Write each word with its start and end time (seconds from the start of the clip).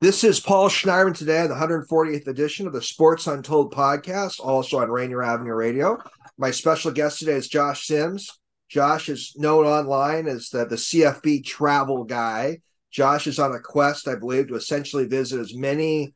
This 0.00 0.22
is 0.22 0.38
Paul 0.38 0.68
Schneiderman 0.68 1.16
today 1.16 1.40
on 1.40 1.48
the 1.48 1.56
140th 1.56 2.28
edition 2.28 2.68
of 2.68 2.72
the 2.72 2.80
Sports 2.80 3.26
Untold 3.26 3.74
podcast, 3.74 4.38
also 4.38 4.78
on 4.78 4.88
Rainier 4.88 5.24
Avenue 5.24 5.54
Radio. 5.54 5.98
My 6.38 6.52
special 6.52 6.92
guest 6.92 7.18
today 7.18 7.32
is 7.32 7.48
Josh 7.48 7.84
Sims. 7.84 8.30
Josh 8.68 9.08
is 9.08 9.32
known 9.36 9.66
online 9.66 10.28
as 10.28 10.50
the, 10.50 10.66
the 10.66 10.76
CFB 10.76 11.44
travel 11.44 12.04
guy. 12.04 12.60
Josh 12.92 13.26
is 13.26 13.40
on 13.40 13.50
a 13.50 13.58
quest, 13.58 14.06
I 14.06 14.14
believe, 14.14 14.46
to 14.48 14.54
essentially 14.54 15.04
visit 15.06 15.40
as 15.40 15.56
many 15.56 16.14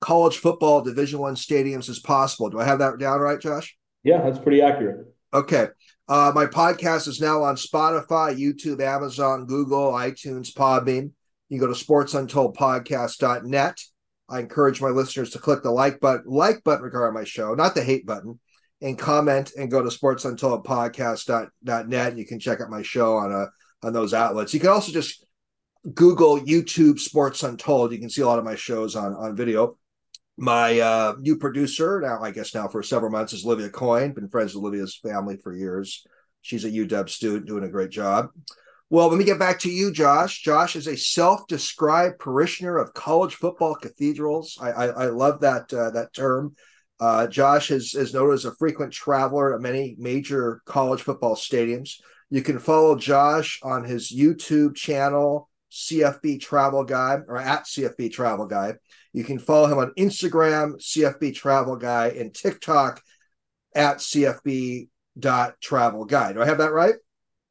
college 0.00 0.38
football 0.38 0.82
Division 0.82 1.20
One 1.20 1.36
stadiums 1.36 1.88
as 1.88 2.00
possible. 2.00 2.50
Do 2.50 2.58
I 2.58 2.64
have 2.64 2.80
that 2.80 2.98
down 2.98 3.20
right, 3.20 3.38
Josh? 3.38 3.76
Yeah, 4.02 4.22
that's 4.22 4.40
pretty 4.40 4.60
accurate. 4.60 5.06
Okay. 5.32 5.68
Uh, 6.08 6.32
my 6.34 6.46
podcast 6.46 7.06
is 7.06 7.20
now 7.20 7.44
on 7.44 7.54
Spotify, 7.54 8.36
YouTube, 8.36 8.80
Amazon, 8.80 9.46
Google, 9.46 9.92
iTunes, 9.92 10.52
Podbean. 10.52 11.12
You 11.50 11.60
go 11.60 11.66
to 11.66 11.74
sportsuntoldpodcast.net. 11.74 13.82
I 14.30 14.38
encourage 14.38 14.80
my 14.80 14.88
listeners 14.88 15.28
to 15.30 15.40
click 15.40 15.62
the 15.62 15.72
like 15.72 16.00
button, 16.00 16.30
like 16.30 16.64
button 16.64 16.84
regarding 16.84 17.14
my 17.14 17.24
show, 17.24 17.54
not 17.54 17.74
the 17.74 17.82
hate 17.82 18.06
button, 18.06 18.38
and 18.80 18.98
comment 18.98 19.52
and 19.58 19.70
go 19.70 19.82
to 19.82 19.88
sportsuntoldpodcast.net. 19.88 22.16
You 22.16 22.24
can 22.24 22.38
check 22.38 22.60
out 22.60 22.70
my 22.70 22.82
show 22.82 23.16
on 23.16 23.32
a 23.32 23.38
uh, 23.38 23.46
on 23.82 23.94
those 23.94 24.12
outlets. 24.14 24.54
You 24.54 24.60
can 24.60 24.70
also 24.70 24.92
just 24.92 25.26
Google 25.94 26.38
YouTube 26.38 27.00
Sports 27.00 27.42
Untold. 27.42 27.92
You 27.92 27.98
can 27.98 28.10
see 28.10 28.22
a 28.22 28.26
lot 28.26 28.38
of 28.38 28.44
my 28.44 28.54
shows 28.54 28.94
on 28.94 29.14
on 29.14 29.34
video. 29.34 29.76
My 30.36 30.78
uh, 30.78 31.14
new 31.18 31.36
producer 31.36 32.00
now, 32.00 32.22
I 32.22 32.30
guess 32.30 32.54
now 32.54 32.68
for 32.68 32.80
several 32.82 33.10
months, 33.10 33.32
is 33.32 33.44
Olivia 33.44 33.70
Coyne. 33.70 34.12
Been 34.12 34.28
friends 34.28 34.54
with 34.54 34.62
Olivia's 34.62 34.96
family 34.96 35.36
for 35.36 35.52
years. 35.54 36.06
She's 36.42 36.64
a 36.64 36.70
UW 36.70 37.08
student 37.08 37.46
doing 37.46 37.64
a 37.64 37.68
great 37.68 37.90
job. 37.90 38.28
Well, 38.92 39.06
let 39.06 39.18
me 39.18 39.24
get 39.24 39.38
back 39.38 39.60
to 39.60 39.70
you, 39.70 39.92
Josh. 39.92 40.42
Josh 40.42 40.74
is 40.74 40.88
a 40.88 40.96
self-described 40.96 42.18
parishioner 42.18 42.76
of 42.76 42.92
college 42.92 43.36
football 43.36 43.76
cathedrals. 43.76 44.58
I, 44.60 44.72
I, 44.72 44.86
I 44.86 45.06
love 45.06 45.40
that 45.42 45.72
uh, 45.72 45.90
that 45.90 46.12
term. 46.12 46.56
Uh, 46.98 47.28
Josh 47.28 47.70
is, 47.70 47.94
is 47.94 48.12
noted 48.12 48.34
as 48.34 48.44
a 48.46 48.54
frequent 48.56 48.92
traveler 48.92 49.54
at 49.54 49.60
many 49.60 49.94
major 49.96 50.60
college 50.64 51.02
football 51.02 51.36
stadiums. 51.36 52.00
You 52.30 52.42
can 52.42 52.58
follow 52.58 52.96
Josh 52.96 53.60
on 53.62 53.84
his 53.84 54.12
YouTube 54.12 54.74
channel, 54.74 55.48
CFB 55.70 56.40
Travel 56.40 56.82
Guy, 56.82 57.20
or 57.28 57.38
at 57.38 57.66
CFB 57.66 58.12
Travel 58.12 58.46
Guy. 58.46 58.74
You 59.12 59.22
can 59.22 59.38
follow 59.38 59.68
him 59.68 59.78
on 59.78 59.92
Instagram, 59.96 60.74
CFB 60.80 61.36
Travel 61.36 61.76
Guy, 61.76 62.08
and 62.08 62.34
TikTok 62.34 63.00
at 63.72 63.98
CFB 63.98 64.88
Travel 65.60 66.04
Guy. 66.06 66.32
Do 66.32 66.42
I 66.42 66.46
have 66.46 66.58
that 66.58 66.72
right? 66.72 66.94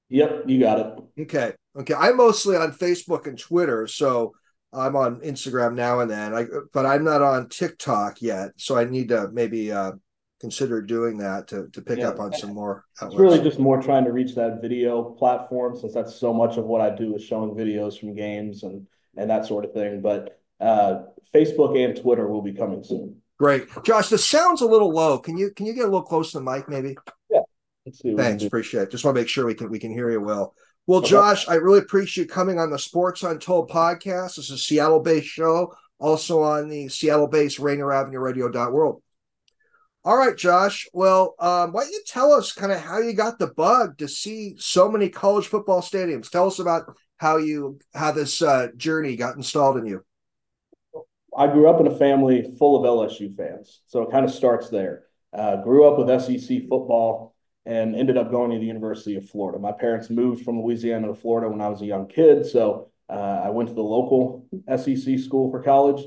Yep, 0.09 0.43
you 0.47 0.59
got 0.59 0.79
it. 0.79 1.21
Okay. 1.21 1.53
Okay. 1.77 1.93
I'm 1.93 2.17
mostly 2.17 2.55
on 2.55 2.71
Facebook 2.73 3.27
and 3.27 3.38
Twitter, 3.38 3.88
so 3.88 4.33
I'm 4.73 4.95
on 4.95 5.21
Instagram 5.21 5.75
now 5.75 5.99
and 5.99 6.09
then. 6.09 6.33
I 6.35 6.45
but 6.73 6.85
I'm 6.85 7.03
not 7.03 7.21
on 7.21 7.49
TikTok 7.49 8.21
yet, 8.21 8.52
so 8.57 8.77
I 8.77 8.85
need 8.85 9.09
to 9.09 9.30
maybe 9.31 9.71
uh, 9.71 9.93
consider 10.39 10.81
doing 10.81 11.17
that 11.19 11.47
to 11.49 11.67
to 11.69 11.81
pick 11.81 11.99
yeah. 11.99 12.09
up 12.09 12.19
on 12.19 12.33
some 12.33 12.53
more. 12.53 12.85
Outlets. 13.02 13.13
It's 13.13 13.21
really 13.21 13.43
just 13.43 13.59
more 13.59 13.81
trying 13.81 14.05
to 14.05 14.11
reach 14.11 14.35
that 14.35 14.61
video 14.61 15.03
platform, 15.03 15.77
since 15.77 15.93
that's 15.93 16.15
so 16.15 16.33
much 16.33 16.57
of 16.57 16.65
what 16.65 16.81
I 16.81 16.95
do 16.95 17.15
is 17.15 17.23
showing 17.23 17.52
videos 17.52 17.99
from 17.99 18.15
games 18.15 18.63
and 18.63 18.87
and 19.15 19.30
that 19.30 19.45
sort 19.45 19.65
of 19.65 19.73
thing. 19.73 20.02
But 20.02 20.39
uh, 20.59 21.03
Facebook 21.33 21.77
and 21.77 21.99
Twitter 21.99 22.27
will 22.27 22.41
be 22.41 22.53
coming 22.53 22.83
soon. 22.83 23.21
Great, 23.37 23.67
Josh. 23.83 24.09
The 24.09 24.17
sound's 24.17 24.61
a 24.61 24.67
little 24.67 24.91
low. 24.91 25.19
Can 25.19 25.37
you 25.37 25.52
can 25.52 25.65
you 25.65 25.73
get 25.73 25.83
a 25.83 25.87
little 25.87 26.03
close 26.03 26.31
to 26.31 26.39
the 26.39 26.43
mic, 26.43 26.67
maybe? 26.67 26.97
Yeah. 27.31 27.41
Thanks, 27.92 28.44
appreciate 28.44 28.84
it. 28.84 28.92
Just 28.92 29.06
want 29.06 29.16
to 29.16 29.22
make 29.22 29.30
sure 29.30 29.45
we 29.45 29.54
can 29.54 29.70
we 29.70 29.80
can 29.80 29.92
hear 29.92 30.09
you 30.09 30.22
well. 30.22 30.56
Well, 30.88 31.02
Josh, 31.02 31.48
I 31.48 31.56
really 31.56 31.80
appreciate 31.80 32.23
you 32.23 32.30
coming 32.30 32.58
on 32.58 32.72
the 32.72 32.80
Sports 32.80 33.22
Untold 33.22 33.70
podcast. 33.70 34.38
This 34.38 34.50
is 34.50 34.52
a 34.52 34.58
Seattle-based 34.58 35.28
show, 35.28 35.76
also 36.00 36.42
on 36.42 36.67
the 36.67 36.88
Seattle-based 36.88 37.60
Rainier 37.60 37.92
Avenue 37.92 38.20
Radio 38.20 38.50
world. 38.72 39.04
All 40.04 40.17
right, 40.17 40.36
Josh. 40.36 40.88
Well, 40.92 41.36
um, 41.39 41.73
why 41.73 41.83
don't 41.83 41.92
you 41.92 42.02
tell 42.08 42.32
us 42.32 42.54
kind 42.54 42.72
of 42.72 42.80
how 42.80 42.99
you 42.99 43.14
got 43.14 43.38
the 43.38 43.48
bug 43.48 43.99
to 43.99 44.08
see 44.08 44.55
so 44.58 44.89
many 44.89 45.10
college 45.10 45.45
football 45.45 45.82
stadiums? 45.82 46.32
Tell 46.32 46.48
us 46.48 46.58
about 46.58 46.92
how 47.17 47.38
you 47.38 47.78
how 47.94 48.11
this 48.11 48.42
uh, 48.42 48.70
journey 48.76 49.16
got 49.16 49.36
installed 49.36 49.78
in 49.78 49.86
you. 49.86 50.04
I 51.38 51.48
grew 51.48 51.70
up 51.70 51.80
in 51.80 51.88
a 51.88 51.95
family 51.95 52.55
full 52.58 52.78
of 52.78 53.10
LSU 53.10 53.36
fans, 53.36 53.82
so 53.86 54.02
it 54.02 54.11
kind 54.11 54.26
of 54.26 54.32
starts 54.32 54.70
there. 54.70 55.04
Uh, 55.32 55.58
grew 55.58 55.88
up 55.88 55.99
with 55.99 56.22
SEC 56.22 56.61
football 56.61 57.29
and 57.69 57.95
ended 57.95 58.17
up 58.17 58.31
going 58.31 58.49
to 58.49 58.57
the 58.57 58.65
University 58.65 59.15
of 59.15 59.30
Florida. 59.30 59.59
My 59.59 59.71
parents 59.71 60.09
moved 60.09 60.43
from 60.43 60.59
Louisiana 60.59 61.07
to 61.07 61.13
Florida 61.13 61.47
when 61.47 61.61
I 61.61 61.69
was 61.69 61.83
a 61.83 61.85
young 61.85 62.07
kid, 62.07 62.47
so 62.47 62.89
uh, 63.07 63.41
I 63.43 63.52
went 63.52 63.69
to 63.69 63.75
the 63.75 63.83
local 63.83 64.47
SEC 64.75 65.19
school 65.19 65.52
for 65.52 65.61
college. 65.61 66.03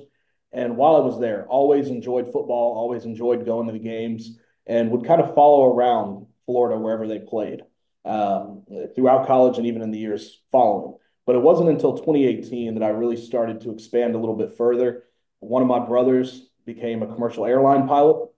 And 0.51 0.77
while 0.77 0.97
I 0.97 0.99
was 0.99 1.21
there, 1.21 1.47
always 1.47 1.87
enjoyed 1.87 2.25
football, 2.25 2.77
always 2.77 3.05
enjoyed 3.05 3.47
going 3.47 3.69
to 3.69 3.73
the 3.73 3.79
games, 3.79 4.41
and 4.67 4.91
would 4.91 5.07
kind 5.07 5.21
of 5.21 5.37
follow 5.37 5.73
around 5.73 6.27
Florida 6.47 6.81
wherever 6.81 7.07
they 7.07 7.21
played 7.21 7.63
um, 8.05 8.65
throughout 8.97 9.29
college 9.29 9.57
and 9.57 9.67
even 9.67 9.83
in 9.83 9.93
the 9.93 10.01
years 10.01 10.41
following. 10.51 10.97
But 11.27 11.37
it 11.37 11.43
wasn't 11.43 11.69
until 11.69 11.97
2018 11.97 12.75
that 12.75 12.83
I 12.83 12.89
really 12.89 13.17
started 13.17 13.61
to 13.61 13.71
expand 13.71 14.17
a 14.17 14.19
little 14.19 14.37
bit 14.37 14.57
further. 14.57 15.05
One 15.39 15.63
of 15.63 15.69
my 15.69 15.79
brothers 15.79 16.43
became 16.67 17.05
a 17.05 17.15
commercial 17.15 17.47
airline 17.47 17.87
pilot 17.87 18.32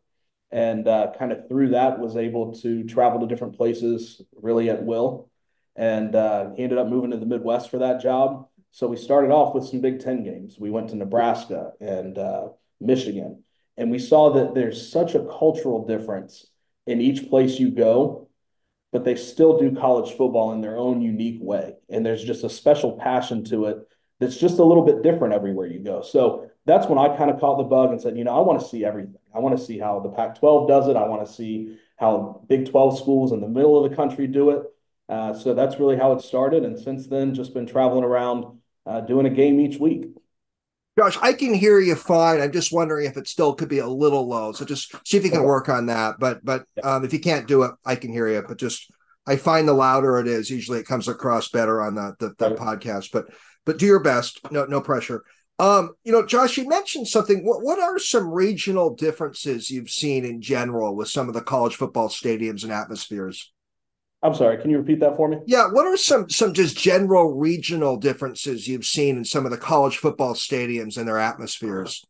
and 0.55 0.87
uh, 0.87 1.11
kind 1.19 1.33
of 1.33 1.49
through 1.49 1.71
that 1.71 1.99
was 1.99 2.17
able 2.17 2.55
to 2.55 2.85
travel 2.85 3.19
to 3.19 3.27
different 3.27 3.57
places 3.57 4.23
really 4.41 4.71
at 4.71 4.85
will. 4.85 5.29
And 5.75 6.15
uh, 6.15 6.51
he 6.55 6.63
ended 6.63 6.79
up 6.79 6.87
moving 6.87 7.11
to 7.11 7.17
the 7.17 7.27
Midwest 7.27 7.73
for 7.73 7.79
that 7.79 8.01
job. 8.01 8.47
So 8.71 8.87
we 8.87 8.97
started 8.97 9.33
off 9.33 9.53
with 9.53 9.65
some 9.65 9.81
Big 9.81 9.99
Ten 9.99 10.23
games. 10.23 10.57
We 10.57 10.71
went 10.71 10.91
to 10.91 10.97
Nebraska 10.97 11.73
and 11.81 12.17
uh, 12.17 12.49
Michigan, 12.81 13.43
and 13.77 13.91
we 13.91 13.99
saw 13.99 14.33
that 14.35 14.55
there's 14.55 14.93
such 14.93 15.17
a 15.17 15.27
cultural 15.27 15.85
difference 15.87 16.47
in 16.87 17.01
each 17.01 17.29
place 17.29 17.59
you 17.59 17.73
go, 17.73 18.29
but 18.93 19.05
they 19.05 19.17
still 19.17 19.59
do 19.59 19.75
college 19.75 20.13
football 20.13 20.53
in 20.53 20.61
their 20.61 20.77
own 20.77 21.03
unique 21.03 21.41
way. 21.43 21.75
And 21.89 22.07
there's 22.07 22.23
just 22.23 22.45
a 22.45 22.49
special 22.49 22.97
passion 22.97 23.43
to 23.47 23.65
it 23.65 23.79
that's 24.21 24.37
just 24.37 24.61
a 24.61 24.65
little 24.65 24.85
bit 24.85 25.03
different 25.03 25.35
everywhere 25.35 25.67
you 25.67 25.81
go. 25.81 26.03
So 26.03 26.49
that's 26.65 26.87
when 26.87 26.99
I 26.99 27.17
kind 27.17 27.31
of 27.31 27.41
caught 27.41 27.59
the 27.59 27.65
bug 27.65 27.91
and 27.91 28.01
said, 28.01 28.17
you 28.17 28.23
know, 28.23 28.37
I 28.37 28.41
want 28.41 28.61
to 28.61 28.67
see 28.67 28.85
everything. 28.85 29.17
I 29.35 29.41
want 29.41 29.59
to 29.59 29.65
see 29.65 29.79
how 29.79 30.01
the 30.01 30.11
Pac 30.11 30.39
12 30.39 30.69
does 30.69 30.89
it. 30.89 30.97
I 30.97 31.07
want 31.09 31.27
to 31.27 31.33
see 31.33 31.77
how 31.97 32.43
Big 32.49 32.71
12 32.71 32.99
schools 32.99 33.33
in 33.33 33.41
the 33.41 33.49
middle 33.49 33.83
of 33.83 33.91
the 33.91 33.97
country 33.97 34.27
do 34.27 34.51
it. 34.51 34.63
Uh, 35.09 35.35
so 35.35 35.55
that's 35.55 35.79
really 35.79 35.97
how 35.97 36.13
it 36.13 36.23
started. 36.23 36.65
And 36.65 36.79
since 36.79 37.07
then, 37.07 37.35
just 37.35 37.53
been 37.53 37.67
traveling 37.67 38.05
around 38.05 38.59
uh, 38.87 39.01
doing 39.01 39.27
a 39.27 39.31
game 39.31 39.61
each 39.61 39.79
week. 39.79 40.07
Josh, 40.97 41.19
I 41.21 41.33
can 41.33 41.53
hear 41.53 41.81
you 41.81 41.97
fine. 41.97 42.41
I'm 42.41 42.53
just 42.53 42.73
wondering 42.73 43.07
if 43.07 43.17
it 43.17 43.27
still 43.27 43.55
could 43.55 43.69
be 43.69 43.81
a 43.81 43.87
little 43.87 44.29
low. 44.29 44.53
So 44.53 44.65
just 44.65 44.95
see 45.07 45.17
if 45.17 45.25
you 45.25 45.31
can 45.31 45.43
work 45.43 45.69
on 45.69 45.87
that. 45.87 46.17
But 46.21 46.45
but 46.45 46.67
um, 46.85 47.05
if 47.05 47.13
you 47.13 47.19
can't 47.19 47.49
do 47.49 47.65
it, 47.65 47.73
I 47.85 47.97
can 47.97 48.13
hear 48.13 48.29
you. 48.29 48.45
But 48.47 48.59
just 48.59 48.91
I 49.27 49.37
find 49.37 49.67
the 49.67 49.73
louder 49.73 50.19
it 50.19 50.29
is, 50.29 50.51
usually 50.51 50.79
it 50.79 50.87
comes 50.87 51.09
across 51.09 51.49
better 51.49 51.83
on 51.83 51.97
the 51.97 52.15
the, 52.21 52.35
the 52.39 52.55
podcast. 52.55 53.11
But 53.13 53.27
but 53.65 53.79
do 53.79 53.87
your 53.87 54.01
best. 54.01 54.41
No 54.53 54.67
no 54.67 54.81
pressure. 54.81 55.25
Um, 55.59 55.95
you 56.03 56.11
know, 56.11 56.27
Josh, 56.27 56.57
you 56.57 56.69
mentioned 56.69 57.07
something. 57.07 57.45
What, 57.45 57.63
what 57.63 57.79
are 57.79 57.99
some 57.99 58.29
regional 58.29 58.95
differences 58.95 59.71
you've 59.71 59.91
seen 59.91 60.25
in 60.25 60.41
general 60.41 60.97
with 60.97 61.09
some 61.09 61.29
of 61.29 61.35
the 61.35 61.41
college 61.41 61.77
football 61.77 62.09
stadiums 62.09 62.65
and 62.65 62.73
atmospheres? 62.73 63.53
I'm 64.25 64.35
sorry, 64.35 64.57
can 64.57 64.71
you 64.71 64.79
repeat 64.79 65.01
that 65.01 65.17
for 65.17 65.29
me? 65.29 65.39
Yeah, 65.47 65.69
what 65.71 65.87
are 65.87 65.99
some 65.99 66.31
some 66.31 66.55
just 66.55 66.79
general 66.79 67.35
regional 67.35 67.99
differences 67.99 68.67
you've 68.67 68.87
seen 68.87 69.19
in 69.19 69.25
some 69.25 69.45
of 69.45 69.51
the 69.51 69.59
college 69.59 69.99
football 69.99 70.33
stadiums 70.33 70.97
and 70.97 71.07
their 71.07 71.19
atmospheres? 71.19 72.03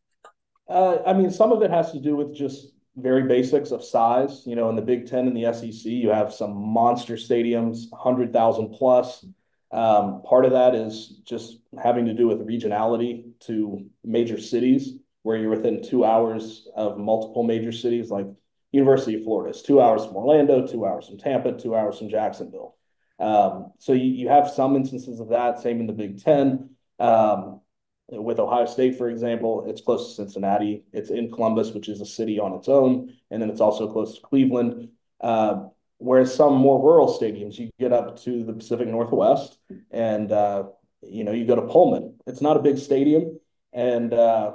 Uh, 0.67 0.99
I 1.05 1.11
mean, 1.11 1.29
some 1.29 1.51
of 1.51 1.61
it 1.61 1.69
has 1.71 1.91
to 1.91 1.99
do 1.99 2.15
with 2.15 2.33
just 2.33 2.71
very 2.95 3.23
basics 3.23 3.71
of 3.71 3.83
size. 3.83 4.43
You 4.45 4.55
know, 4.55 4.69
in 4.69 4.77
the 4.77 4.81
Big 4.81 5.07
Ten 5.07 5.27
and 5.27 5.35
the 5.35 5.53
SEC, 5.53 5.85
you 5.91 6.09
have 6.09 6.33
some 6.33 6.55
monster 6.55 7.15
stadiums, 7.15 7.91
hundred 7.93 8.31
thousand 8.31 8.69
plus. 8.69 9.25
Um, 9.71 10.21
part 10.23 10.45
of 10.45 10.51
that 10.51 10.75
is 10.75 11.19
just 11.25 11.57
having 11.81 12.05
to 12.05 12.13
do 12.13 12.27
with 12.27 12.47
regionality 12.47 13.31
to 13.41 13.85
major 14.03 14.39
cities, 14.39 14.93
where 15.23 15.37
you're 15.37 15.49
within 15.49 15.83
two 15.83 16.05
hours 16.05 16.67
of 16.75 16.97
multiple 16.97 17.43
major 17.43 17.71
cities, 17.71 18.09
like 18.09 18.27
University 18.71 19.15
of 19.15 19.23
Florida 19.23 19.55
is 19.55 19.63
two 19.63 19.81
hours 19.81 20.05
from 20.05 20.17
Orlando, 20.17 20.67
two 20.67 20.85
hours 20.85 21.07
from 21.07 21.17
Tampa, 21.17 21.53
two 21.53 21.75
hours 21.75 21.97
from 21.97 22.09
Jacksonville. 22.09 22.75
Um, 23.19 23.71
so 23.79 23.93
you, 23.93 24.11
you 24.11 24.27
have 24.29 24.49
some 24.49 24.75
instances 24.75 25.19
of 25.19 25.29
that. 25.29 25.61
Same 25.61 25.79
in 25.79 25.87
the 25.87 25.93
Big 25.93 26.21
Ten. 26.21 26.71
Um, 26.99 27.61
with 28.07 28.39
Ohio 28.39 28.65
State, 28.65 28.97
for 28.97 29.09
example, 29.09 29.65
it's 29.67 29.81
close 29.81 30.09
to 30.09 30.15
Cincinnati. 30.15 30.83
It's 30.93 31.09
in 31.09 31.31
Columbus, 31.31 31.71
which 31.71 31.89
is 31.89 32.01
a 32.01 32.05
city 32.05 32.39
on 32.39 32.53
its 32.53 32.69
own, 32.69 33.13
and 33.31 33.41
then 33.41 33.49
it's 33.49 33.61
also 33.61 33.91
close 33.91 34.15
to 34.15 34.21
Cleveland. 34.21 34.89
Uh, 35.19 35.69
Whereas 35.97 36.33
some 36.33 36.55
more 36.55 36.81
rural 36.81 37.07
stadiums, 37.07 37.57
you 37.57 37.71
get 37.79 37.93
up 37.93 38.19
to 38.21 38.43
the 38.43 38.53
Pacific 38.53 38.87
Northwest, 38.87 39.57
and 39.91 40.31
uh, 40.31 40.65
you 41.01 41.23
know 41.23 41.31
you 41.31 41.45
go 41.45 41.55
to 41.55 41.61
Pullman. 41.61 42.15
It's 42.27 42.41
not 42.41 42.57
a 42.57 42.61
big 42.61 42.77
stadium, 42.77 43.39
and 43.71 44.13
uh, 44.13 44.53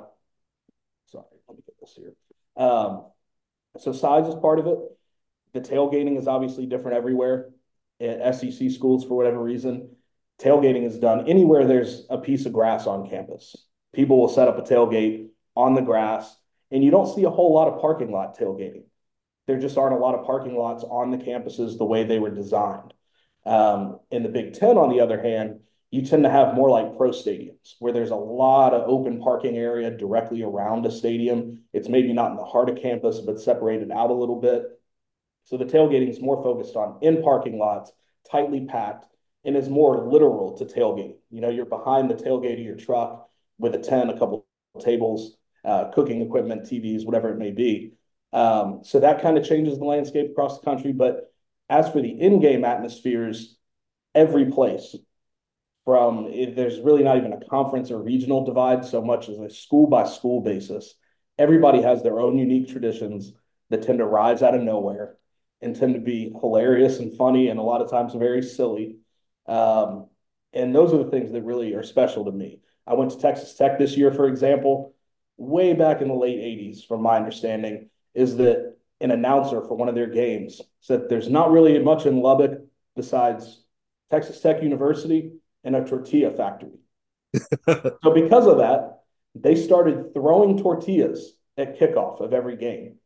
sorry, 1.07 1.25
let 1.49 1.57
me 1.57 1.63
get 1.67 1.81
this 1.81 1.95
here. 1.97 2.15
Um, 2.57 3.07
so 3.79 3.93
size 3.93 4.29
is 4.29 4.35
part 4.35 4.59
of 4.59 4.67
it. 4.67 4.79
The 5.55 5.61
tailgating 5.61 6.19
is 6.19 6.29
obviously 6.29 6.67
different 6.67 6.99
everywhere. 6.99 7.51
At 8.01 8.35
SEC 8.35 8.71
schools, 8.71 9.05
for 9.05 9.15
whatever 9.15 9.43
reason, 9.43 9.91
tailgating 10.41 10.87
is 10.87 10.99
done 10.99 11.29
anywhere 11.29 11.67
there's 11.67 12.07
a 12.09 12.19
piece 12.19 12.47
of 12.47 12.53
grass 12.53 12.87
on 12.87 13.09
campus. 13.09 13.57
People 13.95 14.19
will 14.19 14.29
set 14.29 14.49
up 14.49 14.59
a 14.59 14.63
tailgate 14.63 15.29
on 15.57 15.75
the 15.75 15.83
grass, 15.83 16.37
and 16.71 16.85
you 16.85 16.91
don't 16.91 17.13
see 17.15 17.25
a 17.25 17.31
whole 17.31 17.53
lot 17.53 17.69
of 17.69 17.81
parking 17.81 18.11
lot 18.11 18.39
tailgating. 18.39 18.85
There 19.47 19.59
just 19.59 19.79
aren't 19.79 19.97
a 19.97 19.99
lot 19.99 20.15
of 20.15 20.27
parking 20.27 20.57
lots 20.57 20.85
on 20.85 21.11
the 21.11 21.19
campuses 21.19 21.77
the 21.77 21.85
way 21.85 22.05
they 22.05 22.19
were 22.19 22.31
designed. 22.31 22.95
Um, 23.45 24.01
in 24.11 24.23
the 24.23 24.29
Big 24.29 24.55
Ten, 24.55 24.77
on 24.79 24.91
the 24.91 25.01
other 25.01 25.21
hand, 25.21 25.61
you 25.91 26.03
tend 26.03 26.23
to 26.23 26.31
have 26.31 26.55
more 26.55 26.71
like 26.71 26.97
pro 26.97 27.11
stadiums 27.11 27.75
where 27.81 27.93
there's 27.93 28.11
a 28.11 28.17
lot 28.17 28.73
of 28.75 28.89
open 28.89 29.21
parking 29.21 29.57
area 29.57 29.91
directly 29.91 30.43
around 30.43 30.87
a 30.87 30.91
stadium. 30.91 31.65
It's 31.73 31.89
maybe 31.89 32.13
not 32.13 32.31
in 32.31 32.37
the 32.37 32.45
heart 32.45 32.71
of 32.71 32.81
campus, 32.81 33.21
but 33.21 33.41
separated 33.41 33.91
out 33.91 34.11
a 34.11 34.15
little 34.15 34.41
bit. 34.41 34.65
So 35.45 35.57
the 35.57 35.65
tailgating 35.65 36.09
is 36.09 36.21
more 36.21 36.43
focused 36.43 36.77
on 36.77 36.99
in 37.03 37.23
parking 37.23 37.59
lots, 37.59 37.91
tightly 38.31 38.67
packed, 38.67 39.07
and 39.45 39.57
is 39.57 39.69
more 39.69 40.07
literal 40.07 40.57
to 40.59 40.65
tailgate. 40.65 41.17
You 41.31 41.41
know, 41.41 41.49
you're 41.49 41.67
behind 41.67 42.09
the 42.09 42.15
tailgate 42.15 42.61
of 42.61 42.61
your 42.61 42.77
truck 42.77 43.29
with 43.59 43.75
a 43.75 43.79
tent, 43.79 44.11
a 44.11 44.19
couple 44.19 44.47
tables, 44.79 45.37
uh, 45.65 45.87
cooking 45.93 46.23
equipment, 46.23 46.63
TVs, 46.63 47.05
whatever 47.05 47.31
it 47.31 47.39
may 47.39 47.51
be. 47.51 47.95
Um, 48.33 48.81
so 48.85 49.01
that 49.01 49.23
kind 49.23 49.37
of 49.37 49.47
changes 49.47 49.79
the 49.79 49.85
landscape 49.85 50.31
across 50.31 50.59
the 50.59 50.65
country. 50.65 50.93
But 50.93 51.33
as 51.69 51.91
for 51.91 52.01
the 52.01 52.11
in-game 52.11 52.65
atmospheres, 52.65 53.57
every 54.15 54.47
place 54.47 54.97
from 55.85 56.25
there's 56.55 56.81
really 56.81 57.03
not 57.03 57.17
even 57.17 57.33
a 57.33 57.45
conference 57.47 57.91
or 57.91 58.03
regional 58.03 58.45
divide 58.45 58.85
so 58.85 59.03
much 59.03 59.29
as 59.29 59.39
a 59.39 59.51
school 59.51 59.87
by 59.87 60.05
school 60.05 60.41
basis. 60.41 60.95
Everybody 61.39 61.83
has 61.83 62.03
their 62.03 62.21
own 62.21 62.37
unique 62.37 62.69
traditions 62.69 63.33
that 63.71 63.83
tend 63.83 63.99
to 63.99 64.05
rise 64.05 64.43
out 64.43 64.55
of 64.55 64.63
nowhere 64.63 65.17
and 65.63 65.75
tend 65.75 65.95
to 65.95 66.01
be 66.01 66.33
hilarious 66.41 66.99
and 66.99 67.17
funny 67.17 67.49
and 67.49 67.59
a 67.59 67.63
lot 67.63 67.81
of 67.81 67.91
times 67.91 68.15
very 68.15 68.43
silly. 68.43 68.99
Um, 69.47 70.09
and 70.53 70.75
those 70.75 70.93
are 70.93 70.99
the 70.99 71.11
things 71.11 71.33
that 71.33 71.43
really 71.43 71.75
are 71.75 71.83
special 71.83 72.25
to 72.25 72.33
me. 72.33 72.61
I 72.87 72.95
went 72.95 73.13
to 73.13 73.19
Texas 73.19 73.55
Tech 73.55 73.79
this 73.79 73.97
year, 73.97 74.13
for 74.13 74.27
example, 74.27 74.95
way 75.37 75.75
back 75.75 76.01
in 76.01 76.09
the 76.09 76.15
late 76.15 76.39
80s, 76.39 76.87
from 76.87 77.03
my 77.03 77.17
understanding, 77.17 77.89
is 78.15 78.37
that 78.37 78.77
an 79.01 79.11
announcer 79.11 79.63
for 79.63 79.77
one 79.77 79.89
of 79.89 79.95
their 79.95 80.09
games 80.09 80.61
said 80.81 81.09
there's 81.09 81.29
not 81.29 81.51
really 81.51 81.79
much 81.79 82.07
in 82.07 82.21
Lubbock 82.21 82.61
besides 82.97 83.65
Texas 84.11 84.41
Tech 84.41 84.63
University 84.63 85.33
and 85.65 85.77
a 85.77 85.85
tortilla 85.85 86.31
factory. 86.31 86.79
so 87.67 88.13
because 88.15 88.47
of 88.47 88.59
that, 88.59 89.01
they 89.35 89.55
started 89.55 90.13
throwing 90.13 90.59
tortillas 90.59 91.35
at 91.57 91.79
kickoff 91.79 92.21
of 92.21 92.33
every 92.33 92.57
game 92.57 92.97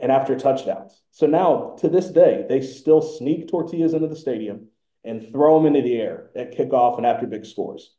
and 0.00 0.12
after 0.12 0.38
touchdowns. 0.38 1.00
So 1.10 1.26
now 1.26 1.76
to 1.80 1.88
this 1.88 2.10
day, 2.10 2.44
they 2.48 2.60
still 2.60 3.02
sneak 3.02 3.48
tortillas 3.48 3.94
into 3.94 4.08
the 4.08 4.16
stadium 4.16 4.68
and 5.04 5.30
throw 5.32 5.56
them 5.56 5.66
into 5.66 5.82
the 5.82 6.00
air 6.00 6.30
at 6.36 6.56
kickoff 6.56 6.96
and 6.96 7.06
after 7.06 7.26
big 7.26 7.44
scores. 7.44 7.94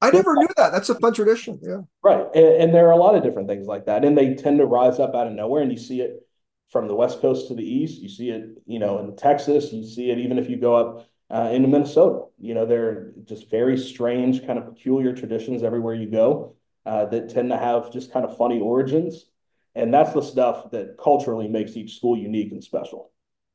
I 0.00 0.10
never 0.10 0.34
knew 0.34 0.48
that. 0.56 0.70
That's 0.72 0.88
a 0.88 0.94
fun 0.94 1.12
tradition. 1.12 1.58
Yeah. 1.62 1.80
Right. 2.02 2.24
And, 2.34 2.62
and, 2.62 2.74
there 2.74 2.86
are 2.86 2.92
a 2.92 2.96
lot 2.96 3.16
of 3.16 3.22
different 3.22 3.48
things 3.48 3.66
like 3.66 3.86
that. 3.86 4.04
And 4.04 4.16
they 4.16 4.34
tend 4.34 4.58
to 4.58 4.66
rise 4.66 5.00
up 5.00 5.14
out 5.14 5.26
of 5.26 5.32
nowhere. 5.32 5.62
And 5.62 5.72
you 5.72 5.78
see 5.78 6.00
it 6.00 6.26
from 6.70 6.86
the 6.86 6.94
West 6.94 7.20
Coast 7.20 7.48
to 7.48 7.54
the 7.54 7.68
East. 7.68 8.00
You 8.00 8.08
see 8.08 8.30
it, 8.30 8.62
you 8.66 8.78
know, 8.78 8.98
in 9.00 9.16
Texas. 9.16 9.72
You 9.72 9.84
see 9.84 10.10
it 10.10 10.18
even 10.18 10.38
if 10.38 10.48
you 10.48 10.56
go 10.56 10.76
up 10.76 11.08
uh, 11.30 11.50
into 11.52 11.68
Minnesota. 11.68 12.26
You 12.38 12.54
know, 12.54 12.64
they're 12.64 13.12
just 13.24 13.50
very 13.50 13.76
strange, 13.76 14.46
kind 14.46 14.58
of 14.58 14.66
peculiar 14.66 15.14
traditions 15.14 15.62
everywhere 15.62 15.94
you 15.94 16.10
go 16.10 16.54
uh, 16.86 17.06
that 17.06 17.30
tend 17.30 17.50
to 17.50 17.56
have 17.56 17.92
just 17.92 18.12
kind 18.12 18.24
of 18.24 18.36
funny 18.36 18.60
origins. 18.60 19.26
And 19.74 19.92
that's 19.92 20.12
the 20.12 20.22
stuff 20.22 20.70
that 20.70 20.96
culturally 21.02 21.48
makes 21.48 21.76
each 21.76 21.96
school 21.96 22.16
unique 22.16 22.52
and 22.52 22.62
special. 22.62 23.10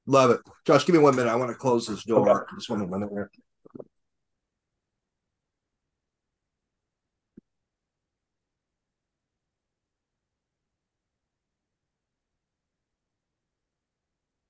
Love 0.06 0.31
it. 0.31 0.42
Josh, 0.66 0.86
give 0.86 0.95
me 0.95 1.01
one 1.01 1.16
minute. 1.16 1.30
I 1.30 1.36
want 1.36 1.51
to 1.51 1.57
close 1.57 1.88
this 1.88 2.04
door. 2.04 2.30
Okay. 2.30 2.45
Just 2.56 2.69
one 2.69 2.90
minute 2.90 3.10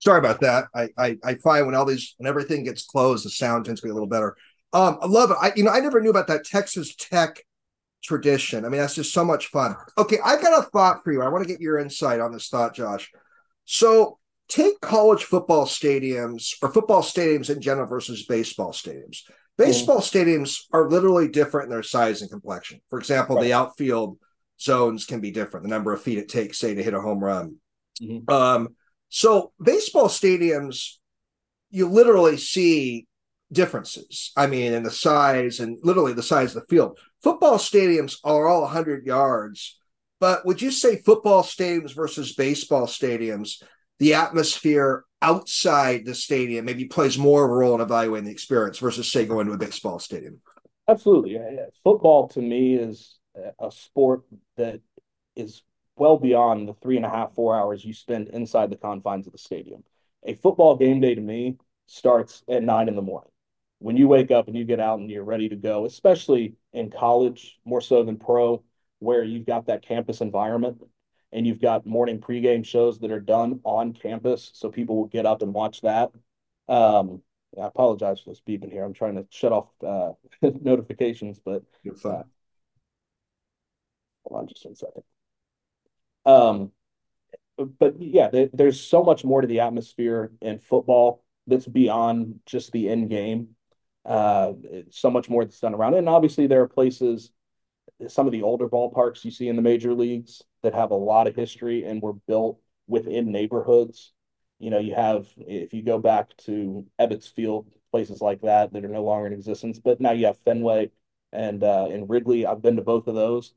Sorry 0.03 0.19
about 0.19 0.41
that. 0.41 0.65
I, 0.75 0.89
I, 0.97 1.17
I 1.23 1.35
find 1.35 1.65
when 1.65 1.75
all 1.75 1.85
these 1.85 2.15
when 2.17 2.27
everything 2.27 2.65
gets 2.65 2.85
closed, 2.85 3.25
the 3.25 3.29
sound 3.29 3.63
tends 3.63 3.79
to 3.79 3.87
be 3.87 3.89
a 3.89 3.93
little 3.93 4.09
better. 4.09 4.35
Um, 4.73 4.97
I 5.01 5.05
love 5.05 5.31
it. 5.31 5.37
I 5.39 5.53
you 5.55 5.63
know 5.63 5.71
I 5.71 5.79
never 5.79 6.01
knew 6.01 6.09
about 6.09 6.27
that 6.27 6.43
Texas 6.43 6.93
Tech 6.95 7.41
tradition. 8.03 8.65
I 8.65 8.69
mean, 8.69 8.81
that's 8.81 8.95
just 8.95 9.13
so 9.13 9.23
much 9.23 9.47
fun. 9.47 9.77
Okay, 9.97 10.17
I 10.23 10.41
got 10.41 10.61
a 10.61 10.69
thought 10.69 11.05
for 11.05 11.13
you. 11.13 11.21
I 11.21 11.29
want 11.29 11.45
to 11.45 11.49
get 11.49 11.61
your 11.61 11.79
insight 11.79 12.19
on 12.19 12.33
this 12.33 12.49
thought, 12.49 12.75
Josh. 12.75 13.09
So 13.63 14.19
take 14.49 14.81
college 14.81 15.23
football 15.23 15.65
stadiums 15.65 16.55
or 16.61 16.69
football 16.69 17.01
stadiums 17.01 17.49
in 17.49 17.61
general 17.61 17.87
versus 17.87 18.25
baseball 18.25 18.73
stadiums. 18.73 19.19
Baseball 19.57 20.01
mm-hmm. 20.01 20.17
stadiums 20.17 20.63
are 20.73 20.89
literally 20.89 21.29
different 21.29 21.67
in 21.67 21.71
their 21.71 21.81
size 21.81 22.21
and 22.21 22.29
complexion. 22.29 22.81
For 22.89 22.99
example, 22.99 23.37
right. 23.37 23.43
the 23.43 23.53
outfield 23.53 24.17
zones 24.59 25.05
can 25.05 25.21
be 25.21 25.31
different. 25.31 25.63
The 25.63 25.69
number 25.69 25.93
of 25.93 26.01
feet 26.01 26.17
it 26.17 26.27
takes, 26.27 26.57
say, 26.57 26.75
to 26.75 26.83
hit 26.83 26.93
a 26.93 26.99
home 26.99 27.23
run. 27.23 27.55
Mm-hmm. 28.01 28.29
Um, 28.29 28.75
so 29.15 29.53
baseball 29.61 30.07
stadiums, 30.07 30.97
you 31.69 31.87
literally 31.87 32.35
see 32.35 33.05
differences. 33.51 34.31
I 34.35 34.47
mean, 34.47 34.73
in 34.73 34.81
the 34.81 34.89
size 34.89 35.59
and 35.59 35.77
literally 35.83 36.13
the 36.13 36.23
size 36.23 36.55
of 36.55 36.63
the 36.63 36.67
field. 36.67 36.97
Football 37.21 37.59
stadiums 37.59 38.17
are 38.23 38.47
all 38.47 38.61
100 38.61 39.05
yards, 39.05 39.79
but 40.19 40.47
would 40.47 40.63
you 40.63 40.71
say 40.71 40.97
football 40.97 41.43
stadiums 41.43 41.93
versus 41.93 42.33
baseball 42.33 42.87
stadiums, 42.87 43.61
the 43.99 44.15
atmosphere 44.15 45.05
outside 45.21 46.05
the 46.05 46.15
stadium 46.15 46.65
maybe 46.65 46.85
plays 46.85 47.15
more 47.15 47.45
of 47.45 47.51
a 47.51 47.53
role 47.53 47.75
in 47.75 47.81
evaluating 47.81 48.25
the 48.25 48.31
experience 48.31 48.79
versus 48.79 49.11
say 49.11 49.27
going 49.27 49.45
to 49.45 49.53
a 49.53 49.57
baseball 49.59 49.99
stadium? 49.99 50.41
Absolutely. 50.87 51.33
Yeah. 51.33 51.67
Football 51.83 52.29
to 52.29 52.41
me 52.41 52.73
is 52.73 53.19
a 53.59 53.69
sport 53.69 54.23
that 54.57 54.81
is 55.35 55.61
well 55.95 56.17
beyond 56.17 56.67
the 56.67 56.73
three 56.73 56.97
and 56.97 57.05
a 57.05 57.09
half, 57.09 57.33
four 57.33 57.55
hours 57.55 57.83
you 57.85 57.93
spend 57.93 58.29
inside 58.29 58.69
the 58.69 58.75
confines 58.75 59.27
of 59.27 59.31
the 59.31 59.37
stadium. 59.37 59.83
A 60.25 60.35
football 60.35 60.75
game 60.75 61.01
day 61.01 61.15
to 61.15 61.21
me 61.21 61.57
starts 61.85 62.43
at 62.47 62.63
nine 62.63 62.87
in 62.87 62.95
the 62.95 63.01
morning. 63.01 63.31
When 63.79 63.97
you 63.97 64.07
wake 64.07 64.31
up 64.31 64.47
and 64.47 64.55
you 64.55 64.63
get 64.63 64.79
out 64.79 64.99
and 64.99 65.09
you're 65.11 65.23
ready 65.23 65.49
to 65.49 65.55
go, 65.55 65.85
especially 65.85 66.55
in 66.71 66.89
college, 66.89 67.59
more 67.65 67.81
so 67.81 68.03
than 68.03 68.17
pro, 68.17 68.63
where 68.99 69.23
you've 69.23 69.45
got 69.45 69.67
that 69.67 69.85
campus 69.85 70.21
environment 70.21 70.81
and 71.33 71.45
you've 71.45 71.61
got 71.61 71.85
morning 71.85 72.19
pregame 72.19 72.65
shows 72.65 72.99
that 72.99 73.11
are 73.11 73.19
done 73.19 73.59
on 73.65 73.91
campus. 73.91 74.51
So 74.53 74.69
people 74.69 74.95
will 74.95 75.07
get 75.07 75.25
up 75.25 75.41
and 75.41 75.53
watch 75.53 75.81
that. 75.81 76.11
Um, 76.69 77.21
I 77.61 77.67
apologize 77.67 78.21
for 78.21 78.29
this 78.29 78.41
beeping 78.47 78.71
here. 78.71 78.83
I'm 78.83 78.93
trying 78.93 79.15
to 79.15 79.25
shut 79.29 79.51
off 79.51 79.67
uh, 79.85 80.11
notifications, 80.41 81.39
but 81.43 81.63
you're 81.83 81.95
fine. 81.95 82.13
Uh, 82.13 82.23
hold 84.23 84.41
on 84.41 84.47
just 84.47 84.65
one 84.65 84.75
second. 84.75 85.03
Um, 86.25 86.71
but 87.57 88.01
yeah, 88.01 88.29
there's 88.53 88.79
so 88.81 89.03
much 89.03 89.23
more 89.23 89.41
to 89.41 89.47
the 89.47 89.59
atmosphere 89.59 90.31
in 90.41 90.59
football 90.59 91.23
that's 91.47 91.67
beyond 91.67 92.39
just 92.45 92.71
the 92.71 92.89
end 92.89 93.09
game. 93.09 93.49
Uh, 94.05 94.53
so 94.89 95.09
much 95.09 95.29
more 95.29 95.45
that's 95.45 95.59
done 95.59 95.73
around 95.73 95.93
it. 95.93 95.99
And 95.99 96.09
obviously, 96.09 96.47
there 96.47 96.61
are 96.61 96.67
places, 96.67 97.31
some 98.07 98.25
of 98.25 98.31
the 98.31 98.41
older 98.41 98.67
ballparks 98.67 99.23
you 99.23 99.31
see 99.31 99.47
in 99.47 99.55
the 99.55 99.61
major 99.61 99.93
leagues 99.93 100.41
that 100.63 100.73
have 100.73 100.91
a 100.91 100.95
lot 100.95 101.27
of 101.27 101.35
history 101.35 101.83
and 101.85 102.01
were 102.01 102.13
built 102.13 102.59
within 102.87 103.31
neighborhoods. 103.31 104.13
You 104.59 104.69
know, 104.69 104.79
you 104.79 104.95
have, 104.95 105.27
if 105.37 105.73
you 105.73 105.83
go 105.83 105.99
back 105.99 106.35
to 106.45 106.85
Ebbets 106.99 107.31
Field, 107.31 107.67
places 107.91 108.21
like 108.21 108.41
that 108.41 108.73
that 108.73 108.85
are 108.85 108.89
no 108.89 109.03
longer 109.03 109.27
in 109.27 109.33
existence, 109.33 109.79
but 109.79 110.01
now 110.01 110.11
you 110.11 110.25
have 110.25 110.37
Fenway 110.39 110.91
and 111.31 111.63
uh, 111.63 111.87
and 111.91 112.09
Wrigley. 112.09 112.45
I've 112.45 112.61
been 112.61 112.77
to 112.77 112.81
both 112.81 113.07
of 113.07 113.15
those. 113.15 113.53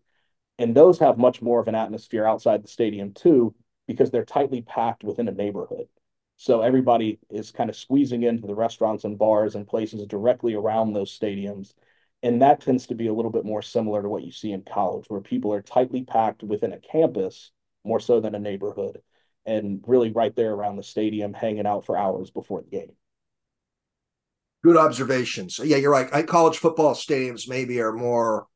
And 0.59 0.75
those 0.75 0.99
have 0.99 1.19
much 1.19 1.43
more 1.43 1.61
of 1.61 1.69
an 1.69 1.75
atmosphere 1.75 2.27
outside 2.27 2.63
the 2.63 2.69
stadium 2.69 3.13
too, 3.13 3.55
because 3.87 4.11
they're 4.11 4.25
tightly 4.25 4.63
packed 4.63 5.05
within 5.05 5.29
a 5.29 5.33
neighborhood. 5.33 5.87
So 6.37 6.61
everybody 6.63 7.19
is 7.31 7.51
kind 7.51 7.71
of 7.71 7.77
squeezing 7.77 8.23
into 8.23 8.47
the 8.47 8.55
restaurants 8.55 9.05
and 9.05 9.19
bars 9.19 9.55
and 9.55 9.67
places 9.67 10.07
directly 10.07 10.55
around 10.55 10.93
those 10.93 11.17
stadiums. 11.17 11.73
And 12.23 12.43
that 12.43 12.61
tends 12.61 12.87
to 12.89 12.95
be 12.95 13.07
a 13.07 13.15
little 13.15 13.31
bit 13.31 13.45
more 13.45 13.63
similar 13.63 14.03
to 14.03 14.09
what 14.09 14.25
you 14.25 14.33
see 14.33 14.53
in 14.53 14.63
college, 14.63 15.07
where 15.09 15.21
people 15.21 15.53
are 15.53 15.63
tightly 15.63 16.03
packed 16.05 16.43
within 16.43 16.73
a 16.73 16.81
campus 16.81 17.53
more 17.85 18.01
so 18.01 18.21
than 18.21 18.35
a 18.35 18.39
neighborhood 18.39 19.01
and 19.47 19.83
really 19.87 20.11
right 20.11 20.35
there 20.35 20.53
around 20.53 20.77
the 20.77 20.83
stadium 20.83 21.33
hanging 21.33 21.67
out 21.67 21.87
for 21.87 21.97
hours 21.97 22.31
before 22.31 22.63
the 22.63 22.69
game. 22.69 22.93
Good 24.65 24.77
observations. 24.77 25.61
Yeah, 25.63 25.77
you're 25.77 25.93
right. 25.93 26.09
I, 26.13 26.23
college 26.25 26.59
football 26.59 26.95
stadiums 26.95 27.49
maybe 27.49 27.81
are 27.81 27.93
more 27.93 28.49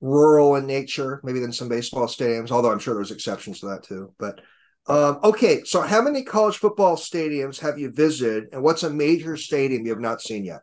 rural 0.00 0.56
in 0.56 0.66
nature, 0.66 1.20
maybe 1.24 1.40
than 1.40 1.52
some 1.52 1.68
baseball 1.68 2.06
stadiums, 2.06 2.50
although 2.50 2.70
I'm 2.70 2.78
sure 2.78 2.94
there's 2.94 3.10
exceptions 3.10 3.60
to 3.60 3.66
that 3.66 3.82
too. 3.82 4.14
But 4.18 4.40
um, 4.86 5.18
okay, 5.22 5.64
so 5.64 5.82
how 5.82 6.00
many 6.00 6.22
college 6.22 6.56
football 6.56 6.96
stadiums 6.96 7.60
have 7.60 7.78
you 7.78 7.90
visited, 7.90 8.48
and 8.52 8.62
what's 8.62 8.82
a 8.82 8.90
major 8.90 9.36
stadium 9.36 9.84
you 9.84 9.90
have 9.90 10.00
not 10.00 10.22
seen 10.22 10.44
yet? 10.44 10.60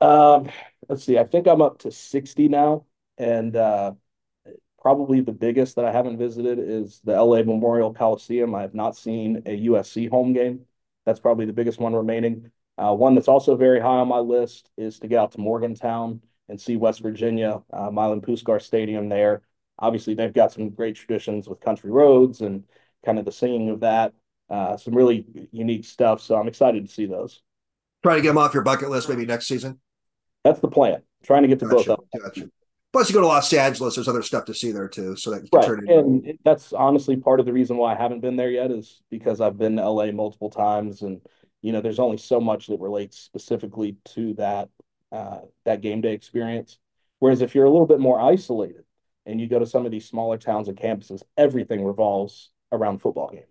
Um, 0.00 0.50
let's 0.88 1.04
see. 1.04 1.18
I 1.18 1.24
think 1.24 1.48
I'm 1.48 1.62
up 1.62 1.78
to 1.80 1.90
60 1.90 2.48
now, 2.48 2.84
and 3.16 3.56
uh, 3.56 3.92
probably 4.80 5.20
the 5.20 5.32
biggest 5.32 5.76
that 5.76 5.84
I 5.84 5.92
haven't 5.92 6.18
visited 6.18 6.58
is 6.58 7.00
the 7.02 7.20
LA 7.20 7.42
Memorial 7.42 7.92
Coliseum. 7.92 8.54
I 8.54 8.62
have 8.62 8.74
not 8.74 8.96
seen 8.96 9.42
a 9.46 9.66
USC 9.66 10.08
home 10.08 10.32
game. 10.32 10.66
That's 11.04 11.20
probably 11.20 11.46
the 11.46 11.52
biggest 11.52 11.80
one 11.80 11.94
remaining. 11.94 12.50
Uh, 12.76 12.94
one 12.94 13.16
that's 13.16 13.26
also 13.26 13.56
very 13.56 13.80
high 13.80 13.98
on 13.98 14.06
my 14.08 14.18
list 14.18 14.70
is 14.76 15.00
to 15.00 15.08
get 15.08 15.18
out 15.18 15.32
to 15.32 15.40
Morgantown 15.40 16.20
and 16.48 16.60
see 16.60 16.76
West 16.76 17.00
Virginia, 17.00 17.62
uh, 17.72 17.90
Milan 17.90 18.20
Puskar 18.20 18.60
Stadium 18.60 19.08
there. 19.08 19.42
Obviously, 19.78 20.14
they've 20.14 20.32
got 20.32 20.52
some 20.52 20.70
great 20.70 20.96
traditions 20.96 21.48
with 21.48 21.60
country 21.60 21.90
roads 21.90 22.40
and 22.40 22.64
kind 23.04 23.18
of 23.18 23.24
the 23.24 23.32
singing 23.32 23.70
of 23.70 23.80
that. 23.80 24.12
Uh, 24.50 24.76
some 24.76 24.94
really 24.94 25.26
unique 25.52 25.84
stuff. 25.84 26.20
So 26.22 26.36
I'm 26.36 26.48
excited 26.48 26.86
to 26.86 26.92
see 26.92 27.06
those. 27.06 27.42
Try 28.02 28.16
to 28.16 28.22
get 28.22 28.28
them 28.28 28.38
off 28.38 28.54
your 28.54 28.62
bucket 28.62 28.90
list 28.90 29.08
maybe 29.08 29.26
next 29.26 29.46
season. 29.46 29.80
That's 30.44 30.60
the 30.60 30.68
plan. 30.68 31.02
Trying 31.22 31.42
to 31.42 31.48
get 31.48 31.58
to 31.60 31.66
gotcha, 31.66 31.96
both. 31.96 32.22
Gotcha. 32.22 32.50
Plus, 32.92 33.10
you 33.10 33.14
go 33.14 33.20
to 33.20 33.26
Los 33.26 33.52
Angeles. 33.52 33.96
There's 33.96 34.08
other 34.08 34.22
stuff 34.22 34.46
to 34.46 34.54
see 34.54 34.72
there 34.72 34.88
too, 34.88 35.14
so 35.16 35.30
that 35.30 35.46
right. 35.52 35.64
turn 35.64 35.88
and 35.90 36.38
that's 36.42 36.72
honestly 36.72 37.16
part 37.16 37.38
of 37.38 37.44
the 37.44 37.52
reason 37.52 37.76
why 37.76 37.94
I 37.94 37.98
haven't 37.98 38.20
been 38.20 38.36
there 38.36 38.50
yet 38.50 38.70
is 38.70 39.02
because 39.10 39.40
I've 39.42 39.58
been 39.58 39.76
to 39.76 39.88
LA 39.88 40.10
multiple 40.10 40.48
times, 40.48 41.02
and 41.02 41.20
you 41.60 41.72
know, 41.72 41.82
there's 41.82 41.98
only 41.98 42.16
so 42.16 42.40
much 42.40 42.68
that 42.68 42.80
relates 42.80 43.18
specifically 43.18 43.96
to 44.14 44.32
that 44.34 44.70
uh, 45.12 45.40
that 45.64 45.80
game 45.80 46.00
day 46.00 46.12
experience. 46.12 46.78
Whereas 47.18 47.40
if 47.40 47.54
you're 47.54 47.64
a 47.64 47.70
little 47.70 47.86
bit 47.86 48.00
more 48.00 48.20
isolated 48.20 48.84
and 49.26 49.40
you 49.40 49.48
go 49.48 49.58
to 49.58 49.66
some 49.66 49.84
of 49.84 49.92
these 49.92 50.06
smaller 50.06 50.38
towns 50.38 50.68
and 50.68 50.76
campuses, 50.76 51.22
everything 51.36 51.84
revolves 51.84 52.50
around 52.72 53.00
football 53.00 53.30
game. 53.30 53.42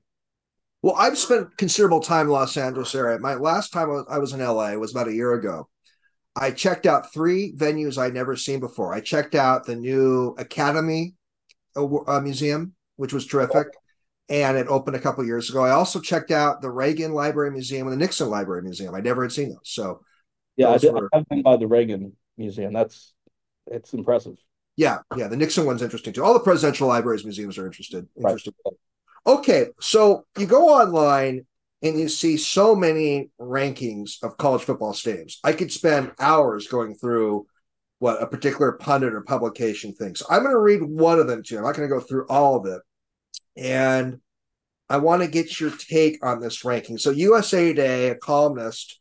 Well, 0.81 0.95
I've 0.97 1.17
spent 1.17 1.57
considerable 1.57 1.99
time 1.99 2.27
in 2.27 2.31
Los 2.31 2.55
Angeles 2.55 2.93
area. 2.93 3.19
My 3.19 3.33
last 3.33 3.73
time 3.73 4.05
I 4.09 4.19
was 4.19 4.33
in 4.33 4.39
LA 4.39 4.73
was 4.73 4.91
about 4.91 5.07
a 5.07 5.13
year 5.13 5.33
ago. 5.33 5.67
I 6.35 6.51
checked 6.51 6.85
out 6.85 7.11
three 7.11 7.51
venues 7.53 7.97
I'd 7.97 8.13
never 8.13 8.35
seen 8.35 8.59
before. 8.59 8.93
I 8.93 9.01
checked 9.01 9.33
out 9.33 9.65
the 9.65 9.75
new 9.75 10.35
Academy 10.37 11.15
uh, 11.75 12.19
Museum, 12.21 12.73
which 12.95 13.11
was 13.11 13.25
terrific, 13.25 13.67
and 14.29 14.55
it 14.55 14.67
opened 14.67 14.95
a 14.95 14.99
couple 14.99 15.25
years 15.25 15.49
ago. 15.49 15.63
I 15.63 15.71
also 15.71 15.99
checked 15.99 16.29
out 16.29 16.61
the 16.61 16.69
Reagan 16.69 17.13
Library 17.13 17.49
Museum 17.49 17.87
and 17.87 17.93
the 17.93 17.97
Nixon 17.97 18.29
Library 18.29 18.61
Museum. 18.61 18.93
I 18.93 19.01
never 19.01 19.23
had 19.23 19.31
seen 19.31 19.49
those. 19.49 19.59
So, 19.63 20.01
yeah, 20.57 20.69
I, 20.69 20.77
did, 20.77 20.93
were... 20.93 21.09
I've 21.13 21.27
been 21.27 21.41
by 21.41 21.57
the 21.57 21.67
Reagan 21.67 22.13
Museum. 22.37 22.73
That's 22.73 23.13
it's 23.67 23.93
impressive. 23.93 24.37
Yeah, 24.75 24.99
yeah, 25.15 25.27
the 25.27 25.37
Nixon 25.37 25.65
one's 25.65 25.81
interesting 25.81 26.13
too. 26.13 26.23
All 26.23 26.33
the 26.33 26.39
presidential 26.39 26.87
libraries, 26.87 27.23
museums 27.23 27.57
are 27.57 27.65
interested. 27.65 28.07
Interested. 28.15 28.53
Right. 28.65 28.75
Okay, 29.25 29.67
so 29.79 30.25
you 30.37 30.45
go 30.45 30.69
online 30.69 31.45
and 31.81 31.99
you 31.99 32.09
see 32.09 32.37
so 32.37 32.75
many 32.75 33.29
rankings 33.39 34.23
of 34.23 34.37
college 34.37 34.63
football 34.63 34.93
stadiums. 34.93 35.37
I 35.43 35.53
could 35.53 35.71
spend 35.71 36.11
hours 36.19 36.67
going 36.67 36.95
through 36.95 37.47
what 37.99 38.21
a 38.21 38.27
particular 38.27 38.73
pundit 38.73 39.13
or 39.13 39.21
publication 39.21 39.93
thinks. 39.93 40.23
I'm 40.29 40.43
going 40.43 40.53
to 40.53 40.59
read 40.59 40.83
one 40.83 41.19
of 41.19 41.27
them 41.27 41.43
to 41.43 41.53
you. 41.53 41.59
I'm 41.59 41.65
not 41.65 41.75
going 41.75 41.89
to 41.89 41.93
go 41.95 42.01
through 42.01 42.27
all 42.27 42.55
of 42.55 42.65
it. 42.67 42.81
And 43.55 44.19
I 44.89 44.97
want 44.97 45.23
to 45.23 45.27
get 45.27 45.59
your 45.59 45.71
take 45.71 46.23
on 46.25 46.39
this 46.39 46.63
ranking. 46.63 46.97
So, 46.97 47.09
USA 47.11 47.67
Today, 47.67 48.09
a 48.09 48.15
columnist, 48.15 48.99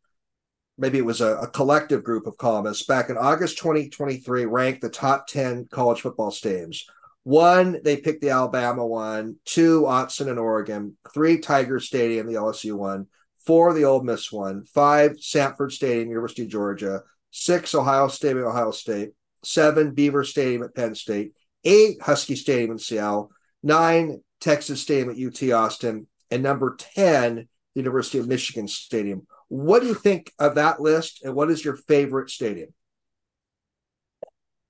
maybe 0.78 0.98
it 0.98 1.04
was 1.04 1.20
a, 1.20 1.36
a 1.36 1.48
collective 1.48 2.04
group 2.04 2.26
of 2.26 2.36
columnists 2.36 2.86
back 2.86 3.10
in 3.10 3.16
August 3.16 3.58
2023, 3.58 4.44
ranked 4.44 4.82
the 4.82 4.88
top 4.88 5.26
10 5.26 5.68
college 5.70 6.00
football 6.00 6.30
stadiums. 6.30 6.82
One, 7.26 7.80
they 7.82 7.96
picked 7.96 8.20
the 8.20 8.30
Alabama 8.30 8.86
one. 8.86 9.36
Two, 9.44 9.82
Autzen 9.82 10.28
and 10.28 10.38
Oregon. 10.38 10.96
Three, 11.12 11.38
Tiger 11.38 11.80
Stadium, 11.80 12.28
the 12.28 12.34
LSU 12.34 12.74
one. 12.74 13.08
Four, 13.44 13.74
the 13.74 13.84
Ole 13.84 14.04
Miss 14.04 14.30
one. 14.30 14.64
Five, 14.64 15.18
Sanford 15.18 15.72
Stadium, 15.72 16.08
University 16.08 16.42
of 16.42 16.48
Georgia. 16.48 17.02
Six, 17.32 17.74
Ohio 17.74 18.06
Stadium, 18.06 18.46
Ohio 18.46 18.70
State. 18.70 19.10
Seven, 19.42 19.90
Beaver 19.92 20.22
Stadium 20.22 20.62
at 20.62 20.76
Penn 20.76 20.94
State. 20.94 21.32
Eight, 21.64 22.00
Husky 22.00 22.36
Stadium 22.36 22.70
in 22.70 22.78
Seattle. 22.78 23.32
Nine, 23.60 24.22
Texas 24.40 24.80
Stadium 24.80 25.10
at 25.10 25.18
UT 25.18 25.50
Austin. 25.50 26.06
And 26.30 26.44
number 26.44 26.76
10, 26.78 27.34
the 27.34 27.46
University 27.74 28.18
of 28.18 28.28
Michigan 28.28 28.68
Stadium. 28.68 29.26
What 29.48 29.80
do 29.80 29.86
you 29.86 29.94
think 29.94 30.32
of 30.38 30.56
that 30.56 30.80
list? 30.80 31.22
And 31.24 31.34
what 31.34 31.50
is 31.50 31.64
your 31.64 31.76
favorite 31.76 32.30
stadium? 32.30 32.74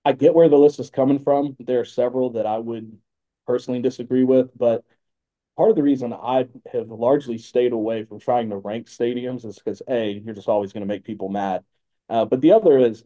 I 0.05 0.13
get 0.13 0.35
where 0.35 0.49
the 0.49 0.59
list 0.59 0.79
is 0.79 0.91
coming 0.91 1.19
from. 1.19 1.57
There 1.59 1.81
are 1.81 1.85
several 1.85 2.31
that 2.31 2.47
I 2.47 2.59
would 2.59 2.97
personally 3.47 3.81
disagree 3.81 4.25
with, 4.25 4.57
but 4.57 4.85
part 5.57 5.71
of 5.71 5.77
the 5.77 5.83
reason 5.83 6.13
I 6.13 6.47
have 6.73 6.89
largely 6.89 7.39
stayed 7.39 7.73
away 7.73 8.05
from 8.05 8.21
trying 8.21 8.51
to 8.51 8.57
rank 8.57 8.87
stadiums 8.87 9.45
is 9.45 9.57
because 9.57 9.83
A, 9.89 10.11
you're 10.13 10.35
just 10.35 10.49
always 10.49 10.73
going 10.73 10.83
to 10.83 10.87
make 10.87 11.05
people 11.05 11.29
mad. 11.29 11.65
Uh, 12.09 12.25
but 12.25 12.41
the 12.41 12.53
other 12.53 12.79
is, 12.79 13.05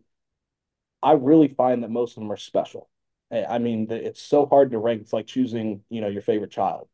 I 1.02 1.12
really 1.12 1.48
find 1.48 1.82
that 1.82 1.90
most 1.90 2.16
of 2.16 2.22
them 2.22 2.32
are 2.32 2.36
special. 2.36 2.88
I 3.32 3.58
mean, 3.58 3.86
it's 3.90 4.20
so 4.20 4.44
hard 4.44 4.72
to 4.72 4.78
rank. 4.78 5.02
It's 5.02 5.12
like 5.12 5.26
choosing, 5.26 5.82
you 5.88 6.00
know, 6.00 6.08
your 6.08 6.20
favorite 6.22 6.50
child. 6.50 6.88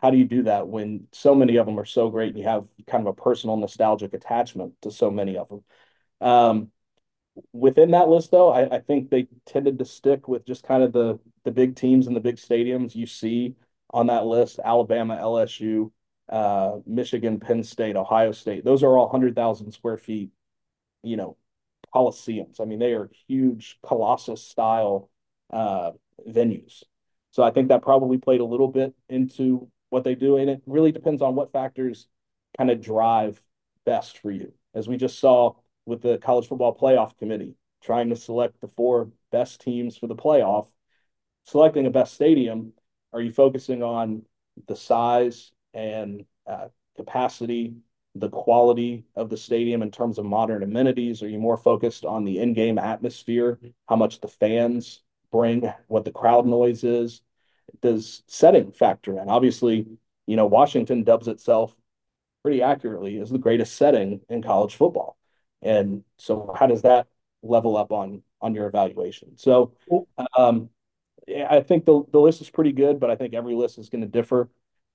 How 0.00 0.10
do 0.10 0.16
you 0.16 0.24
do 0.24 0.44
that 0.44 0.68
when 0.68 1.08
so 1.12 1.34
many 1.34 1.56
of 1.56 1.66
them 1.66 1.78
are 1.78 1.84
so 1.84 2.08
great 2.08 2.28
and 2.28 2.38
you 2.38 2.44
have 2.44 2.66
kind 2.86 3.06
of 3.06 3.08
a 3.08 3.20
personal 3.20 3.56
nostalgic 3.56 4.14
attachment 4.14 4.74
to 4.82 4.90
so 4.90 5.10
many 5.10 5.36
of 5.36 5.48
them? 5.48 5.64
Um, 6.20 6.70
within 7.52 7.92
that 7.92 8.08
list, 8.08 8.30
though, 8.30 8.50
I, 8.52 8.76
I, 8.76 8.78
think 8.80 9.10
they 9.10 9.28
tended 9.46 9.78
to 9.78 9.84
stick 9.84 10.28
with 10.28 10.44
just 10.46 10.64
kind 10.64 10.82
of 10.82 10.92
the 10.92 11.18
the 11.44 11.50
big 11.50 11.76
teams 11.76 12.06
and 12.06 12.16
the 12.16 12.20
big 12.20 12.36
stadiums 12.36 12.94
you 12.94 13.06
see 13.06 13.54
on 13.90 14.08
that 14.08 14.26
list: 14.26 14.60
Alabama, 14.64 15.16
LSU, 15.16 15.90
uh, 16.28 16.78
Michigan, 16.86 17.40
Penn 17.40 17.62
State, 17.62 17.96
Ohio 17.96 18.32
State. 18.32 18.64
Those 18.64 18.82
are 18.82 18.96
all 18.98 19.08
hundred 19.08 19.34
thousand 19.34 19.72
square 19.72 19.96
feet, 19.98 20.30
you 21.02 21.16
know, 21.16 21.36
coliseums. 21.94 22.60
I 22.60 22.64
mean, 22.64 22.78
they 22.78 22.92
are 22.92 23.10
huge, 23.28 23.78
colossus 23.82 24.42
style 24.42 25.10
uh, 25.52 25.92
venues. 26.26 26.82
So 27.30 27.42
I 27.42 27.50
think 27.50 27.68
that 27.68 27.82
probably 27.82 28.18
played 28.18 28.40
a 28.40 28.44
little 28.44 28.68
bit 28.68 28.94
into 29.08 29.70
what 29.90 30.04
they 30.04 30.14
do, 30.14 30.36
and 30.36 30.50
it 30.50 30.62
really 30.66 30.92
depends 30.92 31.22
on 31.22 31.34
what 31.34 31.52
factors 31.52 32.06
kind 32.56 32.70
of 32.70 32.80
drive 32.80 33.42
best 33.84 34.18
for 34.18 34.30
you. 34.30 34.52
As 34.74 34.88
we 34.88 34.96
just 34.96 35.18
saw 35.18 35.54
with 35.86 36.02
the 36.02 36.18
college 36.18 36.46
football 36.46 36.76
playoff 36.76 37.16
committee 37.18 37.54
trying 37.82 38.10
to 38.10 38.16
select 38.16 38.60
the 38.60 38.68
four 38.68 39.10
best 39.32 39.60
teams 39.60 39.96
for 39.96 40.06
the 40.06 40.14
playoff 40.14 40.66
selecting 41.42 41.86
a 41.86 41.90
best 41.90 42.14
stadium 42.14 42.72
are 43.12 43.20
you 43.20 43.30
focusing 43.30 43.82
on 43.82 44.22
the 44.66 44.76
size 44.76 45.52
and 45.72 46.24
uh, 46.46 46.68
capacity 46.96 47.74
the 48.14 48.28
quality 48.28 49.04
of 49.16 49.30
the 49.30 49.36
stadium 49.36 49.80
in 49.80 49.90
terms 49.90 50.18
of 50.18 50.24
modern 50.24 50.62
amenities 50.62 51.22
are 51.22 51.28
you 51.28 51.38
more 51.38 51.56
focused 51.56 52.04
on 52.04 52.24
the 52.24 52.38
in-game 52.38 52.78
atmosphere 52.78 53.58
how 53.88 53.96
much 53.96 54.20
the 54.20 54.28
fans 54.28 55.02
bring 55.30 55.72
what 55.86 56.04
the 56.04 56.10
crowd 56.10 56.46
noise 56.46 56.84
is 56.84 57.22
does 57.80 58.22
setting 58.26 58.72
factor 58.72 59.18
in 59.18 59.28
obviously 59.28 59.86
you 60.26 60.36
know 60.36 60.46
washington 60.46 61.04
dubs 61.04 61.28
itself 61.28 61.76
pretty 62.42 62.62
accurately 62.62 63.18
as 63.18 63.30
the 63.30 63.38
greatest 63.38 63.76
setting 63.76 64.20
in 64.28 64.42
college 64.42 64.74
football 64.74 65.16
and 65.62 66.04
so 66.16 66.54
how 66.58 66.66
does 66.66 66.82
that 66.82 67.06
level 67.42 67.76
up 67.76 67.92
on 67.92 68.22
on 68.40 68.54
your 68.54 68.66
evaluation? 68.66 69.36
So 69.36 69.72
um, 70.36 70.70
I 71.48 71.60
think 71.60 71.84
the, 71.84 72.04
the 72.10 72.20
list 72.20 72.40
is 72.40 72.50
pretty 72.50 72.72
good, 72.72 73.00
but 73.00 73.10
I 73.10 73.16
think 73.16 73.34
every 73.34 73.54
list 73.54 73.78
is 73.78 73.88
going 73.88 74.02
to 74.02 74.08
differ. 74.08 74.48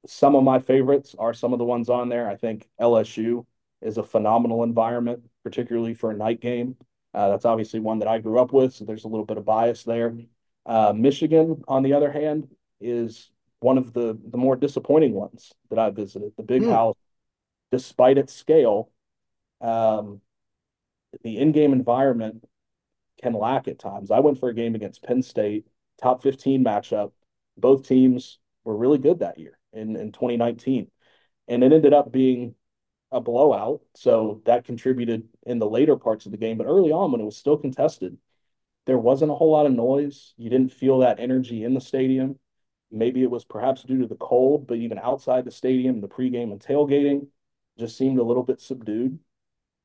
Some 0.05 0.35
of 0.35 0.43
my 0.43 0.59
favorites 0.59 1.15
are 1.17 1.33
some 1.33 1.53
of 1.53 1.59
the 1.59 1.65
ones 1.65 1.89
on 1.89 2.09
there. 2.09 2.27
I 2.29 2.35
think 2.35 2.67
LSU 2.79 3.45
is 3.81 3.97
a 3.97 4.03
phenomenal 4.03 4.63
environment, 4.63 5.23
particularly 5.43 5.93
for 5.93 6.11
a 6.11 6.15
night 6.15 6.41
game. 6.41 6.75
Uh, 7.13 7.29
that's 7.29 7.45
obviously 7.45 7.79
one 7.79 7.99
that 7.99 8.07
I 8.07 8.17
grew 8.17 8.39
up 8.39 8.51
with, 8.51 8.73
so 8.73 8.85
there's 8.85 9.03
a 9.03 9.07
little 9.07 9.25
bit 9.25 9.37
of 9.37 9.45
bias 9.45 9.83
there. 9.83 10.15
Uh, 10.65 10.93
Michigan, 10.95 11.63
on 11.67 11.83
the 11.83 11.93
other 11.93 12.11
hand, 12.11 12.47
is 12.83 13.31
one 13.59 13.77
of 13.77 13.93
the 13.93 14.17
the 14.29 14.37
more 14.37 14.55
disappointing 14.55 15.13
ones 15.13 15.53
that 15.69 15.79
I 15.79 15.89
visited. 15.89 16.33
The 16.37 16.43
Big 16.43 16.63
mm. 16.63 16.71
House, 16.71 16.97
despite 17.71 18.17
its 18.17 18.33
scale, 18.33 18.91
um, 19.61 20.21
the 21.23 21.37
in-game 21.37 21.73
environment 21.73 22.45
can 23.21 23.33
lack 23.33 23.67
at 23.67 23.79
times. 23.79 24.11
I 24.11 24.19
went 24.19 24.39
for 24.39 24.49
a 24.49 24.53
game 24.53 24.75
against 24.75 25.03
Penn 25.03 25.21
State, 25.21 25.65
top 26.01 26.21
15 26.21 26.63
matchup. 26.63 27.11
Both 27.57 27.87
teams 27.87 28.39
were 28.63 28.75
really 28.75 28.97
good 28.97 29.19
that 29.19 29.39
year 29.39 29.57
in, 29.71 29.95
in 29.95 30.11
2019. 30.11 30.87
And 31.47 31.63
it 31.63 31.71
ended 31.71 31.93
up 31.93 32.11
being 32.11 32.55
a 33.11 33.21
blowout. 33.21 33.81
So 33.95 34.41
that 34.45 34.65
contributed 34.65 35.27
in 35.45 35.59
the 35.59 35.69
later 35.69 35.95
parts 35.95 36.25
of 36.25 36.31
the 36.31 36.37
game. 36.37 36.57
But 36.57 36.67
early 36.67 36.91
on, 36.91 37.11
when 37.11 37.21
it 37.21 37.25
was 37.25 37.37
still 37.37 37.57
contested, 37.57 38.17
there 38.85 38.97
wasn't 38.97 39.31
a 39.31 39.35
whole 39.35 39.51
lot 39.51 39.65
of 39.65 39.71
noise. 39.71 40.33
You 40.37 40.49
didn't 40.49 40.73
feel 40.73 40.99
that 40.99 41.19
energy 41.19 41.63
in 41.63 41.73
the 41.73 41.81
stadium. 41.81 42.39
Maybe 42.93 43.23
it 43.23 43.31
was 43.31 43.43
perhaps 43.43 43.83
due 43.83 44.01
to 44.01 44.07
the 44.07 44.15
cold, 44.15 44.67
but 44.67 44.77
even 44.77 44.99
outside 44.99 45.45
the 45.45 45.51
stadium, 45.51 45.99
the 45.99 46.07
pregame 46.07 46.51
and 46.51 46.59
tailgating 46.59 47.27
just 47.79 47.97
seemed 47.97 48.19
a 48.19 48.23
little 48.23 48.43
bit 48.43 48.61
subdued 48.61 49.19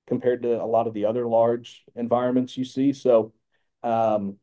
compared 0.06 0.42
to 0.42 0.62
a 0.62 0.64
lot 0.64 0.86
of 0.86 0.94
the 0.94 1.04
other 1.04 1.26
large 1.26 1.84
environments 1.96 2.56
you 2.56 2.64
see. 2.64 2.92
So, 2.92 3.32
um, 3.82 4.36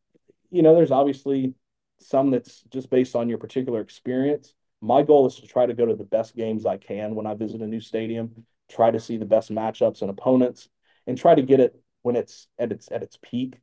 you 0.50 0.62
know, 0.62 0.75
there's 0.75 0.91
obviously 0.91 1.53
some 2.00 2.31
that's 2.31 2.62
just 2.72 2.89
based 2.89 3.15
on 3.15 3.29
your 3.29 3.38
particular 3.38 3.81
experience. 3.81 4.53
My 4.81 5.01
goal 5.01 5.25
is 5.25 5.36
to 5.36 5.48
try 5.48 5.65
to 5.65 5.74
go 5.74 5.86
to 5.86 5.95
the 5.95 6.03
best 6.03 6.36
games 6.36 6.65
I 6.65 6.77
can 6.77 7.15
when 7.15 7.25
I 7.25 7.34
visit 7.34 7.62
a 7.62 7.67
new 7.67 7.79
stadium, 7.79 8.45
try 8.69 8.91
to 8.91 9.00
see 9.00 9.17
the 9.17 9.25
best 9.25 9.51
matchups 9.51 10.01
and 10.01 10.10
opponents, 10.10 10.69
and 11.07 11.17
try 11.17 11.36
to 11.36 11.41
get 11.41 11.60
it 11.60 11.79
when 12.01 12.15
it's 12.15 12.48
at 12.60 12.72
its 12.72 12.91
at 12.91 13.03
its 13.03 13.17
peak. 13.22 13.60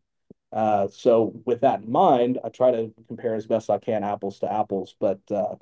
Uh, 0.53 0.89
so 0.89 1.33
with 1.45 1.63
that 1.63 1.83
in 1.83 1.91
mind, 1.91 2.39
I 2.45 2.51
try 2.51 2.71
to 2.73 2.93
compare 3.09 3.35
as 3.35 3.47
best 3.47 3.71
I 3.71 3.79
can 3.79 4.05
apples 4.05 4.41
to 4.41 4.53
apples. 4.53 4.95
But 5.01 5.21
uh, 5.31 5.57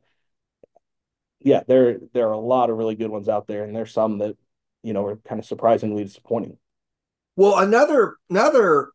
yeah, 1.41 1.63
there 1.67 1.99
there 2.13 2.29
are 2.29 2.33
a 2.33 2.39
lot 2.39 2.71
of 2.71 2.77
really 2.77 2.97
good 2.97 3.11
ones 3.11 3.29
out 3.29 3.47
there, 3.47 3.65
and 3.65 3.75
there's 3.75 3.93
some 3.93 4.19
that 4.19 4.37
you 4.83 4.93
know, 4.93 5.07
are 5.07 5.17
kind 5.17 5.39
of 5.39 5.47
surprisingly 5.47 6.05
disappointing. 6.05 6.57
Well, 7.37 7.59
another 7.59 8.17
another 8.29 8.91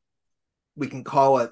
we 0.75 0.88
can 0.88 1.04
call 1.04 1.40
it 1.40 1.52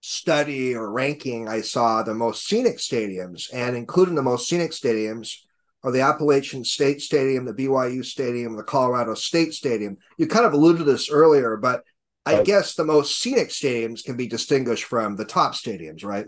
study 0.00 0.74
or 0.74 0.90
ranking, 0.90 1.48
I 1.48 1.60
saw 1.60 2.02
the 2.02 2.14
most 2.14 2.46
scenic 2.46 2.78
stadiums, 2.78 3.48
and 3.52 3.76
including 3.76 4.16
the 4.16 4.22
most 4.22 4.48
scenic 4.48 4.72
stadiums 4.72 5.36
are 5.84 5.92
the 5.92 6.00
Appalachian 6.00 6.64
State 6.64 7.00
Stadium, 7.00 7.44
the 7.44 7.54
BYU 7.54 8.04
Stadium, 8.04 8.56
the 8.56 8.64
Colorado 8.64 9.14
State 9.14 9.52
Stadium. 9.54 9.96
You 10.18 10.26
kind 10.26 10.44
of 10.44 10.52
alluded 10.52 10.78
to 10.78 10.84
this 10.84 11.10
earlier, 11.10 11.56
but 11.56 11.84
I 12.24 12.36
right. 12.36 12.44
guess 12.44 12.74
the 12.74 12.84
most 12.84 13.18
scenic 13.18 13.48
stadiums 13.48 14.04
can 14.04 14.16
be 14.16 14.28
distinguished 14.28 14.84
from 14.84 15.16
the 15.16 15.24
top 15.24 15.54
stadiums, 15.54 16.04
right? 16.04 16.26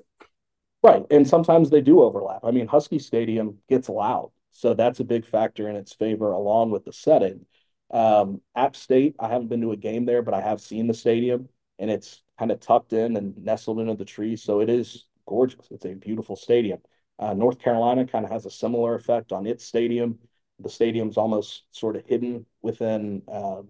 Right. 0.82 1.04
And 1.10 1.26
sometimes 1.26 1.70
they 1.70 1.80
do 1.80 2.02
overlap. 2.02 2.40
I 2.42 2.50
mean, 2.50 2.66
Husky 2.66 2.98
Stadium 2.98 3.58
gets 3.68 3.88
loud. 3.88 4.30
So 4.50 4.74
that's 4.74 5.00
a 5.00 5.04
big 5.04 5.24
factor 5.24 5.68
in 5.68 5.76
its 5.76 5.94
favor, 5.94 6.30
along 6.30 6.70
with 6.70 6.84
the 6.84 6.92
setting. 6.92 7.46
Um, 7.90 8.40
App 8.54 8.76
State, 8.76 9.16
I 9.18 9.28
haven't 9.28 9.48
been 9.48 9.62
to 9.62 9.72
a 9.72 9.76
game 9.76 10.04
there, 10.04 10.22
but 10.22 10.34
I 10.34 10.40
have 10.40 10.60
seen 10.60 10.86
the 10.86 10.94
stadium 10.94 11.48
and 11.78 11.90
it's 11.90 12.22
kind 12.38 12.50
of 12.50 12.60
tucked 12.60 12.92
in 12.92 13.16
and 13.16 13.36
nestled 13.42 13.80
into 13.80 13.94
the 13.94 14.04
trees. 14.04 14.42
So 14.42 14.60
it 14.60 14.68
is 14.68 15.06
gorgeous. 15.26 15.66
It's 15.70 15.84
a 15.84 15.94
beautiful 15.94 16.36
stadium. 16.36 16.78
Uh, 17.18 17.34
North 17.34 17.60
Carolina 17.60 18.06
kind 18.06 18.24
of 18.24 18.30
has 18.30 18.46
a 18.46 18.50
similar 18.50 18.94
effect 18.94 19.32
on 19.32 19.46
its 19.46 19.64
stadium. 19.64 20.18
The 20.60 20.68
stadium's 20.68 21.16
almost 21.16 21.64
sort 21.70 21.96
of 21.96 22.06
hidden 22.06 22.46
within 22.62 23.22
uh, 23.30 23.62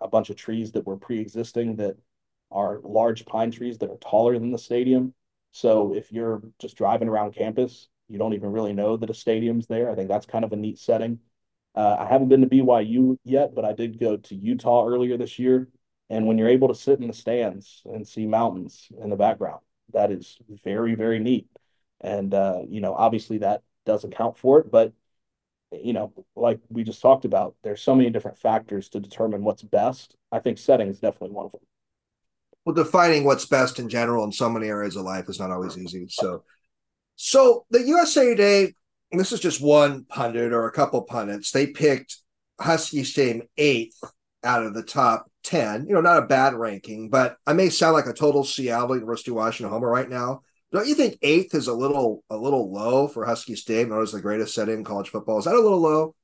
a 0.00 0.08
bunch 0.08 0.30
of 0.30 0.36
trees 0.36 0.72
that 0.72 0.86
were 0.86 0.96
pre-existing 0.96 1.76
that 1.76 1.96
are 2.50 2.80
large 2.82 3.26
pine 3.26 3.50
trees 3.50 3.78
that 3.78 3.90
are 3.90 3.98
taller 3.98 4.38
than 4.38 4.50
the 4.50 4.58
stadium. 4.58 5.14
So 5.52 5.94
if 5.94 6.10
you're 6.12 6.42
just 6.58 6.76
driving 6.76 7.08
around 7.08 7.34
campus, 7.34 7.88
you 8.08 8.18
don't 8.18 8.34
even 8.34 8.52
really 8.52 8.72
know 8.72 8.96
that 8.96 9.10
a 9.10 9.14
stadium's 9.14 9.66
there. 9.66 9.90
I 9.90 9.94
think 9.94 10.08
that's 10.08 10.26
kind 10.26 10.44
of 10.44 10.52
a 10.52 10.56
neat 10.56 10.78
setting. 10.78 11.20
Uh, 11.74 11.96
I 12.00 12.06
haven't 12.06 12.28
been 12.28 12.40
to 12.40 12.48
BYU 12.48 13.18
yet, 13.24 13.54
but 13.54 13.64
I 13.64 13.72
did 13.72 14.00
go 14.00 14.16
to 14.16 14.34
Utah 14.34 14.86
earlier 14.86 15.16
this 15.16 15.38
year. 15.38 15.68
And 16.08 16.26
when 16.26 16.38
you're 16.38 16.48
able 16.48 16.68
to 16.68 16.74
sit 16.74 16.98
in 17.00 17.06
the 17.06 17.12
stands 17.12 17.82
and 17.84 18.06
see 18.06 18.26
mountains 18.26 18.88
in 19.00 19.10
the 19.10 19.16
background, 19.16 19.60
that 19.92 20.10
is 20.10 20.38
very, 20.64 20.96
very 20.96 21.20
neat. 21.20 21.46
And, 22.00 22.34
uh, 22.34 22.62
you 22.68 22.80
know, 22.80 22.94
obviously 22.94 23.38
that 23.38 23.62
doesn't 23.86 24.16
count 24.16 24.38
for 24.38 24.58
it, 24.58 24.70
but, 24.70 24.92
you 25.72 25.92
know, 25.92 26.12
like 26.36 26.60
we 26.68 26.82
just 26.82 27.00
talked 27.00 27.24
about, 27.24 27.54
there's 27.62 27.82
so 27.82 27.94
many 27.94 28.10
different 28.10 28.38
factors 28.38 28.88
to 28.90 29.00
determine 29.00 29.44
what's 29.44 29.62
best. 29.62 30.16
I 30.32 30.40
think 30.40 30.58
setting 30.58 30.88
is 30.88 31.00
definitely 31.00 31.34
one 31.34 31.46
of 31.46 31.52
them. 31.52 31.60
Well, 32.64 32.74
defining 32.74 33.24
what's 33.24 33.46
best 33.46 33.78
in 33.78 33.88
general 33.88 34.24
in 34.24 34.32
so 34.32 34.50
many 34.50 34.68
areas 34.68 34.96
of 34.96 35.04
life 35.04 35.28
is 35.28 35.40
not 35.40 35.50
always 35.50 35.78
easy. 35.78 36.06
So, 36.08 36.44
so 37.16 37.64
the 37.70 37.82
USA 37.82 38.26
Today, 38.26 38.74
this 39.12 39.32
is 39.32 39.40
just 39.40 39.62
one 39.62 40.04
pundit 40.04 40.52
or 40.52 40.66
a 40.66 40.72
couple 40.72 41.02
pundits. 41.02 41.50
They 41.52 41.68
picked 41.68 42.18
Husky 42.60 43.04
Stadium 43.04 43.46
eighth 43.56 43.98
out 44.44 44.64
of 44.64 44.74
the 44.74 44.82
top 44.82 45.30
10. 45.44 45.86
You 45.86 45.94
know, 45.94 46.00
not 46.00 46.22
a 46.22 46.26
bad 46.26 46.54
ranking, 46.54 47.08
but 47.08 47.36
I 47.46 47.52
may 47.52 47.70
sound 47.70 47.94
like 47.94 48.06
a 48.06 48.12
total 48.12 48.44
Seattle 48.44 48.94
University 48.94 49.30
Washington 49.30 49.72
homer 49.72 49.88
right 49.88 50.08
now. 50.08 50.42
Don't 50.72 50.86
you 50.86 50.94
think 50.94 51.18
eighth 51.22 51.54
is 51.54 51.66
a 51.66 51.74
little 51.74 52.22
a 52.30 52.36
little 52.36 52.72
low 52.72 53.08
for 53.08 53.24
Husky 53.24 53.56
Stadium? 53.56 53.90
Known 53.90 54.02
as 54.02 54.12
the 54.12 54.20
greatest 54.20 54.54
setting 54.54 54.74
in 54.76 54.84
college 54.84 55.08
football. 55.08 55.38
Is 55.38 55.46
that 55.46 55.54
a 55.54 55.60
little 55.60 55.80
low? 55.80 56.14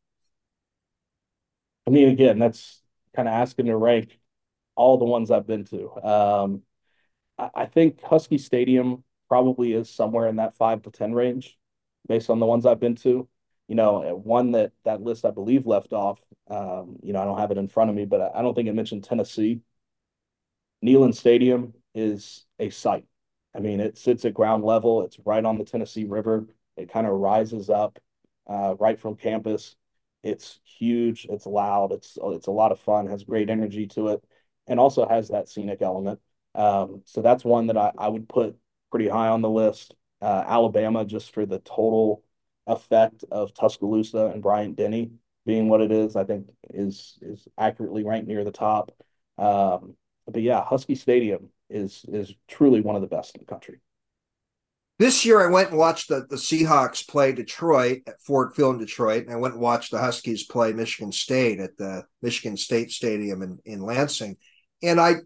I 1.86 1.90
mean, 1.90 2.08
again, 2.08 2.38
that's 2.38 2.82
kind 3.14 3.28
of 3.28 3.34
asking 3.34 3.66
to 3.66 3.76
rank 3.76 4.18
all 4.76 4.98
the 4.98 5.04
ones 5.04 5.30
I've 5.30 5.46
been 5.46 5.64
to. 5.66 5.90
Um, 6.06 6.62
I, 7.38 7.50
I 7.54 7.66
think 7.66 8.02
Husky 8.02 8.38
Stadium 8.38 9.02
probably 9.28 9.72
is 9.72 9.90
somewhere 9.90 10.28
in 10.28 10.36
that 10.36 10.54
five 10.54 10.82
to 10.82 10.90
ten 10.90 11.12
range, 11.12 11.58
based 12.06 12.30
on 12.30 12.38
the 12.38 12.46
ones 12.46 12.66
I've 12.66 12.80
been 12.80 12.96
to. 12.96 13.28
You 13.68 13.74
know, 13.74 14.14
one 14.22 14.52
that 14.52 14.70
that 14.84 15.02
list 15.02 15.24
I 15.24 15.32
believe 15.32 15.66
left 15.66 15.92
off. 15.92 16.20
Um, 16.48 16.98
you 17.02 17.12
know, 17.12 17.20
I 17.20 17.24
don't 17.24 17.38
have 17.38 17.50
it 17.50 17.58
in 17.58 17.66
front 17.66 17.90
of 17.90 17.96
me, 17.96 18.04
but 18.04 18.32
I 18.34 18.42
don't 18.42 18.54
think 18.54 18.68
it 18.68 18.74
mentioned 18.74 19.02
Tennessee. 19.02 19.60
Neyland 20.84 21.16
Stadium 21.16 21.74
is 21.96 22.44
a 22.60 22.70
site. 22.70 23.06
I 23.56 23.60
mean, 23.60 23.80
it 23.80 23.96
sits 23.96 24.24
at 24.24 24.34
ground 24.34 24.64
level. 24.64 25.02
It's 25.02 25.18
right 25.24 25.44
on 25.44 25.56
the 25.58 25.64
Tennessee 25.64 26.04
River. 26.04 26.46
It 26.76 26.92
kind 26.92 27.06
of 27.06 27.14
rises 27.14 27.70
up 27.70 27.98
uh, 28.46 28.74
right 28.78 28.98
from 28.98 29.16
campus. 29.16 29.76
It's 30.22 30.60
huge. 30.64 31.26
It's 31.30 31.46
loud. 31.46 31.92
It's 31.92 32.18
it's 32.20 32.48
a 32.48 32.52
lot 32.52 32.72
of 32.72 32.80
fun. 32.80 33.06
Has 33.06 33.24
great 33.24 33.48
energy 33.48 33.86
to 33.88 34.08
it, 34.08 34.24
and 34.66 34.78
also 34.78 35.08
has 35.08 35.28
that 35.28 35.48
scenic 35.48 35.80
element. 35.80 36.20
Um, 36.54 37.02
so 37.04 37.22
that's 37.22 37.44
one 37.44 37.68
that 37.68 37.76
I, 37.76 37.92
I 37.96 38.08
would 38.08 38.28
put 38.28 38.56
pretty 38.90 39.08
high 39.08 39.28
on 39.28 39.42
the 39.42 39.50
list. 39.50 39.94
Uh, 40.20 40.44
Alabama, 40.46 41.04
just 41.04 41.32
for 41.32 41.46
the 41.46 41.58
total 41.60 42.22
effect 42.66 43.24
of 43.30 43.54
Tuscaloosa 43.54 44.26
and 44.26 44.42
Bryant 44.42 44.76
Denny 44.76 45.12
being 45.44 45.68
what 45.68 45.80
it 45.80 45.92
is, 45.92 46.16
I 46.16 46.24
think 46.24 46.48
is 46.70 47.18
is 47.22 47.46
accurately 47.56 48.04
ranked 48.04 48.28
near 48.28 48.44
the 48.44 48.50
top. 48.50 48.92
Um, 49.38 49.96
but 50.26 50.42
yeah, 50.42 50.64
Husky 50.64 50.94
Stadium 50.94 51.50
is 51.68 52.04
is 52.08 52.34
truly 52.48 52.80
one 52.80 52.96
of 52.96 53.02
the 53.02 53.08
best 53.08 53.34
in 53.34 53.40
the 53.40 53.46
country. 53.46 53.80
This 54.98 55.26
year, 55.26 55.46
I 55.46 55.50
went 55.50 55.70
and 55.70 55.78
watched 55.78 56.08
the, 56.08 56.26
the 56.28 56.36
Seahawks 56.36 57.06
play 57.06 57.32
Detroit 57.32 58.02
at 58.06 58.22
Ford 58.22 58.54
Field 58.54 58.76
in 58.76 58.80
Detroit, 58.80 59.24
and 59.24 59.32
I 59.32 59.36
went 59.36 59.54
and 59.54 59.62
watched 59.62 59.90
the 59.90 59.98
Huskies 59.98 60.44
play 60.44 60.72
Michigan 60.72 61.12
State 61.12 61.60
at 61.60 61.76
the 61.76 62.04
Michigan 62.22 62.56
State 62.56 62.90
Stadium 62.90 63.42
in, 63.42 63.58
in 63.66 63.80
Lansing. 63.82 64.38
And 64.82 64.98
I 64.98 65.16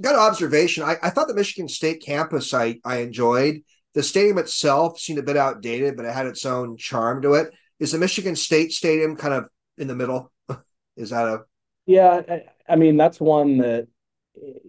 got 0.00 0.14
an 0.14 0.20
observation. 0.20 0.84
I, 0.84 0.96
I 1.02 1.10
thought 1.10 1.28
the 1.28 1.34
Michigan 1.34 1.68
State 1.68 2.02
campus 2.02 2.54
I, 2.54 2.80
I 2.82 2.98
enjoyed. 2.98 3.62
The 3.94 4.02
stadium 4.02 4.38
itself 4.38 4.98
seemed 4.98 5.18
a 5.18 5.22
bit 5.22 5.36
outdated, 5.36 5.96
but 5.96 6.06
it 6.06 6.14
had 6.14 6.26
its 6.26 6.46
own 6.46 6.76
charm 6.76 7.20
to 7.22 7.34
it. 7.34 7.52
Is 7.78 7.92
the 7.92 7.98
Michigan 7.98 8.36
State 8.36 8.72
Stadium 8.72 9.16
kind 9.16 9.34
of 9.34 9.48
in 9.76 9.88
the 9.88 9.96
middle? 9.96 10.32
Is 10.96 11.10
that 11.10 11.26
a 11.26 11.40
yeah? 11.86 12.22
I, 12.28 12.42
I 12.68 12.76
mean, 12.76 12.96
that's 12.96 13.20
one 13.20 13.58
that 13.58 13.88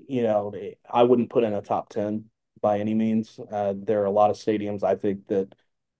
you 0.08 0.24
know 0.24 0.54
I 0.90 1.04
wouldn't 1.04 1.30
put 1.30 1.44
in 1.44 1.54
a 1.54 1.62
top 1.62 1.90
ten 1.90 2.26
by 2.62 2.80
any 2.80 2.94
means. 2.94 3.40
Uh, 3.52 3.74
there 3.76 4.02
are 4.02 4.06
a 4.06 4.12
lot 4.12 4.30
of 4.30 4.36
stadiums 4.38 4.84
I 4.84 4.96
think 4.96 5.28
that 5.28 5.54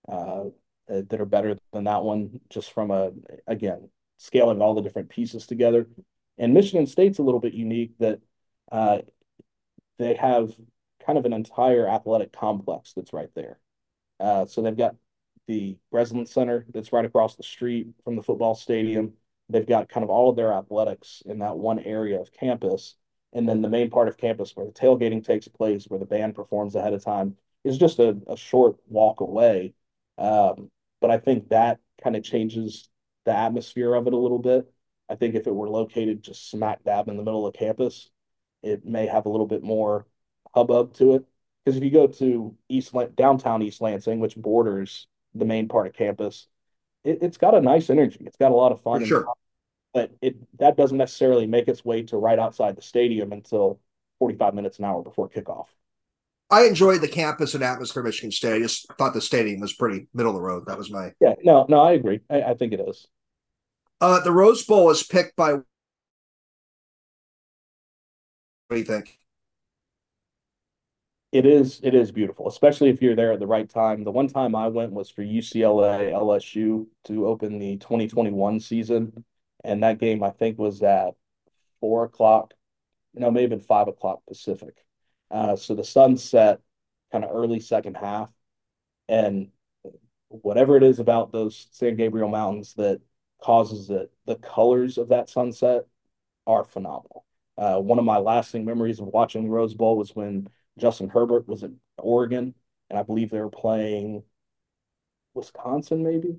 uh, 0.08 0.44
that 0.88 1.20
are 1.20 1.26
better 1.26 1.56
than 1.72 1.84
that 1.84 2.02
one, 2.02 2.40
just 2.50 2.72
from 2.72 2.90
a 2.90 3.12
again 3.46 3.88
scaling 4.18 4.62
all 4.62 4.74
the 4.74 4.82
different 4.82 5.08
pieces 5.08 5.46
together. 5.46 5.88
And 6.38 6.54
Michigan 6.54 6.86
State's 6.86 7.18
a 7.18 7.22
little 7.22 7.40
bit 7.40 7.54
unique 7.54 7.92
that 7.98 8.20
uh, 8.70 8.98
they 9.98 10.14
have 10.14 10.52
kind 11.04 11.18
of 11.18 11.24
an 11.24 11.32
entire 11.32 11.88
athletic 11.88 12.32
complex 12.32 12.92
that's 12.92 13.12
right 13.12 13.30
there. 13.34 13.58
Uh, 14.20 14.46
so 14.46 14.62
they've 14.62 14.76
got 14.76 14.94
the 15.48 15.76
Breslin 15.90 16.26
Center 16.26 16.66
that's 16.72 16.92
right 16.92 17.04
across 17.04 17.36
the 17.36 17.42
street 17.42 17.88
from 18.04 18.16
the 18.16 18.22
football 18.22 18.54
stadium. 18.54 19.14
They've 19.48 19.66
got 19.66 19.88
kind 19.88 20.04
of 20.04 20.10
all 20.10 20.30
of 20.30 20.36
their 20.36 20.52
athletics 20.52 21.22
in 21.26 21.40
that 21.40 21.56
one 21.56 21.80
area 21.80 22.20
of 22.20 22.32
campus. 22.32 22.94
And 23.32 23.48
then 23.48 23.62
the 23.62 23.68
main 23.68 23.90
part 23.90 24.08
of 24.08 24.18
campus 24.18 24.52
where 24.54 24.66
the 24.66 24.72
tailgating 24.72 25.24
takes 25.24 25.48
place, 25.48 25.86
where 25.86 26.00
the 26.00 26.06
band 26.06 26.34
performs 26.34 26.74
ahead 26.74 26.92
of 26.92 27.04
time, 27.04 27.36
is 27.64 27.78
just 27.78 27.98
a, 27.98 28.16
a 28.28 28.36
short 28.36 28.76
walk 28.88 29.20
away. 29.20 29.74
Um, 30.18 30.70
but 31.00 31.10
I 31.10 31.18
think 31.18 31.48
that 31.48 31.80
kind 32.02 32.16
of 32.16 32.22
changes 32.22 32.88
the 33.24 33.36
atmosphere 33.36 33.94
of 33.94 34.06
it 34.06 34.12
a 34.12 34.18
little 34.18 34.38
bit. 34.38 34.70
I 35.08 35.14
think 35.14 35.34
if 35.34 35.46
it 35.46 35.54
were 35.54 35.68
located 35.68 36.22
just 36.22 36.50
smack 36.50 36.84
dab 36.84 37.08
in 37.08 37.16
the 37.16 37.22
middle 37.22 37.46
of 37.46 37.54
campus, 37.54 38.10
it 38.62 38.84
may 38.84 39.06
have 39.06 39.26
a 39.26 39.28
little 39.28 39.46
bit 39.46 39.62
more 39.62 40.06
hubbub 40.54 40.94
to 40.94 41.14
it. 41.14 41.24
Because 41.64 41.76
if 41.76 41.84
you 41.84 41.90
go 41.90 42.06
to 42.06 42.56
East 42.68 42.94
downtown 43.14 43.62
East 43.62 43.80
Lansing, 43.80 44.20
which 44.20 44.36
borders 44.36 45.06
the 45.34 45.44
main 45.44 45.68
part 45.68 45.86
of 45.86 45.94
campus, 45.94 46.48
it, 47.04 47.22
has 47.22 47.36
got 47.36 47.54
a 47.54 47.60
nice 47.60 47.88
energy. 47.90 48.18
It's 48.26 48.36
got 48.36 48.52
a 48.52 48.54
lot 48.54 48.72
of 48.72 48.80
fun. 48.80 49.00
For 49.00 49.06
sure. 49.06 49.26
But 49.94 50.12
it 50.22 50.36
that 50.58 50.76
doesn't 50.76 50.98
necessarily 50.98 51.46
make 51.46 51.68
its 51.68 51.84
way 51.84 52.02
to 52.04 52.16
right 52.16 52.38
outside 52.38 52.76
the 52.76 52.82
stadium 52.82 53.32
until 53.32 53.78
45 54.18 54.54
minutes 54.54 54.78
an 54.78 54.84
hour 54.84 55.02
before 55.02 55.28
kickoff. 55.28 55.66
I 56.50 56.64
enjoyed 56.64 57.00
the 57.00 57.08
campus 57.08 57.54
and 57.54 57.64
atmosphere 57.64 58.02
of 58.02 58.06
Michigan 58.06 58.30
State. 58.30 58.54
I 58.56 58.58
just 58.60 58.86
thought 58.98 59.14
the 59.14 59.20
stadium 59.20 59.60
was 59.60 59.72
pretty 59.72 60.06
middle 60.12 60.32
of 60.32 60.36
the 60.36 60.42
road. 60.42 60.66
That 60.66 60.78
was 60.78 60.90
my 60.90 61.12
yeah. 61.20 61.34
No, 61.42 61.66
no, 61.68 61.80
I 61.80 61.92
agree. 61.92 62.20
I, 62.30 62.42
I 62.42 62.54
think 62.54 62.72
it 62.72 62.80
is. 62.80 63.06
Uh, 64.00 64.20
the 64.20 64.32
Rose 64.32 64.64
Bowl 64.64 64.90
is 64.90 65.02
picked 65.02 65.36
by. 65.36 65.52
What 65.52 65.64
do 68.70 68.76
you 68.76 68.84
think? 68.84 69.18
It 71.32 71.46
is 71.46 71.80
it 71.82 71.94
is 71.94 72.12
beautiful, 72.12 72.46
especially 72.46 72.90
if 72.90 73.00
you're 73.00 73.16
there 73.16 73.32
at 73.32 73.40
the 73.40 73.46
right 73.46 73.68
time. 73.68 74.04
The 74.04 74.10
one 74.10 74.28
time 74.28 74.54
I 74.54 74.68
went 74.68 74.92
was 74.92 75.08
for 75.08 75.22
UCLA 75.22 76.12
LSU 76.12 76.86
to 77.04 77.26
open 77.26 77.58
the 77.58 77.78
2021 77.78 78.60
season, 78.60 79.24
and 79.64 79.82
that 79.82 79.98
game 79.98 80.22
I 80.22 80.30
think 80.30 80.58
was 80.58 80.82
at 80.82 81.14
four 81.80 82.04
o'clock, 82.04 82.54
you 83.14 83.20
know, 83.20 83.30
maybe 83.30 83.58
five 83.58 83.88
o'clock 83.88 84.22
Pacific. 84.26 84.84
Uh, 85.30 85.56
so 85.56 85.74
the 85.74 85.84
sun 85.84 86.16
set 86.16 86.60
kind 87.10 87.24
of 87.24 87.30
early 87.32 87.60
second 87.60 87.96
half, 87.96 88.32
and 89.08 89.48
whatever 90.28 90.76
it 90.76 90.82
is 90.82 90.98
about 90.98 91.32
those 91.32 91.68
San 91.72 91.96
Gabriel 91.96 92.28
Mountains 92.28 92.74
that 92.74 93.00
causes 93.42 93.90
it, 93.90 94.10
the 94.26 94.36
colors 94.36 94.98
of 94.98 95.08
that 95.08 95.28
sunset 95.28 95.86
are 96.46 96.64
phenomenal. 96.64 97.24
Uh, 97.58 97.78
one 97.78 97.98
of 97.98 98.04
my 98.04 98.18
lasting 98.18 98.64
memories 98.64 98.98
of 98.98 99.06
watching 99.06 99.44
the 99.44 99.50
Rose 99.50 99.74
Bowl 99.74 99.96
was 99.96 100.16
when 100.16 100.48
Justin 100.78 101.08
Herbert 101.08 101.46
was 101.46 101.62
in 101.62 101.76
Oregon, 101.98 102.54
and 102.88 102.98
I 102.98 103.02
believe 103.02 103.30
they 103.30 103.40
were 103.40 103.50
playing 103.50 104.22
Wisconsin, 105.34 106.02
maybe. 106.02 106.38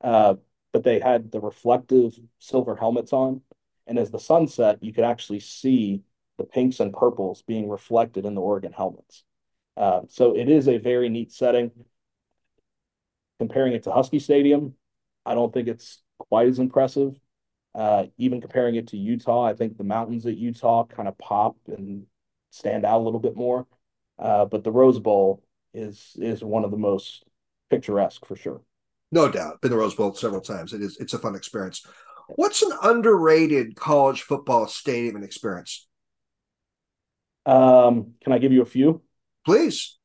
Uh, 0.00 0.36
but 0.72 0.84
they 0.84 1.00
had 1.00 1.32
the 1.32 1.40
reflective 1.40 2.18
silver 2.38 2.76
helmets 2.76 3.12
on, 3.12 3.42
and 3.86 3.98
as 3.98 4.10
the 4.10 4.20
sun 4.20 4.46
set, 4.46 4.82
you 4.82 4.92
could 4.92 5.04
actually 5.04 5.40
see 5.40 6.02
the 6.38 6.44
pinks 6.44 6.80
and 6.80 6.92
purples 6.92 7.42
being 7.42 7.68
reflected 7.68 8.24
in 8.24 8.34
the 8.34 8.40
Oregon 8.40 8.72
helmets. 8.72 9.24
Uh, 9.76 10.02
so 10.08 10.36
it 10.36 10.48
is 10.48 10.68
a 10.68 10.78
very 10.78 11.08
neat 11.08 11.32
setting. 11.32 11.70
Comparing 13.38 13.72
it 13.72 13.82
to 13.84 13.92
Husky 13.92 14.18
Stadium, 14.18 14.74
I 15.24 15.34
don't 15.34 15.52
think 15.52 15.68
it's 15.68 16.02
quite 16.18 16.48
as 16.48 16.58
impressive. 16.58 17.18
Uh, 17.74 18.06
even 18.18 18.40
comparing 18.40 18.74
it 18.74 18.88
to 18.88 18.96
Utah, 18.96 19.44
I 19.44 19.54
think 19.54 19.76
the 19.76 19.84
mountains 19.84 20.26
at 20.26 20.36
Utah 20.36 20.84
kind 20.84 21.08
of 21.08 21.16
pop 21.18 21.56
and 21.66 22.06
stand 22.50 22.84
out 22.84 23.00
a 23.00 23.04
little 23.04 23.20
bit 23.20 23.36
more. 23.36 23.66
Uh, 24.18 24.44
but 24.44 24.64
the 24.64 24.72
Rose 24.72 24.98
Bowl 24.98 25.42
is 25.72 26.16
is 26.18 26.42
one 26.42 26.64
of 26.64 26.70
the 26.70 26.76
most 26.76 27.24
picturesque 27.70 28.26
for 28.26 28.36
sure. 28.36 28.60
No 29.12 29.30
doubt. 29.30 29.60
Been 29.60 29.70
the 29.70 29.76
Rose 29.76 29.94
Bowl 29.94 30.14
several 30.14 30.40
times. 30.40 30.72
It 30.72 30.82
is 30.82 30.96
it's 30.98 31.14
a 31.14 31.18
fun 31.18 31.34
experience. 31.34 31.84
What's 32.36 32.62
an 32.62 32.72
underrated 32.82 33.74
college 33.74 34.22
football 34.22 34.68
stadium 34.68 35.16
and 35.16 35.24
experience? 35.24 35.88
Um, 37.44 38.14
can 38.22 38.32
I 38.32 38.38
give 38.38 38.52
you 38.52 38.62
a 38.62 38.66
few? 38.66 39.02
Please. 39.44 39.98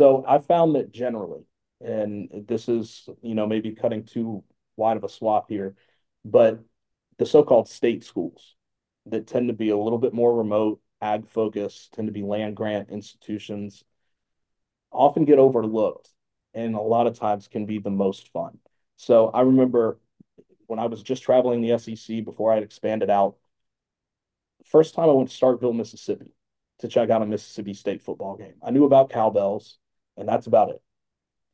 So 0.00 0.24
I 0.26 0.38
found 0.38 0.76
that 0.76 0.90
generally, 0.90 1.42
and 1.82 2.30
this 2.48 2.68
is, 2.68 3.06
you 3.20 3.34
know, 3.34 3.46
maybe 3.46 3.72
cutting 3.74 4.04
too 4.04 4.42
wide 4.76 4.96
of 4.96 5.04
a 5.04 5.08
swath 5.10 5.46
here, 5.48 5.74
but 6.24 6.60
the 7.18 7.26
so-called 7.26 7.68
state 7.68 8.04
schools 8.04 8.56
that 9.06 9.26
tend 9.26 9.48
to 9.48 9.54
be 9.54 9.68
a 9.68 9.76
little 9.76 9.98
bit 9.98 10.14
more 10.14 10.34
remote, 10.34 10.80
ag 11.02 11.28
focused, 11.28 11.92
tend 11.92 12.08
to 12.08 12.12
be 12.12 12.22
land 12.22 12.56
grant 12.56 12.88
institutions, 12.88 13.84
often 14.90 15.26
get 15.26 15.38
overlooked 15.38 16.08
and 16.54 16.74
a 16.74 16.80
lot 16.80 17.06
of 17.06 17.18
times 17.18 17.48
can 17.48 17.66
be 17.66 17.78
the 17.78 17.90
most 17.90 18.28
fun. 18.32 18.58
So 18.96 19.28
I 19.28 19.42
remember 19.42 19.98
when 20.66 20.78
I 20.78 20.86
was 20.86 21.02
just 21.02 21.22
traveling 21.22 21.62
the 21.62 21.72
SEC 21.72 22.20
before 22.20 22.52
I 22.52 22.54
had 22.56 22.64
expanded 22.64 23.10
out, 23.10 23.36
first 24.64 24.94
time 24.94 25.08
I 25.08 25.12
went 25.12 25.30
to 25.30 25.36
Starkville, 25.36 25.74
Mississippi 25.74 26.32
to 26.78 26.88
check 26.88 27.10
out 27.10 27.22
a 27.22 27.26
Mississippi 27.26 27.74
State 27.74 28.02
football 28.02 28.36
game. 28.36 28.54
I 28.62 28.70
knew 28.70 28.84
about 28.84 29.10
cowbells, 29.10 29.78
and 30.16 30.28
that's 30.28 30.46
about 30.46 30.70
it. 30.70 30.82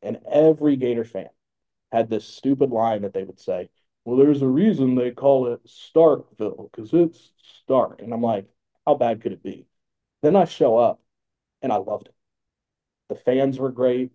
And 0.03 0.21
every 0.31 0.77
Gator 0.77 1.05
fan 1.05 1.29
had 1.93 2.11
this 2.11 2.27
stupid 2.27 2.71
line 2.71 3.03
that 3.03 3.13
they 3.13 3.25
would 3.25 3.41
say, 3.41 3.71
well, 4.05 4.17
there's 4.17 4.43
a 4.43 4.49
reason 4.49 4.95
they 4.95 5.11
call 5.11 5.53
it 5.53 5.61
Starkville 5.67 6.71
because 6.71 6.93
it's 6.93 7.33
stark. 7.65 8.03
And 8.03 8.13
I'm 8.13 8.23
like, 8.23 8.47
how 8.87 8.95
bad 8.95 9.21
could 9.21 9.33
it 9.33 9.43
be? 9.43 9.67
Then 10.23 10.37
I 10.37 10.45
show 10.45 10.77
up 10.77 11.01
and 11.63 11.73
I 11.73 11.77
loved 11.77 12.09
it. 12.09 12.15
The 13.09 13.17
fans 13.17 13.59
were 13.59 13.73
great. 13.73 14.13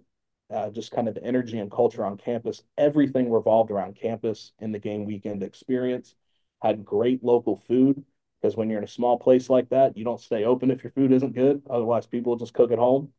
Uh, 0.52 0.70
just 0.70 0.92
kind 0.92 1.08
of 1.08 1.16
the 1.16 1.24
energy 1.24 1.60
and 1.60 1.72
culture 1.72 2.04
on 2.04 2.18
campus. 2.18 2.64
Everything 2.78 3.32
revolved 3.32 3.72
around 3.72 3.96
campus 3.96 4.52
in 4.60 4.72
the 4.72 4.80
game 4.80 5.06
weekend 5.06 5.44
experience. 5.44 6.16
Had 6.62 6.86
great 6.86 7.24
local 7.24 7.56
food 7.56 8.04
because 8.42 8.58
when 8.58 8.70
you're 8.70 8.80
in 8.80 8.84
a 8.84 8.88
small 8.88 9.18
place 9.18 9.50
like 9.50 9.70
that, 9.70 9.96
you 9.98 10.04
don't 10.04 10.20
stay 10.20 10.44
open 10.44 10.72
if 10.72 10.84
your 10.84 10.92
food 10.92 11.12
isn't 11.12 11.34
good. 11.34 11.62
Otherwise, 11.70 12.06
people 12.06 12.36
just 12.36 12.54
cook 12.54 12.72
at 12.72 12.80
home. 12.80 13.14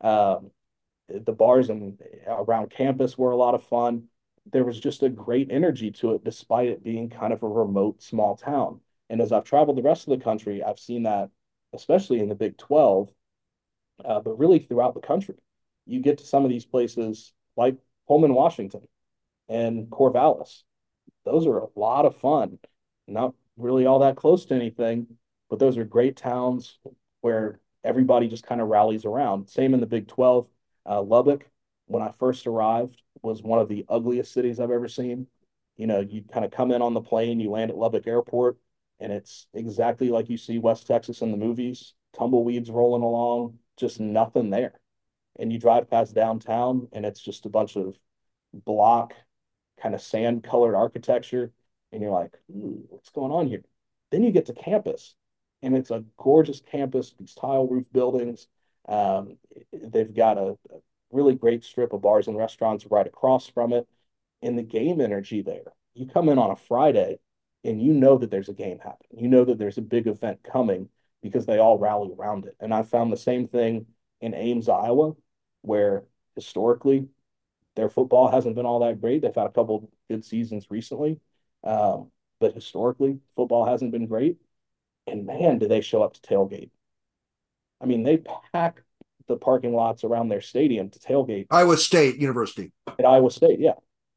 Um, 0.00 0.50
the 1.08 1.32
bars 1.32 1.70
and 1.70 1.98
around 2.26 2.70
campus 2.70 3.18
were 3.18 3.32
a 3.32 3.36
lot 3.36 3.54
of 3.54 3.64
fun 3.64 4.08
there 4.52 4.64
was 4.64 4.80
just 4.80 5.02
a 5.02 5.08
great 5.08 5.48
energy 5.50 5.90
to 5.90 6.12
it, 6.14 6.24
despite 6.24 6.68
it 6.68 6.82
being 6.84 7.10
kind 7.10 7.32
of 7.32 7.42
a 7.42 7.48
remote 7.48 8.02
small 8.02 8.36
town. 8.36 8.80
And 9.10 9.20
as 9.20 9.32
I've 9.32 9.44
traveled 9.44 9.76
the 9.76 9.82
rest 9.82 10.08
of 10.08 10.18
the 10.18 10.24
country, 10.24 10.62
I've 10.62 10.78
seen 10.78 11.04
that, 11.04 11.30
especially 11.72 12.20
in 12.20 12.28
the 12.28 12.34
Big 12.34 12.56
12, 12.56 13.10
uh, 14.04 14.20
but 14.20 14.38
really 14.38 14.58
throughout 14.58 14.94
the 14.94 15.00
country. 15.00 15.36
You 15.88 16.00
get 16.00 16.18
to 16.18 16.26
some 16.26 16.44
of 16.44 16.50
these 16.50 16.64
places 16.64 17.32
like 17.56 17.76
Pullman, 18.06 18.34
Washington, 18.34 18.82
and 19.48 19.86
Corvallis. 19.88 20.62
Those 21.24 21.46
are 21.46 21.58
a 21.58 21.66
lot 21.76 22.06
of 22.06 22.16
fun. 22.16 22.58
Not 23.06 23.34
really 23.56 23.86
all 23.86 24.00
that 24.00 24.16
close 24.16 24.46
to 24.46 24.54
anything, 24.54 25.06
but 25.50 25.58
those 25.58 25.76
are 25.76 25.84
great 25.84 26.16
towns 26.16 26.78
where 27.20 27.60
everybody 27.84 28.28
just 28.28 28.46
kind 28.46 28.60
of 28.60 28.68
rallies 28.68 29.04
around. 29.04 29.48
Same 29.48 29.74
in 29.74 29.80
the 29.80 29.86
Big 29.86 30.08
12. 30.08 30.46
Uh, 30.86 31.02
Lubbock, 31.02 31.48
when 31.86 32.02
I 32.02 32.12
first 32.12 32.46
arrived, 32.46 33.02
was 33.22 33.42
one 33.42 33.58
of 33.58 33.68
the 33.68 33.84
ugliest 33.88 34.32
cities 34.32 34.60
I've 34.60 34.70
ever 34.70 34.88
seen. 34.88 35.26
You 35.76 35.86
know, 35.86 36.00
you 36.00 36.22
kind 36.32 36.44
of 36.44 36.50
come 36.50 36.70
in 36.70 36.82
on 36.82 36.94
the 36.94 37.00
plane, 37.00 37.40
you 37.40 37.50
land 37.50 37.70
at 37.70 37.76
Lubbock 37.76 38.06
Airport, 38.06 38.56
and 39.00 39.12
it's 39.12 39.46
exactly 39.54 40.10
like 40.10 40.28
you 40.28 40.36
see 40.36 40.58
West 40.58 40.86
Texas 40.86 41.20
in 41.22 41.30
the 41.30 41.36
movies 41.36 41.94
tumbleweeds 42.16 42.70
rolling 42.70 43.02
along, 43.02 43.58
just 43.76 44.00
nothing 44.00 44.50
there. 44.50 44.80
And 45.38 45.52
you 45.52 45.58
drive 45.58 45.90
past 45.90 46.14
downtown, 46.14 46.88
and 46.92 47.06
it's 47.06 47.20
just 47.20 47.46
a 47.46 47.50
bunch 47.50 47.76
of 47.76 47.96
block, 48.52 49.14
kind 49.80 49.94
of 49.94 50.00
sand 50.00 50.42
colored 50.42 50.74
architecture. 50.74 51.52
And 51.92 52.02
you're 52.02 52.10
like, 52.10 52.32
what's 52.48 53.10
going 53.10 53.32
on 53.32 53.46
here? 53.46 53.62
Then 54.10 54.22
you 54.22 54.32
get 54.32 54.46
to 54.46 54.52
campus, 54.52 55.14
and 55.62 55.76
it's 55.76 55.90
a 55.90 56.04
gorgeous 56.16 56.60
campus, 56.60 57.14
these 57.18 57.34
tile 57.34 57.66
roof 57.66 57.90
buildings. 57.92 58.48
Um, 58.88 59.36
they've 59.72 60.14
got 60.14 60.38
a, 60.38 60.56
a 60.70 60.78
really 61.10 61.34
great 61.34 61.64
strip 61.64 61.92
of 61.92 62.02
bars 62.02 62.26
and 62.26 62.36
restaurants 62.36 62.86
right 62.90 63.06
across 63.06 63.46
from 63.48 63.72
it. 63.72 63.86
And 64.42 64.58
the 64.58 64.62
game 64.62 65.00
energy 65.00 65.42
there. 65.42 65.72
You 65.94 66.06
come 66.06 66.28
in 66.28 66.38
on 66.38 66.50
a 66.50 66.56
Friday 66.56 67.18
and 67.64 67.82
you 67.82 67.92
know 67.92 68.18
that 68.18 68.30
there's 68.30 68.48
a 68.48 68.54
game 68.54 68.78
happening. 68.78 69.22
You 69.22 69.28
know 69.28 69.44
that 69.44 69.58
there's 69.58 69.78
a 69.78 69.82
big 69.82 70.06
event 70.06 70.40
coming 70.44 70.88
because 71.22 71.44
they 71.46 71.58
all 71.58 71.78
rally 71.78 72.14
around 72.16 72.46
it. 72.46 72.56
And 72.60 72.72
I 72.72 72.82
found 72.82 73.12
the 73.12 73.16
same 73.16 73.48
thing 73.48 73.86
in 74.20 74.34
Ames, 74.34 74.68
Iowa, 74.68 75.14
where 75.62 76.04
historically 76.34 77.08
their 77.76 77.88
football 77.88 78.30
hasn't 78.30 78.56
been 78.56 78.66
all 78.66 78.80
that 78.80 79.00
great. 79.00 79.22
They've 79.22 79.34
had 79.34 79.46
a 79.46 79.52
couple 79.52 79.90
good 80.10 80.24
seasons 80.24 80.66
recently, 80.70 81.20
um, 81.64 82.10
but 82.40 82.54
historically 82.54 83.20
football 83.36 83.66
hasn't 83.66 83.92
been 83.92 84.06
great. 84.06 84.38
And 85.06 85.26
man, 85.26 85.58
do 85.58 85.68
they 85.68 85.80
show 85.80 86.02
up 86.02 86.14
to 86.14 86.20
tailgate? 86.20 86.70
I 87.80 87.86
mean, 87.86 88.02
they 88.02 88.18
pack 88.52 88.82
the 89.28 89.36
parking 89.36 89.74
lots 89.74 90.04
around 90.04 90.28
their 90.28 90.40
stadium 90.40 90.90
to 90.90 90.98
tailgate. 90.98 91.46
Iowa 91.50 91.76
State 91.76 92.16
University. 92.16 92.72
At 92.86 93.04
Iowa 93.04 93.30
State, 93.30 93.60
yeah. 93.60 93.74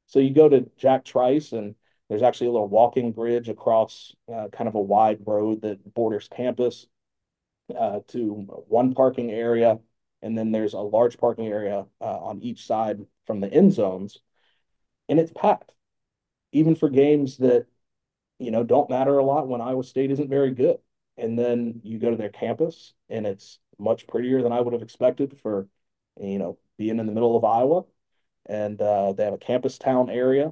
So 0.08 0.20
you 0.20 0.34
go 0.34 0.50
to 0.50 0.70
Jack 0.78 1.06
Trice, 1.06 1.52
and 1.52 1.76
there's 2.10 2.24
actually 2.24 2.48
a 2.48 2.52
little 2.52 2.68
walking 2.68 3.12
bridge 3.12 3.48
across 3.48 4.16
uh, 4.34 4.48
kind 4.52 4.68
of 4.68 4.76
a 4.76 4.82
wide 4.82 5.20
road 5.26 5.62
that 5.62 5.94
borders 5.94 6.28
campus 6.28 6.88
uh, 7.78 8.00
to 8.10 8.34
one 8.68 8.94
parking 8.94 9.32
area. 9.32 9.80
And 10.22 10.38
then 10.38 10.52
there's 10.52 10.74
a 10.74 10.80
large 10.80 11.18
parking 11.18 11.48
area 11.48 11.86
uh, 12.00 12.18
on 12.20 12.42
each 12.42 12.66
side 12.66 13.06
from 13.26 13.40
the 13.40 13.52
end 13.52 13.74
zones. 13.74 14.20
And 15.10 15.20
it's 15.20 15.32
packed, 15.36 15.74
even 16.52 16.76
for 16.76 16.90
games 16.90 17.38
that, 17.38 17.66
you 18.40 18.52
know, 18.52 18.64
don't 18.64 18.90
matter 18.90 19.18
a 19.18 19.24
lot 19.24 19.48
when 19.48 19.62
Iowa 19.62 19.84
State 19.84 20.12
isn't 20.12 20.30
very 20.30 20.52
good. 20.52 20.78
And 21.18 21.38
then 21.38 21.82
you 21.84 22.00
go 22.00 22.10
to 22.10 22.18
their 22.18 22.30
campus, 22.30 22.94
and 23.10 23.26
it's 23.28 23.60
much 23.78 24.08
prettier 24.08 24.42
than 24.42 24.52
I 24.52 24.62
would 24.62 24.74
have 24.74 24.82
expected 24.82 25.40
for, 25.42 25.68
you 26.20 26.40
know, 26.40 26.58
being 26.78 27.00
in 27.00 27.06
the 27.06 27.12
middle 27.12 27.36
of 27.36 27.44
Iowa. 27.44 27.84
And 28.48 28.82
uh, 28.82 29.14
they 29.14 29.26
have 29.26 29.34
a 29.34 29.38
campus 29.38 29.78
town 29.78 30.10
area 30.10 30.52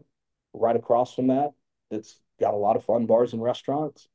right 0.53 0.75
across 0.75 1.13
from 1.13 1.27
that 1.27 1.51
that's 1.89 2.19
got 2.39 2.53
a 2.53 2.57
lot 2.57 2.75
of 2.75 2.85
fun 2.85 3.05
bars 3.05 3.33
and 3.33 3.41
restaurants. 3.41 4.07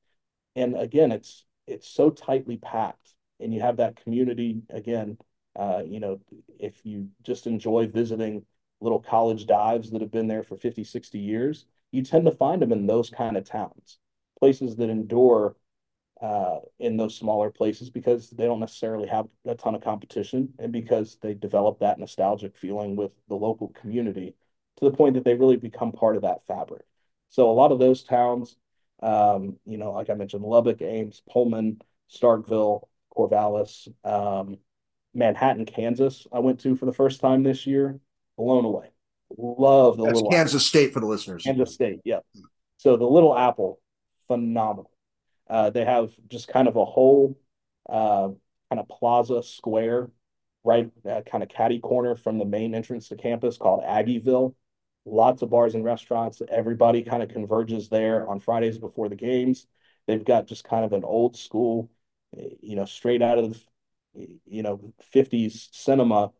And 0.56 0.76
again, 0.76 1.12
it's 1.12 1.44
it's 1.66 1.88
so 1.88 2.10
tightly 2.10 2.56
packed, 2.56 3.14
and 3.40 3.52
you 3.52 3.60
have 3.60 3.78
that 3.78 3.96
community 3.96 4.62
again. 4.70 5.18
Uh, 5.56 5.82
you 5.86 6.00
know, 6.00 6.20
if 6.58 6.84
you 6.84 7.08
just 7.22 7.46
enjoy 7.46 7.86
visiting 7.86 8.44
little 8.80 9.00
college 9.00 9.46
dives 9.46 9.90
that 9.90 10.00
have 10.00 10.10
been 10.10 10.26
there 10.28 10.42
for 10.42 10.56
50, 10.56 10.84
60 10.84 11.18
years, 11.18 11.66
you 11.92 12.02
tend 12.02 12.26
to 12.26 12.32
find 12.32 12.60
them 12.60 12.72
in 12.72 12.86
those 12.86 13.10
kind 13.10 13.36
of 13.36 13.44
towns, 13.44 13.98
places 14.38 14.76
that 14.76 14.90
endure 14.90 15.56
uh, 16.20 16.60
in 16.78 16.96
those 16.96 17.16
smaller 17.16 17.50
places 17.50 17.90
because 17.90 18.30
they 18.30 18.46
don't 18.46 18.60
necessarily 18.60 19.08
have 19.08 19.26
a 19.46 19.54
ton 19.54 19.74
of 19.74 19.82
competition 19.82 20.52
and 20.58 20.72
because 20.72 21.18
they 21.20 21.34
develop 21.34 21.78
that 21.80 21.98
nostalgic 21.98 22.56
feeling 22.56 22.96
with 22.96 23.12
the 23.28 23.34
local 23.34 23.68
community 23.68 24.34
to 24.76 24.84
the 24.84 24.96
point 24.96 25.14
that 25.14 25.24
they 25.24 25.34
really 25.34 25.56
become 25.56 25.92
part 25.92 26.16
of 26.16 26.22
that 26.22 26.46
fabric. 26.46 26.84
So 27.28 27.50
a 27.50 27.52
lot 27.52 27.72
of 27.72 27.78
those 27.78 28.04
towns, 28.04 28.56
um, 29.02 29.58
you 29.66 29.76
know, 29.76 29.92
like 29.92 30.08
I 30.08 30.14
mentioned, 30.14 30.44
Lubbock, 30.44 30.80
Ames, 30.82 31.22
Pullman, 31.28 31.80
Starkville, 32.10 32.88
Corvallis, 33.16 33.88
um, 34.04 34.58
Manhattan, 35.14 35.64
Kansas, 35.64 36.26
I 36.32 36.40
went 36.40 36.60
to 36.60 36.76
for 36.76 36.86
the 36.86 36.92
first 36.92 37.20
time 37.20 37.42
this 37.42 37.66
year, 37.66 37.98
blown 38.36 38.64
away. 38.64 38.90
Love 39.36 39.96
the 39.96 40.04
That's 40.04 40.16
little 40.16 40.30
Kansas 40.30 40.54
apple. 40.54 40.60
State 40.60 40.92
for 40.92 41.00
the 41.00 41.06
listeners. 41.06 41.44
Kansas 41.44 41.72
State, 41.72 42.00
yeah. 42.04 42.20
So 42.76 42.96
the 42.96 43.06
Little 43.06 43.36
Apple, 43.36 43.80
phenomenal. 44.28 44.90
Uh, 45.48 45.70
they 45.70 45.84
have 45.84 46.12
just 46.28 46.48
kind 46.48 46.68
of 46.68 46.76
a 46.76 46.84
whole 46.84 47.38
uh, 47.88 48.28
kind 48.70 48.80
of 48.80 48.88
plaza 48.88 49.42
square 49.42 50.10
right 50.64 50.90
uh, 51.08 51.20
kind 51.30 51.42
of 51.42 51.48
caddy 51.48 51.78
corner 51.78 52.16
from 52.16 52.38
the 52.38 52.44
main 52.44 52.74
entrance 52.74 53.08
to 53.08 53.16
campus 53.16 53.56
called 53.56 53.82
Aggieville. 53.84 54.54
Lots 55.04 55.42
of 55.42 55.50
bars 55.50 55.74
and 55.74 55.84
restaurants. 55.84 56.40
Everybody 56.48 57.02
kind 57.02 57.22
of 57.22 57.28
converges 57.28 57.88
there 57.88 58.28
on 58.28 58.40
Fridays 58.40 58.78
before 58.78 59.08
the 59.08 59.16
games. 59.16 59.66
They've 60.06 60.24
got 60.24 60.46
just 60.46 60.64
kind 60.64 60.84
of 60.84 60.92
an 60.92 61.04
old 61.04 61.36
school, 61.36 61.90
you 62.32 62.76
know, 62.76 62.86
straight 62.86 63.20
out 63.20 63.38
of, 63.38 63.62
you 64.14 64.62
know, 64.62 64.92
50s 65.14 65.68
cinema, 65.72 66.30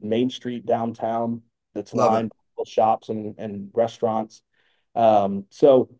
Main 0.00 0.30
Street 0.30 0.66
downtown 0.66 1.42
that's 1.74 1.94
Love 1.94 2.12
lined 2.12 2.32
with 2.56 2.68
shops 2.68 3.08
and, 3.08 3.34
and 3.38 3.70
restaurants. 3.74 4.42
Um, 4.94 5.44
so 5.50 5.90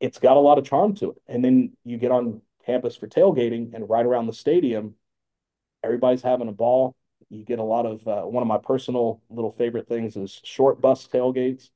it's 0.00 0.18
got 0.18 0.36
a 0.36 0.40
lot 0.40 0.58
of 0.58 0.64
charm 0.64 0.94
to 0.96 1.10
it. 1.10 1.22
And 1.26 1.44
then 1.44 1.76
you 1.84 1.96
get 1.98 2.10
on 2.10 2.42
campus 2.64 2.96
for 2.96 3.06
tailgating, 3.06 3.74
and 3.74 3.88
right 3.88 4.06
around 4.06 4.26
the 4.26 4.32
stadium, 4.32 4.94
everybody's 5.82 6.22
having 6.22 6.48
a 6.48 6.52
ball. 6.52 6.94
You 7.30 7.44
get 7.44 7.58
a 7.58 7.64
lot 7.64 7.86
of 7.86 8.06
uh, 8.06 8.22
one 8.22 8.42
of 8.42 8.46
my 8.46 8.58
personal 8.58 9.22
little 9.30 9.50
favorite 9.50 9.88
things 9.88 10.16
is 10.16 10.40
short 10.44 10.80
bus 10.80 11.08
tailgates. 11.08 11.70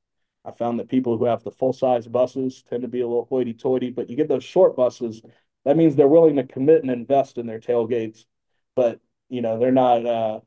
I 0.45 0.53
found 0.53 0.79
that 0.79 0.89
people 0.89 1.19
who 1.19 1.25
have 1.25 1.43
the 1.43 1.51
full 1.51 1.73
size 1.73 2.07
buses 2.07 2.65
tend 2.69 2.83
to 2.83 2.89
be 2.89 3.01
a 3.01 3.07
little 3.07 3.27
hoity 3.29 3.55
toity, 3.55 3.91
but 3.91 4.09
you 4.09 4.17
get 4.17 4.29
those 4.29 4.45
short 4.45 4.77
buses. 4.77 5.23
That 5.65 5.77
means 5.77 5.97
they're 5.97 6.09
willing 6.09 6.37
to 6.37 6.45
commit 6.45 6.83
and 6.83 6.91
invest 6.91 7.39
in 7.39 7.47
their 7.47 7.61
tailgates, 7.61 8.25
but 8.79 9.01
you 9.29 9.43
know 9.43 9.59
they're 9.59 9.73
not 9.73 10.07
uh, 10.07 10.39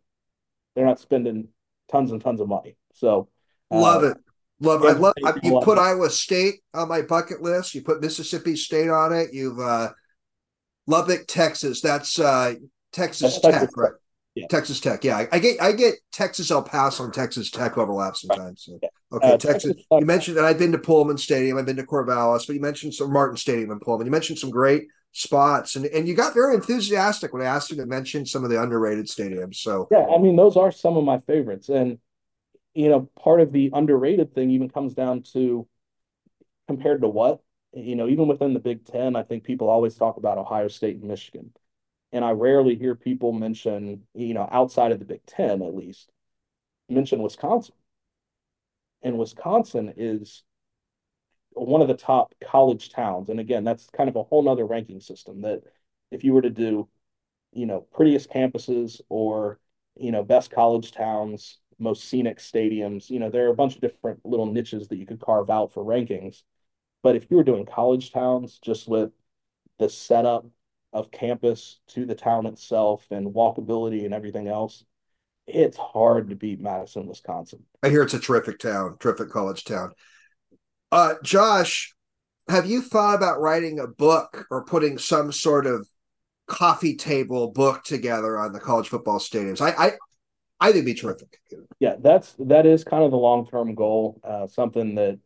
they're 0.73 0.85
not 0.85 1.01
spending 1.01 1.49
tons 1.91 2.11
and 2.11 2.21
tons 2.21 2.39
of 2.39 2.47
money. 2.47 2.77
So 2.93 3.27
uh, 3.69 3.77
love 3.77 4.05
it, 4.05 4.17
love 4.61 4.85
it. 4.85 4.87
I 4.87 4.91
love 4.93 5.13
you 5.43 5.59
put 5.61 5.77
Iowa 5.77 6.09
State 6.09 6.61
on 6.73 6.87
my 6.87 7.01
bucket 7.01 7.41
list. 7.41 7.75
You 7.75 7.81
put 7.81 7.99
Mississippi 7.99 8.55
State 8.55 8.89
on 8.89 9.11
it. 9.11 9.33
You've 9.33 9.59
uh, 9.59 9.89
Lubbock, 10.87 11.27
Texas. 11.27 11.81
That's 11.81 12.19
uh, 12.19 12.53
Texas 12.93 13.33
That's 13.33 13.41
Tech, 13.41 13.51
Texas 13.51 13.73
right? 13.75 13.91
Yeah. 14.35 14.47
Texas 14.47 14.79
Tech. 14.79 15.03
Yeah, 15.03 15.25
I, 15.29 15.39
get 15.39 15.61
I 15.61 15.73
get 15.73 15.95
Texas 16.13 16.51
El 16.51 16.63
Paso 16.63 17.03
and 17.03 17.13
Texas 17.13 17.51
Tech 17.51 17.77
overlap 17.77 18.15
sometimes. 18.15 18.63
So. 18.63 18.79
Okay, 19.11 19.33
uh, 19.33 19.37
Texas. 19.37 19.73
Texas 19.73 19.85
you 19.91 20.05
mentioned 20.05 20.37
that 20.37 20.45
I've 20.45 20.57
been 20.57 20.71
to 20.71 20.77
Pullman 20.77 21.17
Stadium. 21.17 21.57
I've 21.57 21.65
been 21.65 21.75
to 21.75 21.83
Corvallis, 21.83 22.47
but 22.47 22.53
you 22.53 22.61
mentioned 22.61 22.93
some 22.93 23.11
Martin 23.11 23.35
Stadium 23.35 23.71
in 23.71 23.79
Pullman. 23.81 24.07
You 24.07 24.11
mentioned 24.11 24.39
some 24.39 24.51
great 24.51 24.83
spots, 25.11 25.75
and 25.75 25.85
and 25.85 26.07
you 26.07 26.15
got 26.15 26.33
very 26.33 26.55
enthusiastic 26.55 27.33
when 27.33 27.41
I 27.41 27.45
asked 27.45 27.71
you 27.71 27.77
to 27.77 27.85
mention 27.85 28.25
some 28.25 28.43
of 28.43 28.49
the 28.49 28.61
underrated 28.61 29.07
stadiums. 29.07 29.55
So 29.55 29.87
yeah, 29.91 30.05
I 30.13 30.17
mean 30.17 30.35
those 30.35 30.57
are 30.57 30.71
some 30.71 30.97
of 30.97 31.03
my 31.03 31.19
favorites, 31.19 31.69
and 31.69 31.99
you 32.73 32.89
know 32.89 33.09
part 33.19 33.41
of 33.41 33.51
the 33.51 33.69
underrated 33.73 34.33
thing 34.33 34.51
even 34.51 34.69
comes 34.69 34.93
down 34.93 35.23
to 35.33 35.67
compared 36.67 37.01
to 37.01 37.07
what 37.07 37.41
you 37.73 37.95
know 37.95 38.07
even 38.07 38.27
within 38.27 38.53
the 38.53 38.59
Big 38.59 38.85
Ten. 38.85 39.15
I 39.15 39.23
think 39.23 39.43
people 39.43 39.69
always 39.69 39.95
talk 39.95 40.17
about 40.17 40.37
Ohio 40.37 40.67
State 40.67 40.97
and 40.97 41.05
Michigan 41.05 41.51
and 42.11 42.25
I 42.25 42.31
rarely 42.31 42.75
hear 42.75 42.95
people 42.95 43.31
mention, 43.31 44.03
you 44.13 44.33
know, 44.33 44.47
outside 44.51 44.91
of 44.91 44.99
the 44.99 45.05
Big 45.05 45.25
Ten 45.25 45.61
at 45.61 45.75
least, 45.75 46.11
mention 46.89 47.21
Wisconsin. 47.21 47.75
And 49.01 49.17
Wisconsin 49.17 49.93
is 49.95 50.43
one 51.53 51.81
of 51.81 51.87
the 51.87 51.95
top 51.95 52.33
college 52.43 52.89
towns. 52.89 53.29
And 53.29 53.39
again, 53.39 53.63
that's 53.63 53.89
kind 53.89 54.09
of 54.09 54.15
a 54.15 54.23
whole 54.23 54.43
nother 54.43 54.65
ranking 54.65 54.99
system 54.99 55.41
that 55.41 55.61
if 56.11 56.23
you 56.23 56.33
were 56.33 56.41
to 56.41 56.49
do, 56.49 56.87
you 57.51 57.65
know, 57.65 57.81
prettiest 57.93 58.29
campuses 58.29 59.01
or, 59.09 59.59
you 59.97 60.11
know, 60.11 60.23
best 60.23 60.51
college 60.51 60.91
towns, 60.91 61.57
most 61.79 62.05
scenic 62.05 62.37
stadiums, 62.37 63.09
you 63.09 63.19
know, 63.19 63.29
there 63.29 63.47
are 63.47 63.51
a 63.51 63.55
bunch 63.55 63.75
of 63.75 63.81
different 63.81 64.25
little 64.25 64.45
niches 64.45 64.87
that 64.87 64.97
you 64.97 65.05
could 65.05 65.19
carve 65.19 65.49
out 65.49 65.73
for 65.73 65.83
rankings. 65.83 66.43
But 67.03 67.15
if 67.15 67.27
you 67.29 67.37
were 67.37 67.43
doing 67.43 67.65
college 67.65 68.11
towns 68.11 68.59
just 68.61 68.87
with 68.87 69.11
the 69.79 69.89
setup 69.89 70.45
of 70.93 71.11
campus 71.11 71.79
to 71.87 72.05
the 72.05 72.15
town 72.15 72.45
itself 72.45 73.07
and 73.11 73.33
walkability 73.33 74.05
and 74.05 74.13
everything 74.13 74.47
else, 74.47 74.85
it's 75.47 75.77
hard 75.77 76.29
to 76.29 76.35
beat 76.35 76.61
Madison, 76.61 77.07
Wisconsin. 77.07 77.63
I 77.81 77.89
hear 77.89 78.03
it's 78.03 78.13
a 78.13 78.19
terrific 78.19 78.59
town, 78.59 78.97
terrific 78.99 79.29
college 79.29 79.63
town. 79.63 79.93
Uh, 80.91 81.15
Josh, 81.23 81.93
have 82.49 82.65
you 82.65 82.81
thought 82.81 83.15
about 83.15 83.39
writing 83.39 83.79
a 83.79 83.87
book 83.87 84.45
or 84.51 84.65
putting 84.65 84.97
some 84.97 85.31
sort 85.31 85.65
of 85.65 85.87
coffee 86.47 86.95
table 86.95 87.51
book 87.51 87.83
together 87.83 88.37
on 88.37 88.51
the 88.51 88.59
college 88.59 88.89
football 88.89 89.19
stadiums? 89.19 89.61
I, 89.61 89.69
I, 89.71 89.91
I 90.59 90.65
think 90.67 90.83
it'd 90.83 90.85
be 90.85 90.93
terrific. 90.93 91.39
Yeah, 91.79 91.95
that's 91.99 92.35
that 92.39 92.65
is 92.65 92.83
kind 92.83 93.03
of 93.03 93.11
the 93.11 93.17
long 93.17 93.47
term 93.47 93.73
goal. 93.73 94.19
Uh, 94.23 94.47
something 94.47 94.95
that 94.95 95.19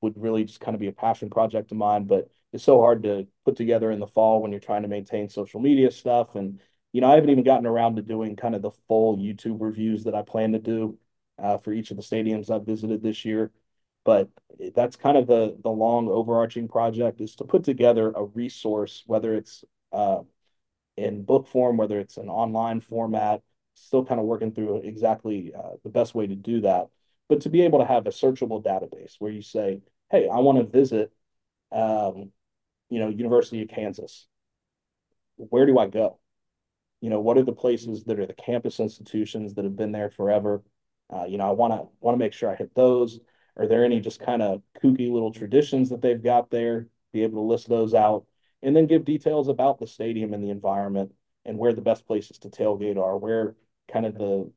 would 0.00 0.20
really 0.20 0.44
just 0.44 0.60
kind 0.60 0.74
of 0.74 0.80
be 0.80 0.88
a 0.88 0.92
passion 0.92 1.30
project 1.30 1.72
of 1.72 1.78
mine, 1.78 2.04
but 2.04 2.28
it's 2.52 2.64
so 2.64 2.80
hard 2.80 3.02
to 3.04 3.26
put 3.44 3.56
together 3.56 3.90
in 3.90 4.00
the 4.00 4.06
fall 4.06 4.42
when 4.42 4.52
you're 4.52 4.60
trying 4.60 4.82
to 4.82 4.88
maintain 4.88 5.28
social 5.28 5.60
media 5.60 5.90
stuff. 5.90 6.34
And, 6.36 6.60
you 6.92 7.00
know, 7.00 7.10
I 7.10 7.14
haven't 7.14 7.30
even 7.30 7.44
gotten 7.44 7.66
around 7.66 7.96
to 7.96 8.02
doing 8.02 8.36
kind 8.36 8.54
of 8.54 8.62
the 8.62 8.70
full 8.86 9.16
YouTube 9.16 9.60
reviews 9.60 10.04
that 10.04 10.14
I 10.14 10.22
plan 10.22 10.52
to 10.52 10.58
do 10.58 10.98
uh, 11.42 11.58
for 11.58 11.72
each 11.72 11.90
of 11.90 11.96
the 11.96 12.02
stadiums 12.02 12.50
I've 12.50 12.64
visited 12.66 13.02
this 13.02 13.24
year. 13.24 13.50
But 14.06 14.30
that's 14.74 14.96
kind 14.96 15.18
of 15.18 15.26
the 15.26 15.58
the 15.62 15.70
long 15.70 16.08
overarching 16.08 16.68
project 16.68 17.20
is 17.20 17.36
to 17.36 17.44
put 17.44 17.64
together 17.64 18.12
a 18.16 18.24
resource, 18.24 19.04
whether 19.06 19.34
it's 19.34 19.64
uh, 19.92 20.20
in 20.96 21.24
book 21.24 21.48
form, 21.48 21.76
whether 21.76 22.00
it's 22.00 22.16
an 22.16 22.30
online 22.30 22.80
format, 22.80 23.42
still 23.74 24.04
kind 24.04 24.20
of 24.20 24.26
working 24.26 24.52
through 24.52 24.82
exactly 24.82 25.52
uh, 25.58 25.72
the 25.84 25.90
best 25.90 26.14
way 26.14 26.26
to 26.26 26.36
do 26.36 26.62
that. 26.62 26.86
But 27.28 27.42
to 27.42 27.50
be 27.50 27.62
able 27.62 27.80
to 27.80 27.84
have 27.84 28.06
a 28.06 28.10
searchable 28.10 28.64
database 28.64 29.16
where 29.18 29.32
you 29.32 29.42
say, 29.42 29.82
hey, 30.10 30.28
I 30.28 30.38
want 30.38 30.58
to 30.58 30.64
visit 30.64 31.12
um, 31.72 32.30
you 32.88 33.00
know, 33.00 33.08
University 33.08 33.62
of 33.62 33.68
Kansas. 33.68 34.26
Where 35.36 35.66
do 35.66 35.78
I 35.78 35.88
go? 35.88 36.18
You 37.00 37.10
know, 37.10 37.20
what 37.20 37.36
are 37.36 37.42
the 37.42 37.52
places 37.52 38.04
that 38.04 38.18
are 38.20 38.26
the 38.26 38.32
campus 38.32 38.80
institutions 38.80 39.54
that 39.54 39.64
have 39.64 39.76
been 39.76 39.92
there 39.92 40.10
forever? 40.10 40.62
Uh, 41.12 41.24
you 41.24 41.38
know, 41.38 41.48
I 41.48 41.52
want 41.52 41.72
to 41.72 41.88
want 42.00 42.14
to 42.14 42.18
make 42.18 42.32
sure 42.32 42.50
I 42.50 42.56
hit 42.56 42.74
those. 42.74 43.20
Are 43.56 43.66
there 43.66 43.84
any 43.84 44.00
just 44.00 44.20
kind 44.20 44.42
of 44.42 44.62
kooky 44.82 45.10
little 45.10 45.32
traditions 45.32 45.88
that 45.90 46.02
they've 46.02 46.22
got 46.22 46.50
there? 46.50 46.88
Be 47.12 47.22
able 47.22 47.42
to 47.42 47.48
list 47.48 47.68
those 47.68 47.94
out, 47.94 48.26
and 48.62 48.76
then 48.76 48.86
give 48.86 49.04
details 49.04 49.48
about 49.48 49.78
the 49.78 49.86
stadium 49.86 50.34
and 50.34 50.42
the 50.44 50.50
environment 50.50 51.12
and 51.44 51.58
where 51.58 51.72
the 51.72 51.80
best 51.80 52.06
places 52.06 52.38
to 52.40 52.48
tailgate 52.50 52.98
are, 52.98 53.16
where 53.16 53.54
kind 53.90 54.06
of 54.06 54.14
the 54.14 54.50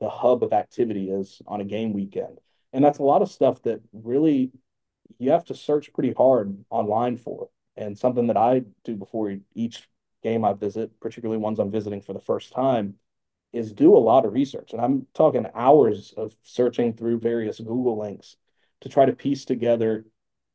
the 0.00 0.10
hub 0.10 0.44
of 0.44 0.52
activity 0.52 1.10
is 1.10 1.40
on 1.46 1.60
a 1.60 1.64
game 1.64 1.92
weekend. 1.92 2.38
And 2.72 2.84
that's 2.84 2.98
a 2.98 3.02
lot 3.02 3.22
of 3.22 3.30
stuff 3.30 3.62
that 3.62 3.80
really 3.92 4.52
you 5.18 5.30
have 5.30 5.44
to 5.46 5.54
search 5.54 5.92
pretty 5.92 6.12
hard 6.12 6.56
online 6.70 7.16
for. 7.16 7.48
And 7.76 7.96
something 7.98 8.26
that 8.26 8.36
I 8.36 8.62
do 8.84 8.96
before 8.96 9.36
each 9.54 9.88
game 10.22 10.44
I 10.44 10.52
visit, 10.52 10.98
particularly 11.00 11.38
ones 11.40 11.58
I'm 11.58 11.70
visiting 11.70 12.02
for 12.02 12.12
the 12.12 12.20
first 12.20 12.52
time, 12.52 12.94
is 13.56 13.72
do 13.72 13.96
a 13.96 13.98
lot 13.98 14.24
of 14.24 14.32
research. 14.32 14.72
And 14.72 14.80
I'm 14.80 15.06
talking 15.14 15.46
hours 15.54 16.12
of 16.16 16.34
searching 16.42 16.92
through 16.92 17.20
various 17.20 17.58
Google 17.58 17.98
links 17.98 18.36
to 18.82 18.88
try 18.88 19.06
to 19.06 19.12
piece 19.12 19.44
together, 19.44 20.04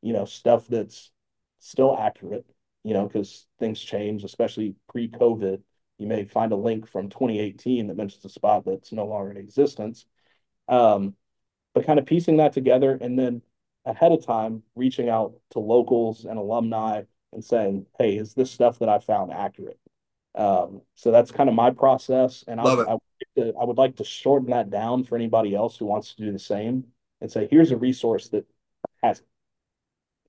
you 0.01 0.13
know, 0.13 0.25
stuff 0.25 0.67
that's 0.67 1.11
still 1.59 1.97
accurate, 1.97 2.45
you 2.83 2.93
know, 2.93 3.07
because 3.07 3.45
things 3.59 3.79
change, 3.79 4.23
especially 4.23 4.75
pre-COVID. 4.89 5.61
You 5.97 6.07
may 6.07 6.25
find 6.25 6.51
a 6.51 6.55
link 6.55 6.87
from 6.87 7.09
2018 7.09 7.87
that 7.87 7.97
mentions 7.97 8.25
a 8.25 8.29
spot 8.29 8.65
that's 8.65 8.91
no 8.91 9.05
longer 9.05 9.31
in 9.31 9.37
existence. 9.37 10.05
Um, 10.67 11.15
but 11.73 11.85
kind 11.85 11.99
of 11.99 12.05
piecing 12.05 12.37
that 12.37 12.53
together 12.53 12.97
and 12.99 13.17
then 13.17 13.41
ahead 13.85 14.11
of 14.11 14.25
time 14.25 14.63
reaching 14.75 15.09
out 15.09 15.33
to 15.51 15.59
locals 15.59 16.25
and 16.25 16.37
alumni 16.37 17.03
and 17.33 17.43
saying, 17.43 17.85
"Hey, 17.97 18.17
is 18.17 18.33
this 18.33 18.51
stuff 18.51 18.79
that 18.79 18.89
I 18.89 18.99
found 18.99 19.31
accurate?" 19.31 19.79
Um, 20.33 20.81
so 20.95 21.11
that's 21.11 21.31
kind 21.31 21.49
of 21.49 21.55
my 21.55 21.71
process, 21.71 22.43
and 22.47 22.61
I, 22.61 22.63
I, 22.63 22.93
would 23.35 23.55
I 23.59 23.63
would 23.65 23.77
like 23.77 23.97
to 23.97 24.05
shorten 24.05 24.51
that 24.51 24.69
down 24.69 25.03
for 25.03 25.15
anybody 25.15 25.53
else 25.53 25.77
who 25.77 25.85
wants 25.85 26.13
to 26.15 26.23
do 26.23 26.31
the 26.31 26.39
same 26.39 26.85
and 27.19 27.29
say, 27.29 27.47
"Here's 27.51 27.71
a 27.71 27.77
resource 27.77 28.29
that 28.29 28.45
has 29.03 29.19
it, 29.19 29.25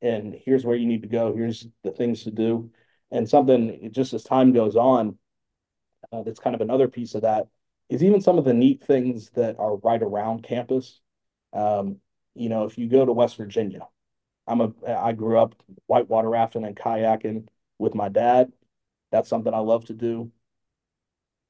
and 0.06 0.34
here's 0.44 0.64
where 0.64 0.76
you 0.76 0.86
need 0.86 1.02
to 1.02 1.08
go. 1.08 1.34
Here's 1.34 1.66
the 1.84 1.92
things 1.92 2.24
to 2.24 2.32
do." 2.32 2.70
And 3.12 3.28
something 3.28 3.90
just 3.92 4.12
as 4.12 4.24
time 4.24 4.52
goes 4.52 4.74
on, 4.74 5.18
uh, 6.12 6.22
that's 6.22 6.40
kind 6.40 6.54
of 6.54 6.60
another 6.60 6.88
piece 6.88 7.14
of 7.14 7.22
that 7.22 7.46
is 7.88 8.02
even 8.02 8.20
some 8.20 8.38
of 8.38 8.44
the 8.44 8.54
neat 8.54 8.82
things 8.82 9.30
that 9.30 9.58
are 9.58 9.76
right 9.76 10.02
around 10.02 10.42
campus. 10.42 11.00
Um, 11.52 11.98
you 12.34 12.48
know, 12.48 12.64
if 12.64 12.78
you 12.78 12.88
go 12.88 13.04
to 13.04 13.12
West 13.12 13.36
Virginia, 13.36 13.86
I'm 14.46 14.60
a 14.60 14.72
I 14.88 15.12
grew 15.12 15.38
up 15.38 15.54
whitewater 15.86 16.30
rafting 16.30 16.64
and 16.64 16.74
kayaking 16.74 17.48
with 17.78 17.94
my 17.94 18.08
dad. 18.08 18.52
That's 19.12 19.29
something 19.29 19.55
I 19.55 19.59
love 19.59 19.85
to 19.87 19.94
do. 19.94 20.33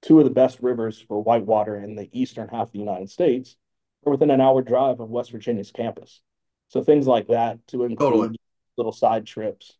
Two 0.02 0.18
of 0.18 0.24
the 0.24 0.30
best 0.30 0.58
rivers 0.60 1.00
for 1.00 1.22
whitewater 1.22 1.76
in 1.76 1.94
the 1.94 2.10
eastern 2.12 2.48
half 2.48 2.68
of 2.68 2.72
the 2.72 2.80
United 2.80 3.08
States 3.08 3.56
are 4.04 4.10
within 4.10 4.30
an 4.30 4.40
hour 4.40 4.60
drive 4.60 5.00
of 5.00 5.08
West 5.08 5.30
Virginia's 5.30 5.70
campus. 5.70 6.20
So 6.68 6.82
things 6.82 7.06
like 7.06 7.28
that 7.28 7.64
to 7.68 7.84
include 7.84 7.98
totally. 7.98 8.36
little 8.76 8.92
side 8.92 9.26
trips 9.26 9.78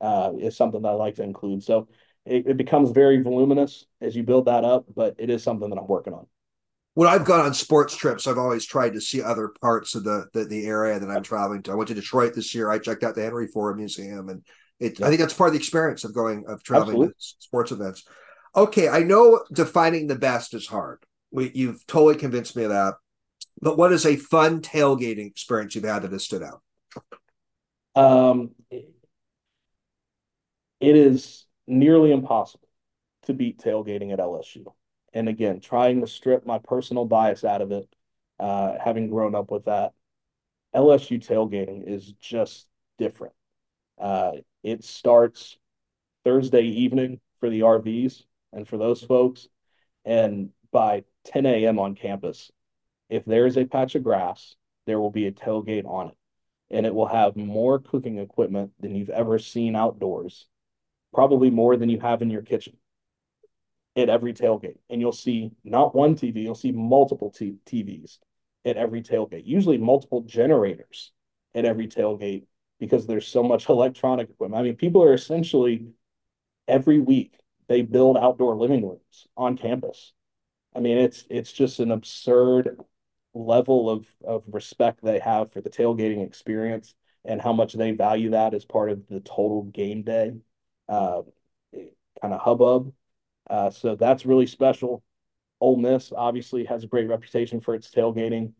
uh, 0.00 0.32
is 0.40 0.56
something 0.56 0.82
that 0.82 0.88
I 0.88 0.92
like 0.92 1.16
to 1.16 1.22
include. 1.22 1.62
So 1.62 1.88
it, 2.24 2.46
it 2.46 2.56
becomes 2.56 2.90
very 2.90 3.22
voluminous 3.22 3.84
as 4.00 4.16
you 4.16 4.22
build 4.22 4.46
that 4.46 4.64
up, 4.64 4.86
but 4.96 5.16
it 5.18 5.28
is 5.28 5.42
something 5.42 5.68
that 5.68 5.78
I'm 5.78 5.86
working 5.86 6.14
on 6.14 6.26
when 6.98 7.06
I've 7.06 7.24
gone 7.24 7.46
on 7.46 7.54
sports 7.54 7.94
trips, 7.94 8.26
I've 8.26 8.38
always 8.38 8.66
tried 8.66 8.94
to 8.94 9.00
see 9.00 9.22
other 9.22 9.52
parts 9.60 9.94
of 9.94 10.02
the 10.02 10.26
the, 10.32 10.46
the 10.46 10.66
area 10.66 10.98
that 10.98 11.08
I'm 11.08 11.22
traveling 11.22 11.62
to. 11.62 11.70
I 11.70 11.76
went 11.76 11.86
to 11.86 11.94
Detroit 11.94 12.34
this 12.34 12.56
year. 12.56 12.72
I 12.72 12.80
checked 12.80 13.04
out 13.04 13.14
the 13.14 13.22
Henry 13.22 13.46
Ford 13.46 13.76
Museum, 13.76 14.28
and 14.28 14.42
it. 14.80 14.98
Yeah. 14.98 15.06
I 15.06 15.08
think 15.08 15.20
that's 15.20 15.34
part 15.34 15.48
of 15.48 15.54
the 15.54 15.58
experience 15.58 16.04
of 16.04 16.14
going 16.14 16.44
of 16.46 16.62
traveling 16.62 16.90
Absolutely. 16.90 17.14
to 17.14 17.34
sports 17.38 17.72
events. 17.72 18.04
Okay, 18.56 18.88
I 18.88 19.00
know 19.00 19.44
defining 19.52 20.06
the 20.06 20.16
best 20.16 20.54
is 20.54 20.66
hard. 20.66 21.04
We, 21.30 21.50
you've 21.54 21.86
totally 21.86 22.16
convinced 22.16 22.56
me 22.56 22.64
of 22.64 22.70
that. 22.70 22.94
But 23.60 23.76
what 23.76 23.92
is 23.92 24.06
a 24.06 24.16
fun 24.16 24.62
tailgating 24.62 25.26
experience 25.26 25.74
you've 25.74 25.84
had 25.84 26.02
that 26.02 26.12
has 26.12 26.24
stood 26.24 26.42
out? 26.42 26.62
Um, 27.94 28.52
it 28.70 28.86
is 30.80 31.44
nearly 31.66 32.12
impossible 32.12 32.68
to 33.24 33.34
beat 33.34 33.58
tailgating 33.58 34.12
at 34.12 34.20
LSU 34.20 34.72
and 35.12 35.28
again, 35.28 35.60
trying 35.60 36.00
to 36.00 36.06
strip 36.06 36.46
my 36.46 36.58
personal 36.58 37.04
bias 37.04 37.44
out 37.44 37.62
of 37.62 37.72
it, 37.72 37.88
uh, 38.38 38.74
having 38.82 39.08
grown 39.08 39.34
up 39.34 39.50
with 39.50 39.64
that. 39.64 39.92
LSU 40.74 41.24
tailgating 41.24 41.82
is 41.86 42.12
just 42.12 42.68
different. 42.98 43.34
Uh, 43.98 44.32
it 44.62 44.84
starts 44.84 45.56
Thursday 46.24 46.62
evening 46.62 47.20
for 47.40 47.50
the 47.50 47.60
RVs 47.60 48.24
and 48.52 48.66
for 48.66 48.76
those 48.76 49.02
folks. 49.02 49.48
And 50.04 50.50
by 50.72 51.04
10 51.26 51.46
a.m. 51.46 51.78
on 51.78 51.94
campus, 51.94 52.50
if 53.08 53.24
there 53.24 53.46
is 53.46 53.56
a 53.56 53.64
patch 53.64 53.94
of 53.94 54.02
grass, 54.02 54.54
there 54.86 55.00
will 55.00 55.10
be 55.10 55.26
a 55.26 55.32
tailgate 55.32 55.86
on 55.86 56.08
it. 56.08 56.14
And 56.70 56.84
it 56.84 56.94
will 56.94 57.06
have 57.06 57.36
more 57.36 57.78
cooking 57.78 58.18
equipment 58.18 58.72
than 58.80 58.94
you've 58.94 59.08
ever 59.10 59.38
seen 59.38 59.74
outdoors, 59.74 60.46
probably 61.14 61.50
more 61.50 61.76
than 61.76 61.88
you 61.88 62.00
have 62.00 62.20
in 62.20 62.30
your 62.30 62.42
kitchen 62.42 62.76
at 63.96 64.08
every 64.08 64.34
tailgate. 64.34 64.78
And 64.90 65.00
you'll 65.00 65.12
see 65.12 65.52
not 65.64 65.94
one 65.94 66.14
TV, 66.14 66.42
you'll 66.42 66.54
see 66.54 66.72
multiple 66.72 67.32
TVs 67.32 68.18
at 68.64 68.76
every 68.76 69.02
tailgate, 69.02 69.46
usually 69.46 69.78
multiple 69.78 70.22
generators 70.22 71.12
at 71.54 71.64
every 71.64 71.88
tailgate 71.88 72.44
because 72.78 73.06
there's 73.06 73.26
so 73.26 73.42
much 73.42 73.68
electronic 73.68 74.30
equipment. 74.30 74.60
I 74.60 74.62
mean, 74.62 74.76
people 74.76 75.02
are 75.02 75.14
essentially 75.14 75.86
every 76.66 76.98
week 76.98 77.34
they 77.68 77.82
build 77.82 78.16
outdoor 78.16 78.56
living 78.56 78.86
rooms 78.86 79.28
on 79.36 79.56
campus. 79.56 80.12
I 80.74 80.80
mean, 80.80 80.98
it's 80.98 81.24
it's 81.30 81.52
just 81.52 81.80
an 81.80 81.90
absurd 81.90 82.78
level 83.34 83.90
of 83.90 84.06
of 84.24 84.44
respect 84.48 85.00
they 85.02 85.18
have 85.18 85.52
for 85.52 85.60
the 85.60 85.70
tailgating 85.70 86.24
experience 86.26 86.94
and 87.24 87.40
how 87.40 87.52
much 87.52 87.74
they 87.74 87.92
value 87.92 88.30
that 88.30 88.54
as 88.54 88.64
part 88.64 88.90
of 88.90 89.06
the 89.08 89.20
total 89.20 89.64
game 89.64 90.02
day 90.02 90.32
uh, 90.88 91.22
kind 92.20 92.34
of 92.34 92.40
hubbub. 92.40 92.92
Uh, 93.48 93.70
so 93.70 93.96
that's 93.96 94.26
really 94.26 94.46
special. 94.46 95.02
Ole 95.60 95.76
Miss 95.76 96.12
obviously 96.14 96.64
has 96.64 96.84
a 96.84 96.86
great 96.86 97.08
reputation 97.08 97.60
for 97.60 97.74
its 97.74 97.90
tailgating, 97.90 98.52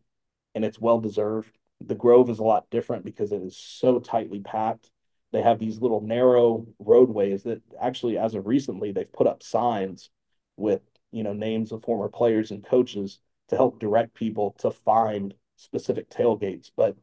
and 0.55 0.65
it's 0.65 0.81
well 0.81 1.01
deserved. 1.01 1.57
The 1.81 1.95
Grove 1.95 2.31
is 2.31 2.38
a 2.38 2.45
lot 2.45 2.71
different 2.71 3.05
because 3.05 3.33
it 3.33 3.43
is 3.43 3.57
so 3.57 4.01
tightly 4.01 4.41
packed. 4.41 4.91
They 5.33 5.43
have 5.43 5.59
these 5.59 5.81
little 5.81 6.01
narrow 6.01 6.67
roadways 6.79 7.43
that 7.45 7.62
actually, 7.81 8.19
as 8.19 8.35
of 8.35 8.47
recently, 8.47 8.93
they've 8.93 9.12
put 9.12 9.27
up 9.27 9.43
signs 9.43 10.11
with 10.57 10.83
you 11.12 11.23
know 11.23 11.33
names 11.33 11.73
of 11.73 11.85
former 11.85 12.09
players 12.09 12.51
and 12.51 12.64
coaches 12.64 13.21
to 13.49 13.57
help 13.57 13.79
direct 13.79 14.14
people 14.14 14.55
to 14.59 14.71
find 14.71 15.35
specific 15.57 16.11
tailgates. 16.11 16.71
But 16.75 16.97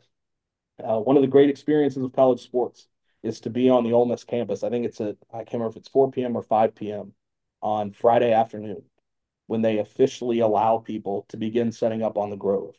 uh, 0.84 1.00
one 1.00 1.16
of 1.16 1.22
the 1.22 1.28
great 1.28 1.50
experiences 1.50 2.04
of 2.04 2.14
college 2.14 2.42
sports 2.42 2.88
is 3.24 3.40
to 3.42 3.50
be 3.50 3.70
on 3.70 3.84
the 3.84 3.94
Ole 3.94 4.06
Miss 4.06 4.24
campus. 4.24 4.64
I 4.64 4.70
think 4.70 4.86
it's 4.86 5.02
at 5.02 5.16
I 5.34 5.40
can't 5.40 5.54
remember 5.54 5.72
if 5.72 5.78
it's 5.78 5.90
4 5.90 6.12
p.m. 6.12 6.36
or 6.36 6.44
5 6.44 6.76
p.m. 6.76 7.14
on 7.62 7.92
Friday 7.92 8.32
afternoon 8.34 8.84
when 9.48 9.62
they 9.62 9.78
officially 9.78 10.40
allow 10.40 10.78
people 10.78 11.26
to 11.30 11.38
begin 11.38 11.72
setting 11.72 12.02
up 12.02 12.18
on 12.18 12.30
the 12.30 12.36
Grove. 12.36 12.76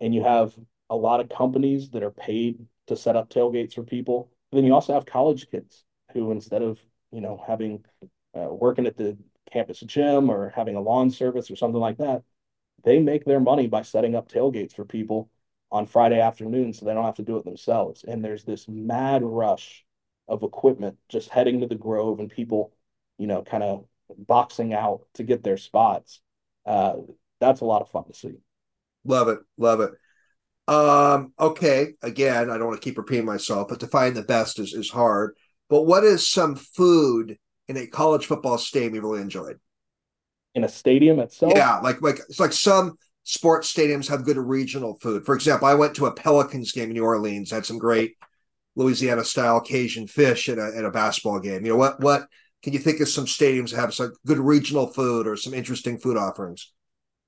And 0.00 0.14
you 0.14 0.22
have 0.22 0.54
a 0.90 0.96
lot 0.96 1.20
of 1.20 1.28
companies 1.28 1.90
that 1.90 2.02
are 2.02 2.10
paid 2.10 2.66
to 2.86 2.96
set 2.96 3.16
up 3.16 3.30
tailgates 3.30 3.74
for 3.74 3.82
people. 3.82 4.30
But 4.50 4.56
then 4.56 4.64
you 4.64 4.74
also 4.74 4.94
have 4.94 5.06
college 5.06 5.50
kids 5.50 5.84
who, 6.12 6.30
instead 6.30 6.62
of 6.62 6.80
you 7.12 7.20
know 7.20 7.42
having 7.46 7.84
uh, 8.34 8.48
working 8.52 8.86
at 8.86 8.96
the 8.96 9.16
campus 9.52 9.80
gym 9.80 10.30
or 10.30 10.50
having 10.54 10.76
a 10.76 10.80
lawn 10.80 11.10
service 11.10 11.50
or 11.50 11.56
something 11.56 11.80
like 11.80 11.98
that, 11.98 12.22
they 12.84 12.98
make 12.98 13.24
their 13.24 13.40
money 13.40 13.66
by 13.66 13.82
setting 13.82 14.14
up 14.14 14.28
tailgates 14.28 14.74
for 14.74 14.84
people 14.84 15.30
on 15.70 15.86
Friday 15.86 16.20
afternoon 16.20 16.72
so 16.72 16.86
they 16.86 16.94
don't 16.94 17.04
have 17.04 17.16
to 17.16 17.22
do 17.22 17.36
it 17.36 17.44
themselves. 17.44 18.04
And 18.04 18.24
there's 18.24 18.44
this 18.44 18.66
mad 18.68 19.22
rush 19.22 19.84
of 20.26 20.42
equipment 20.42 20.96
just 21.08 21.28
heading 21.30 21.60
to 21.60 21.66
the 21.66 21.74
Grove 21.74 22.20
and 22.20 22.30
people, 22.30 22.72
you 23.18 23.26
know, 23.26 23.42
kind 23.42 23.62
of 23.62 23.84
boxing 24.16 24.72
out 24.72 25.02
to 25.14 25.22
get 25.22 25.42
their 25.42 25.56
spots. 25.56 26.20
Uh, 26.64 26.94
that's 27.40 27.60
a 27.60 27.66
lot 27.66 27.82
of 27.82 27.90
fun 27.90 28.04
to 28.04 28.14
see. 28.14 28.34
Love 29.04 29.28
it. 29.28 29.40
Love 29.56 29.80
it. 29.80 29.92
Um, 30.68 31.32
okay. 31.40 31.94
Again, 32.02 32.50
I 32.50 32.58
don't 32.58 32.66
want 32.68 32.80
to 32.80 32.84
keep 32.84 32.98
repeating 32.98 33.24
myself, 33.24 33.68
but 33.68 33.80
to 33.80 33.86
find 33.86 34.14
the 34.14 34.22
best 34.22 34.58
is, 34.58 34.74
is 34.74 34.90
hard. 34.90 35.34
But 35.70 35.82
what 35.82 36.04
is 36.04 36.28
some 36.28 36.56
food 36.56 37.38
in 37.68 37.76
a 37.78 37.86
college 37.86 38.26
football 38.26 38.58
stadium 38.58 38.94
you 38.94 39.00
really 39.00 39.22
enjoyed? 39.22 39.58
In 40.54 40.64
a 40.64 40.68
stadium 40.68 41.20
itself? 41.20 41.54
Yeah, 41.56 41.78
like 41.78 42.02
like 42.02 42.18
it's 42.28 42.40
like 42.40 42.52
some 42.52 42.98
sports 43.22 43.72
stadiums 43.72 44.08
have 44.08 44.24
good 44.24 44.36
regional 44.36 44.98
food. 45.00 45.24
For 45.24 45.34
example, 45.34 45.68
I 45.68 45.74
went 45.74 45.94
to 45.96 46.06
a 46.06 46.12
Pelicans 46.12 46.72
game 46.72 46.88
in 46.88 46.94
New 46.94 47.04
Orleans, 47.04 47.50
had 47.50 47.66
some 47.66 47.78
great 47.78 48.16
Louisiana 48.76 49.24
style 49.24 49.60
Cajun 49.60 50.06
fish 50.06 50.48
at 50.48 50.58
a, 50.58 50.72
at 50.76 50.84
a 50.84 50.90
basketball 50.90 51.40
game. 51.40 51.64
You 51.64 51.72
know 51.72 51.78
what 51.78 52.00
what 52.00 52.26
can 52.62 52.72
you 52.72 52.78
think 52.78 53.00
of 53.00 53.08
some 53.08 53.26
stadiums 53.26 53.70
that 53.70 53.80
have 53.80 53.94
some 53.94 54.12
good 54.26 54.38
regional 54.38 54.86
food 54.86 55.26
or 55.26 55.36
some 55.36 55.54
interesting 55.54 55.98
food 55.98 56.16
offerings? 56.16 56.72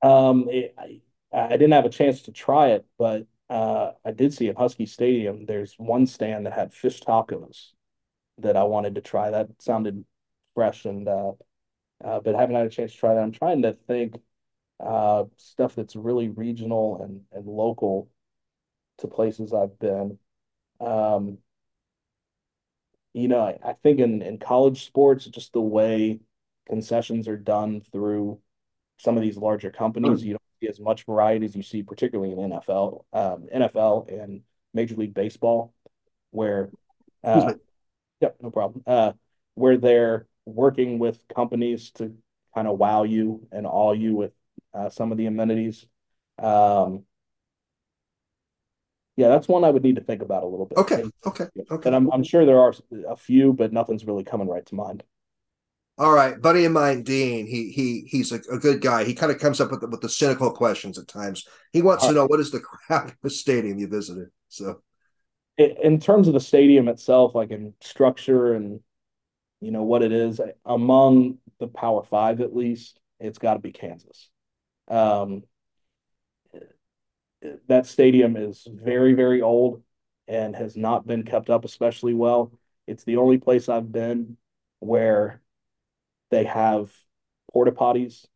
Um, 0.03 0.49
it, 0.49 0.75
I, 0.79 1.01
I 1.33 1.51
didn't 1.51 1.73
have 1.73 1.85
a 1.85 1.91
chance 1.91 2.23
to 2.23 2.33
try 2.33 2.69
it, 2.71 2.87
but 2.99 3.27
uh, 3.49 3.93
I 4.05 4.11
did 4.13 4.35
see 4.35 4.49
at 4.49 4.59
Husky 4.59 4.87
Stadium. 4.87 5.47
There's 5.47 5.75
one 5.79 6.07
stand 6.07 6.47
that 6.47 6.53
had 6.53 6.75
fish 6.75 7.01
tacos 7.01 7.71
that 8.39 8.57
I 8.57 8.65
wanted 8.65 8.97
to 8.97 9.01
try. 9.01 9.31
That 9.31 9.49
sounded 9.61 10.05
fresh 10.55 10.85
and 10.85 11.09
uh, 11.09 11.33
uh, 12.05 12.21
but 12.21 12.35
haven't 12.35 12.57
had 12.57 12.67
a 12.67 12.71
chance 12.71 12.93
to 12.93 12.99
try 12.99 13.15
that. 13.15 13.23
I'm 13.23 13.33
trying 13.33 13.63
to 13.63 13.77
think 13.87 14.21
uh, 14.81 15.25
stuff 15.37 15.75
that's 15.75 15.97
really 15.97 16.29
regional 16.29 17.03
and 17.03 17.23
and 17.33 17.47
local 17.47 18.09
to 18.99 19.09
places 19.09 19.53
I've 19.53 19.79
been. 19.79 20.19
Um, 20.81 21.39
you 23.13 23.29
know, 23.29 23.41
I, 23.41 23.59
I 23.65 23.73
think 23.83 24.01
in 24.01 24.23
in 24.23 24.39
college 24.39 24.87
sports, 24.87 25.27
just 25.27 25.53
the 25.53 25.61
way 25.61 26.21
concessions 26.69 27.29
are 27.29 27.37
done 27.37 27.83
through 27.93 28.41
some 28.99 29.17
of 29.17 29.23
these 29.23 29.37
larger 29.37 29.71
companies, 29.71 30.23
you 30.25 30.33
don't 30.35 30.43
see 30.61 30.69
as 30.69 30.81
much 30.81 31.05
variety 31.05 31.47
as 31.47 31.57
you 31.57 31.63
see, 31.63 31.83
particularly 31.83 32.33
in 32.33 32.39
NFL, 32.39 33.05
um, 33.13 33.49
NFL 33.55 34.09
and 34.09 34.43
Major 34.75 34.97
League 34.97 35.15
Baseball, 35.15 35.73
where, 36.31 36.71
uh, 37.25 37.55
yep, 38.21 38.37
no 38.41 38.51
problem, 38.51 38.83
uh, 38.87 39.13
where 39.55 39.77
they're 39.77 40.27
working 40.47 40.99
with 40.99 41.23
companies 41.35 41.91
to 41.93 42.15
kind 42.55 42.67
of 42.69 42.79
wow 42.79 43.05
you 43.05 43.47
and 43.53 43.67
awe 43.67 43.93
you 43.93 44.15
with 44.15 44.33
uh, 44.75 44.91
some 44.91 45.13
of 45.13 45.19
the 45.19 45.27
amenities. 45.27 45.87
Um, 46.39 47.05
yeah, 49.17 49.29
that's 49.29 49.49
one 49.49 49.65
I 49.65 49.71
would 49.71 49.83
need 49.83 49.97
to 49.97 50.03
think 50.03 50.23
about 50.23 50.45
a 50.45 50.47
little 50.47 50.67
bit. 50.67 50.79
Okay, 50.79 51.05
okay, 51.27 51.47
okay. 51.71 51.89
And 51.89 51.95
I'm 51.95 52.11
I'm 52.11 52.23
sure 52.23 52.47
there 52.47 52.61
are 52.61 52.73
a 53.09 53.17
few, 53.17 53.53
but 53.53 53.73
nothing's 53.73 54.07
really 54.07 54.25
coming 54.25 54.49
right 54.49 54.65
to 54.67 54.75
mind. 54.75 55.03
All 56.01 56.13
right, 56.15 56.41
buddy 56.41 56.65
of 56.65 56.73
mine, 56.73 57.03
Dean. 57.03 57.47
He 57.47 57.71
he 57.73 58.07
he's 58.07 58.33
a, 58.33 58.41
a 58.51 58.59
good 58.59 58.81
guy. 58.81 59.05
He 59.05 59.13
kind 59.13 59.31
of 59.31 59.39
comes 59.39 59.61
up 59.61 59.71
with 59.71 59.83
the, 59.83 59.87
with 59.87 60.01
the 60.01 60.09
cynical 60.09 60.51
questions 60.51 60.97
at 60.97 61.07
times. 61.07 61.47
He 61.75 61.83
wants 61.83 62.05
All 62.05 62.09
to 62.09 62.15
know 62.15 62.25
what 62.25 62.41
is 62.41 62.51
the 62.51 62.59
crap 62.59 63.23
of 63.23 63.31
stadium 63.31 63.79
you 63.79 63.87
visited. 63.87 64.29
So, 64.49 64.81
in 65.59 66.01
terms 66.01 66.27
of 66.27 66.33
the 66.33 66.41
stadium 66.41 66.89
itself, 66.89 67.35
like 67.35 67.51
in 67.51 67.75
structure 67.83 68.55
and 68.55 68.81
you 69.61 69.73
know 69.73 69.83
what 69.83 70.03
it 70.03 70.11
is 70.11 70.41
among 70.65 71.37
the 71.59 71.69
Power 71.69 72.03
Five, 72.03 72.41
at 72.41 72.57
least, 72.57 72.99
it's 73.19 73.37
got 73.37 73.55
to 73.55 73.61
be 73.61 73.71
Kansas. 73.71 74.31
Um, 74.89 75.43
that 77.69 77.85
stadium 77.85 78.39
is 78.39 78.67
very 78.67 79.13
very 79.13 79.43
old 79.43 79.83
and 80.27 80.57
has 80.57 80.79
not 80.79 81.07
been 81.07 81.25
kept 81.25 81.51
up 81.51 81.67
especially 81.67 82.15
well. 82.15 82.53
It's 82.87 83.05
the 83.05 83.19
only 83.19 83.37
place 83.37 83.69
I've 83.69 83.93
been 83.93 84.39
where 84.79 85.40
they 86.31 86.45
have 86.45 86.91
porta 87.53 87.73
potties 87.73 88.27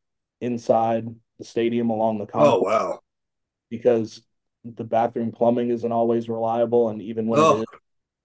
inside 0.40 1.06
the 1.38 1.44
stadium 1.44 1.90
along 1.90 2.18
the 2.18 2.26
common. 2.26 2.48
Oh 2.48 2.60
wow! 2.60 3.00
Because 3.70 4.22
the 4.64 4.84
bathroom 4.84 5.32
plumbing 5.32 5.70
isn't 5.70 5.92
always 5.92 6.28
reliable, 6.28 6.88
and 6.88 7.02
even 7.02 7.26
when 7.26 7.40
oh. 7.40 7.56
it 7.56 7.60
is, 7.60 7.64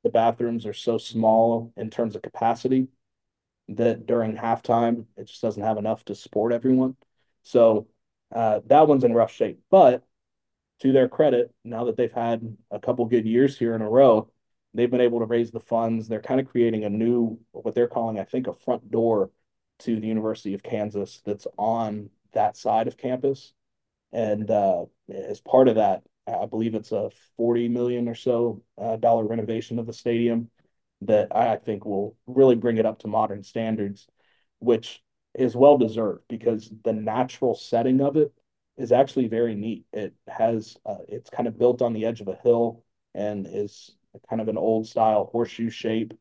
the 0.04 0.10
bathrooms 0.10 0.66
are 0.66 0.74
so 0.74 0.98
small 0.98 1.74
in 1.76 1.90
terms 1.90 2.16
of 2.16 2.22
capacity 2.22 2.88
that 3.70 4.08
during 4.08 4.36
halftime 4.36 5.06
it 5.16 5.26
just 5.26 5.42
doesn't 5.42 5.64
have 5.64 5.78
enough 5.78 6.04
to 6.06 6.16
support 6.16 6.54
everyone. 6.54 6.96
So 7.44 7.88
uh, 8.34 8.62
that 8.68 8.88
one's 8.88 9.04
in 9.04 9.14
rough 9.14 9.32
shape. 9.32 9.60
But 9.70 10.04
to 10.82 10.92
their 10.92 11.08
credit, 11.08 11.54
now 11.64 11.86
that 11.86 11.98
they've 11.98 12.12
had 12.12 12.58
a 12.72 12.80
couple 12.80 13.06
good 13.06 13.26
years 13.26 13.58
here 13.58 13.76
in 13.76 13.82
a 13.82 13.90
row, 13.90 14.30
they've 14.74 14.90
been 14.90 15.02
able 15.02 15.20
to 15.20 15.26
raise 15.26 15.52
the 15.52 15.60
funds. 15.60 16.08
They're 16.08 16.22
kind 16.22 16.40
of 16.40 16.48
creating 16.48 16.84
a 16.84 16.90
new, 16.90 17.40
what 17.52 17.76
they're 17.76 17.88
calling, 17.88 18.20
I 18.20 18.24
think, 18.24 18.48
a 18.48 18.54
front 18.54 18.90
door 18.90 19.30
to 19.80 20.00
the 20.00 20.08
University 20.08 20.54
of 20.54 20.64
Kansas 20.64 21.22
that's 21.26 21.48
on 21.58 22.10
that 22.34 22.58
side 22.58 22.88
of 22.88 22.98
campus. 22.98 23.54
And 24.12 24.50
uh, 24.50 24.86
as 25.10 25.42
part 25.42 25.68
of 25.68 25.76
that, 25.76 26.04
I 26.28 26.46
believe 26.46 26.76
it's 26.76 26.92
a 26.92 27.10
40 27.38 27.70
million 27.70 28.08
or 28.08 28.16
so 28.16 28.62
uh, 28.80 28.98
dollar 28.98 29.26
renovation 29.26 29.80
of 29.80 29.86
the 29.86 29.94
stadium 29.94 30.50
that 31.02 31.36
I 31.36 31.56
think 31.56 31.86
will 31.86 32.16
really 32.28 32.56
bring 32.56 32.78
it 32.78 32.86
up 32.86 33.00
to 33.00 33.08
modern 33.08 33.44
standards, 33.44 34.08
which 34.60 35.02
is 35.34 35.56
well 35.56 35.78
deserved 35.78 36.24
because 36.28 36.72
the 36.84 36.94
natural 36.94 37.56
setting 37.56 38.02
of 38.02 38.18
it 38.18 38.34
is 38.78 38.92
actually 38.92 39.28
very 39.28 39.56
neat. 39.56 39.86
It 39.94 40.14
has 40.28 40.78
uh, 40.86 40.98
it's 41.08 41.30
kind 41.30 41.48
of 41.48 41.58
built 41.58 41.82
on 41.82 41.94
the 41.94 42.06
edge 42.06 42.22
of 42.22 42.28
a 42.28 42.36
hill 42.44 42.84
and 43.14 43.48
is 43.50 43.92
kind 44.30 44.42
of 44.42 44.48
an 44.48 44.58
old 44.58 44.88
style 44.88 45.30
horseshoe 45.32 45.70
shape, 45.70 46.14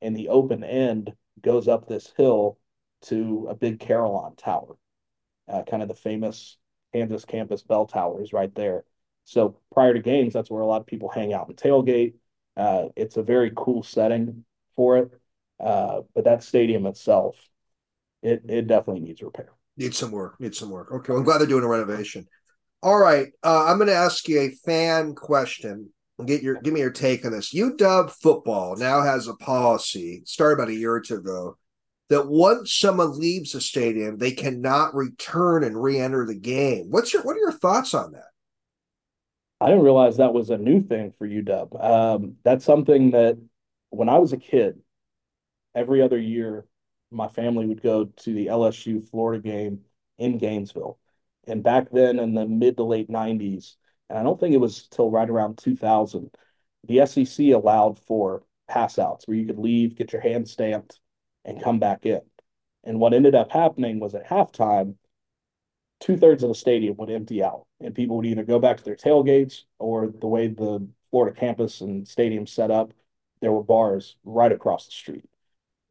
and 0.00 0.16
the 0.16 0.28
open 0.28 0.62
end 0.64 1.12
goes 1.40 1.68
up 1.68 1.88
this 1.88 2.12
hill 2.16 2.58
to 3.02 3.46
a 3.50 3.54
big 3.54 3.80
Carillon 3.80 4.36
tower, 4.36 4.76
uh, 5.48 5.62
kind 5.62 5.82
of 5.82 5.88
the 5.88 5.94
famous 5.94 6.58
Kansas 6.92 7.24
campus 7.24 7.62
bell 7.62 7.86
tower 7.86 8.22
is 8.22 8.32
right 8.32 8.54
there. 8.54 8.84
So 9.24 9.56
prior 9.72 9.94
to 9.94 10.00
games, 10.00 10.32
that's 10.32 10.50
where 10.50 10.62
a 10.62 10.66
lot 10.66 10.80
of 10.80 10.86
people 10.86 11.08
hang 11.08 11.32
out 11.32 11.48
and 11.48 11.56
tailgate. 11.56 12.14
Uh, 12.56 12.86
it's 12.96 13.16
a 13.16 13.22
very 13.22 13.52
cool 13.54 13.82
setting 13.82 14.44
for 14.76 14.98
it. 14.98 15.10
Uh, 15.58 16.02
but 16.14 16.24
that 16.24 16.42
stadium 16.42 16.86
itself, 16.86 17.36
it 18.22 18.42
it 18.48 18.66
definitely 18.66 19.02
needs 19.02 19.22
repair. 19.22 19.50
Needs 19.76 19.96
some 19.96 20.10
work. 20.10 20.40
Needs 20.40 20.58
some 20.58 20.70
work. 20.70 20.92
Okay, 20.92 21.14
I'm 21.14 21.22
glad 21.22 21.38
they're 21.38 21.46
doing 21.46 21.64
a 21.64 21.68
renovation. 21.68 22.26
All 22.82 22.98
right, 22.98 23.28
uh, 23.44 23.66
I'm 23.66 23.78
going 23.78 23.88
to 23.88 23.94
ask 23.94 24.28
you 24.28 24.40
a 24.40 24.50
fan 24.50 25.14
question 25.14 25.90
get 26.26 26.42
your 26.42 26.60
give 26.60 26.74
me 26.74 26.80
your 26.80 26.90
take 26.90 27.24
on 27.24 27.32
this. 27.32 27.54
UW 27.54 28.10
football 28.10 28.76
now 28.76 29.02
has 29.02 29.28
a 29.28 29.34
policy 29.34 30.22
started 30.24 30.54
about 30.54 30.68
a 30.68 30.74
year 30.74 30.92
or 30.92 31.00
two 31.00 31.16
ago 31.16 31.56
that 32.12 32.28
once 32.28 32.74
someone 32.74 33.18
leaves 33.18 33.52
the 33.52 33.60
stadium, 33.60 34.18
they 34.18 34.32
cannot 34.32 34.94
return 34.94 35.64
and 35.64 35.82
re-enter 35.82 36.26
the 36.26 36.34
game. 36.34 36.90
What's 36.90 37.12
your 37.12 37.22
what 37.22 37.36
are 37.36 37.40
your 37.40 37.52
thoughts 37.52 37.94
on 37.94 38.12
that? 38.12 38.26
I 39.60 39.68
didn't 39.68 39.84
realize 39.84 40.16
that 40.16 40.34
was 40.34 40.50
a 40.50 40.58
new 40.58 40.82
thing 40.82 41.14
for 41.16 41.26
UW. 41.26 41.82
Um, 41.82 42.36
that's 42.44 42.64
something 42.64 43.12
that 43.12 43.38
when 43.90 44.08
I 44.08 44.18
was 44.18 44.32
a 44.32 44.36
kid, 44.36 44.80
every 45.74 46.02
other 46.02 46.18
year, 46.18 46.66
my 47.10 47.28
family 47.28 47.66
would 47.66 47.82
go 47.82 48.04
to 48.04 48.34
the 48.34 48.46
LSU 48.46 49.08
Florida 49.08 49.42
game 49.42 49.80
in 50.18 50.36
Gainesville. 50.36 50.98
And 51.46 51.62
back 51.62 51.90
then 51.90 52.18
in 52.18 52.34
the 52.34 52.46
mid 52.46 52.76
to 52.76 52.84
late 52.84 53.08
90s, 53.08 53.76
and 54.10 54.18
I 54.18 54.22
don't 54.22 54.38
think 54.38 54.54
it 54.54 54.58
was 54.58 54.86
till 54.88 55.10
right 55.10 55.28
around 55.28 55.58
2000, 55.58 56.30
the 56.84 57.06
SEC 57.06 57.46
allowed 57.46 57.98
for 57.98 58.42
pass 58.68 58.98
outs 58.98 59.26
where 59.26 59.36
you 59.36 59.46
could 59.46 59.58
leave, 59.58 59.96
get 59.96 60.12
your 60.12 60.22
hand 60.22 60.48
stamped, 60.48 61.00
and 61.44 61.62
come 61.62 61.78
back 61.78 62.06
in. 62.06 62.20
And 62.84 62.98
what 62.98 63.14
ended 63.14 63.34
up 63.34 63.52
happening 63.52 64.00
was 64.00 64.14
at 64.14 64.28
halftime, 64.28 64.96
two 66.00 66.16
thirds 66.16 66.42
of 66.42 66.48
the 66.48 66.54
stadium 66.54 66.96
would 66.96 67.10
empty 67.10 67.42
out, 67.42 67.66
and 67.80 67.94
people 67.94 68.16
would 68.16 68.26
either 68.26 68.44
go 68.44 68.58
back 68.58 68.78
to 68.78 68.84
their 68.84 68.96
tailgates 68.96 69.62
or 69.78 70.08
the 70.08 70.26
way 70.26 70.48
the 70.48 70.86
Florida 71.10 71.38
campus 71.38 71.80
and 71.80 72.08
stadium 72.08 72.46
set 72.46 72.70
up, 72.70 72.92
there 73.40 73.52
were 73.52 73.62
bars 73.62 74.16
right 74.24 74.50
across 74.50 74.86
the 74.86 74.92
street, 74.92 75.28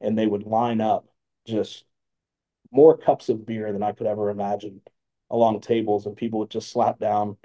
and 0.02 0.18
they 0.18 0.26
would 0.26 0.43
line 0.43 0.82
up 0.82 1.08
just 1.45 1.86
more 2.72 2.97
cups 2.97 3.30
of 3.30 3.45
beer 3.45 3.72
than 3.72 3.84
I 3.84 3.91
could 3.91 4.08
ever 4.08 4.30
imagine 4.30 4.82
along 5.30 5.62
tables, 5.62 6.06
and 6.06 6.16
people 6.18 6.39
would 6.39 6.49
just 6.49 6.72
slap 6.72 6.99
down 6.99 7.38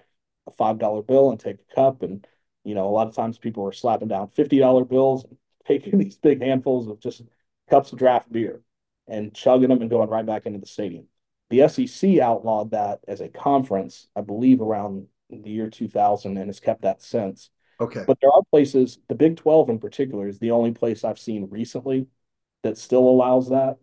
a 0.46 0.50
five 0.50 0.78
dollar 0.78 1.02
bill 1.02 1.30
and 1.30 1.38
take 1.38 1.58
a 1.60 1.74
cup, 1.74 2.02
and 2.02 2.26
you 2.64 2.74
know 2.74 2.88
a 2.88 2.90
lot 2.90 3.08
of 3.08 3.14
times 3.14 3.38
people 3.38 3.62
were 3.62 3.72
slapping 3.72 4.08
down 4.08 4.28
fifty 4.28 4.58
dollar 4.58 4.84
bills 4.84 5.24
and 5.24 5.36
taking 5.66 5.98
these 5.98 6.16
big 6.16 6.40
handfuls 6.40 6.88
of 6.88 7.00
just 7.00 7.22
cups 7.68 7.92
of 7.92 7.98
draft 7.98 8.30
beer 8.30 8.62
and 9.08 9.34
chugging 9.34 9.68
them 9.68 9.80
and 9.80 9.90
going 9.90 10.08
right 10.08 10.26
back 10.26 10.46
into 10.46 10.58
the 10.58 10.66
stadium. 10.66 11.06
The 11.50 11.68
SEC 11.68 12.18
outlawed 12.18 12.72
that 12.72 13.00
as 13.06 13.20
a 13.20 13.28
conference, 13.28 14.08
I 14.16 14.20
believe, 14.20 14.60
around 14.60 15.06
the 15.30 15.50
year 15.50 15.70
2000 15.70 16.36
and 16.36 16.48
has 16.48 16.60
kept 16.60 16.82
that 16.82 17.02
since. 17.02 17.50
Okay. 17.80 18.04
But 18.06 18.18
there 18.20 18.30
are 18.32 18.42
places, 18.50 18.98
the 19.08 19.14
Big 19.14 19.36
12 19.36 19.70
in 19.70 19.78
particular 19.78 20.28
is 20.28 20.38
the 20.38 20.50
only 20.50 20.72
place 20.72 21.04
I've 21.04 21.18
seen 21.18 21.48
recently 21.50 22.06
that 22.62 22.78
still 22.78 23.08
allows 23.08 23.50
that. 23.50 23.78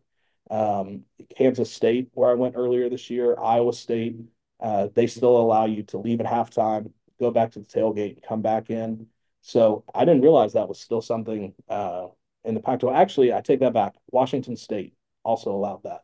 Um, 0.50 1.04
Kansas 1.36 1.72
State, 1.72 2.10
where 2.14 2.30
I 2.30 2.34
went 2.34 2.56
earlier 2.58 2.90
this 2.90 3.10
year, 3.10 3.40
Iowa 3.40 3.74
State, 3.74 4.18
uh, 4.60 4.88
they 4.94 5.08
still 5.08 5.38
allow 5.38 5.66
you 5.66 5.84
to 5.84 5.98
leave 5.98 6.20
at 6.22 6.26
halftime, 6.26 6.92
go 7.20 7.32
back 7.32 7.52
to 7.52 7.60
the 7.60 7.66
tailgate, 7.66 8.24
come 8.28 8.42
back 8.42 8.70
in. 8.70 9.08
So 9.42 9.84
I 9.94 10.06
didn't 10.06 10.22
realize 10.22 10.54
that 10.54 10.70
was 10.70 10.80
still 10.80 11.02
something 11.02 11.54
uh, 11.70 12.08
in 12.44 12.56
the 12.56 12.62
Pac-12. 12.62 12.96
Actually, 12.96 13.34
I 13.34 13.42
take 13.42 13.62
that 13.62 13.74
back. 13.74 13.96
Washington 14.12 14.56
State 14.56 14.94
also 15.24 15.52
allowed 15.52 15.84
that. 15.84 16.04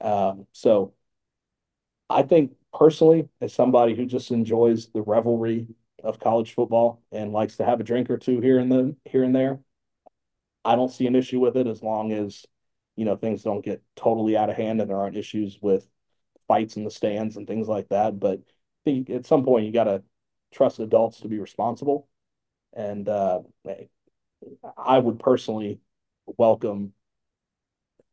Um, 0.00 0.46
so 0.52 0.94
I 2.08 2.22
think 2.22 2.52
personally, 2.72 3.28
as 3.40 3.52
somebody 3.52 3.94
who 3.94 4.06
just 4.06 4.30
enjoys 4.30 4.88
the 4.88 5.02
revelry 5.02 5.68
of 6.02 6.20
college 6.20 6.54
football 6.54 7.02
and 7.10 7.32
likes 7.32 7.56
to 7.56 7.64
have 7.64 7.80
a 7.80 7.84
drink 7.84 8.10
or 8.10 8.18
two 8.18 8.40
here 8.40 8.58
and 8.58 8.70
then 8.70 8.96
here 9.04 9.24
and 9.24 9.34
there, 9.34 9.60
I 10.64 10.76
don't 10.76 10.92
see 10.92 11.06
an 11.06 11.16
issue 11.16 11.40
with 11.40 11.56
it 11.56 11.66
as 11.66 11.82
long 11.82 12.12
as 12.12 12.44
you 12.96 13.04
know 13.04 13.16
things 13.16 13.42
don't 13.42 13.64
get 13.64 13.82
totally 13.94 14.36
out 14.36 14.50
of 14.50 14.56
hand 14.56 14.80
and 14.80 14.90
there 14.90 14.98
aren't 14.98 15.16
issues 15.16 15.58
with 15.60 15.86
fights 16.48 16.76
in 16.76 16.84
the 16.84 16.90
stands 16.90 17.36
and 17.36 17.46
things 17.46 17.68
like 17.68 17.88
that. 17.88 18.18
But 18.18 18.38
I 18.40 18.42
think 18.84 19.10
at 19.10 19.26
some 19.26 19.44
point 19.44 19.66
you 19.66 19.72
got 19.72 19.84
to 19.84 20.02
trust 20.52 20.78
adults 20.78 21.20
to 21.20 21.28
be 21.28 21.38
responsible, 21.38 22.08
and 22.74 23.08
uh, 23.08 23.40
I 24.86 24.98
would 24.98 25.18
personally 25.18 25.80
welcome 26.26 26.92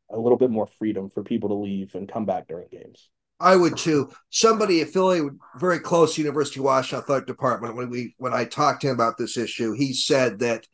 a 0.09 0.19
little 0.19 0.37
bit 0.37 0.49
more 0.49 0.67
freedom 0.67 1.09
for 1.09 1.23
people 1.23 1.49
to 1.49 1.55
leave 1.55 1.95
and 1.95 2.07
come 2.07 2.25
back 2.25 2.47
during 2.47 2.67
games. 2.71 3.09
I 3.39 3.55
would 3.55 3.77
too. 3.77 4.11
Somebody 4.29 4.81
affiliated 4.81 5.25
with 5.25 5.39
very 5.57 5.79
close 5.79 6.15
to 6.15 6.21
University 6.21 6.59
of 6.59 6.65
Washington 6.65 6.99
Athletic 7.03 7.27
Department 7.27 7.75
when 7.75 7.89
we 7.89 8.15
when 8.17 8.33
I 8.33 8.45
talked 8.45 8.81
to 8.81 8.87
him 8.87 8.93
about 8.93 9.17
this 9.17 9.37
issue, 9.37 9.73
he 9.73 9.93
said 9.93 10.39
that 10.39 10.65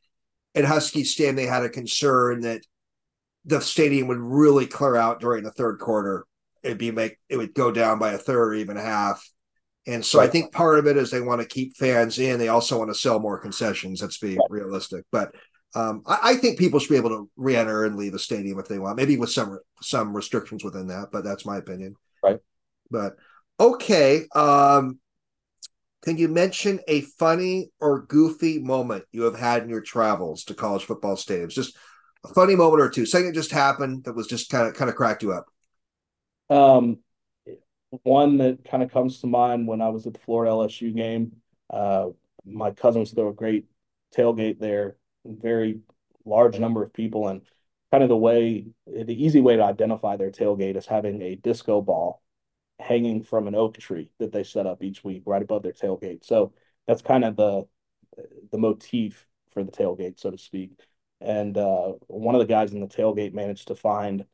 at 0.56 0.66
Husky 0.66 1.04
Stadium 1.04 1.36
they 1.36 1.46
had 1.46 1.64
a 1.64 1.70
concern 1.70 2.42
that 2.42 2.62
the 3.46 3.62
stadium 3.62 4.08
would 4.08 4.20
really 4.20 4.68
clear 4.68 4.96
out 4.96 5.20
during 5.20 5.44
the 5.44 5.52
third 5.52 5.80
quarter. 5.80 6.26
It'd 6.62 6.78
be 6.78 6.92
make 6.92 7.18
it 7.30 7.38
would 7.38 7.54
go 7.54 7.72
down 7.72 7.98
by 7.98 8.12
a 8.12 8.18
third 8.18 8.50
or 8.50 8.54
even 8.54 8.78
a 8.78 8.84
half. 8.84 9.28
And 9.88 10.06
so 10.06 10.20
right. 10.20 10.28
I 10.28 10.32
think 10.32 10.52
part 10.52 10.78
of 10.78 10.86
it 10.86 10.98
is 10.98 11.10
they 11.10 11.22
want 11.22 11.42
to 11.42 11.48
keep 11.48 11.76
fans 11.76 12.20
in. 12.20 12.38
They 12.38 12.50
also 12.50 12.78
want 12.78 12.92
to 12.92 12.96
sell 12.96 13.20
more 13.20 13.40
concessions. 13.40 14.02
Let's 14.02 14.20
be 14.20 14.36
right. 14.36 14.52
realistic. 14.52 15.06
But 15.12 15.34
um, 15.76 16.04
I, 16.06 16.20
I, 16.24 16.36
think 16.36 16.58
people 16.58 16.80
should 16.80 16.90
be 16.90 16.98
able 16.98 17.10
to 17.10 17.30
re-enter 17.36 17.86
and 17.86 17.96
leave 17.96 18.14
a 18.14 18.20
stadium 18.20 18.60
if 18.60 18.68
they 18.68 18.80
want, 18.80 18.98
maybe 18.98 19.18
with 19.18 19.30
some 19.30 19.60
some 19.82 20.16
restrictions 20.16 20.64
within 20.64 20.88
that. 20.88 21.10
But 21.12 21.24
that's 21.24 21.46
my 21.46 21.58
opinion. 21.58 21.96
Right. 22.24 22.40
But 22.90 23.18
okay. 23.60 24.26
Um, 24.34 25.00
can 26.04 26.18
you 26.18 26.28
mention 26.28 26.80
a 26.88 27.02
funny 27.02 27.72
or 27.80 28.02
goofy 28.02 28.60
moment 28.60 29.06
you 29.12 29.24
have 29.24 29.38
had 29.38 29.64
in 29.64 29.70
your 29.70 29.82
travels 29.82 30.46
to 30.46 30.54
college 30.54 30.86
football 30.86 31.16
stadiums? 31.16 31.50
Just 31.50 31.78
a 32.24 32.30
funny 32.30 32.56
moment 32.56 32.82
or 32.82 32.90
two, 32.90 33.06
something 33.06 33.28
that 33.28 33.36
just 33.36 33.52
happened 33.52 34.06
that 34.06 34.16
was 34.16 34.28
just 34.28 34.50
kind 34.50 34.68
of 34.68 34.74
kind 34.74 34.90
of 34.90 34.96
cracked 34.96 35.24
you 35.24 35.34
up. 35.34 35.46
Um, 36.50 37.00
one 38.04 38.38
that 38.38 38.64
kind 38.70 38.84
of 38.84 38.92
comes 38.92 39.20
to 39.22 39.28
mind 39.28 39.68
when 39.68 39.82
I 39.82 39.90
was 39.90 40.08
at 40.08 40.14
the 40.14 40.20
Florida 40.20 40.52
LSU 40.52 40.96
game. 40.96 41.34
Uh, 41.70 42.08
my 42.46 42.72
cousins 42.72 43.12
throw 43.12 43.30
a 43.30 43.34
great 43.34 43.66
tailgate 44.16 44.60
there, 44.60 44.96
very 45.26 45.80
large 46.26 46.60
number 46.60 46.84
of 46.84 46.94
people, 46.94 47.28
and 47.28 47.42
kind 47.92 48.04
of 48.04 48.10
the 48.10 48.18
way, 48.18 48.68
the 48.88 49.24
easy 49.24 49.42
way 49.42 49.56
to 49.56 49.64
identify 49.64 50.16
their 50.16 50.32
tailgate 50.32 50.78
is 50.78 50.86
having 50.86 51.22
a 51.22 51.36
disco 51.36 51.82
ball 51.82 52.22
hanging 52.80 53.24
from 53.24 53.48
an 53.48 53.56
oak 53.56 53.78
tree 53.78 54.12
that 54.20 54.32
they 54.32 54.44
set 54.44 54.66
up 54.66 54.84
each 54.84 55.04
week 55.04 55.24
right 55.26 55.42
above 55.42 55.64
their 55.64 55.74
tailgate. 55.74 56.24
So 56.24 56.54
that's 56.88 57.02
kind 57.02 57.26
of 57.26 57.36
the 57.36 57.68
the 58.52 58.58
motif 58.58 59.28
for 59.52 59.64
the 59.64 59.72
tailgate, 59.72 60.20
so 60.20 60.32
to 60.32 60.38
speak. 60.38 60.72
And 61.22 61.58
uh, 61.58 61.94
one 62.08 62.36
of 62.36 62.40
the 62.40 62.48
guys 62.48 62.72
in 62.72 62.82
the 62.82 62.88
tailgate 62.88 63.34
managed 63.34 63.68
to 63.68 63.76
find 63.76 64.26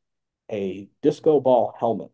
a 0.51 0.87
disco 1.01 1.39
ball 1.39 1.73
helmet 1.79 2.11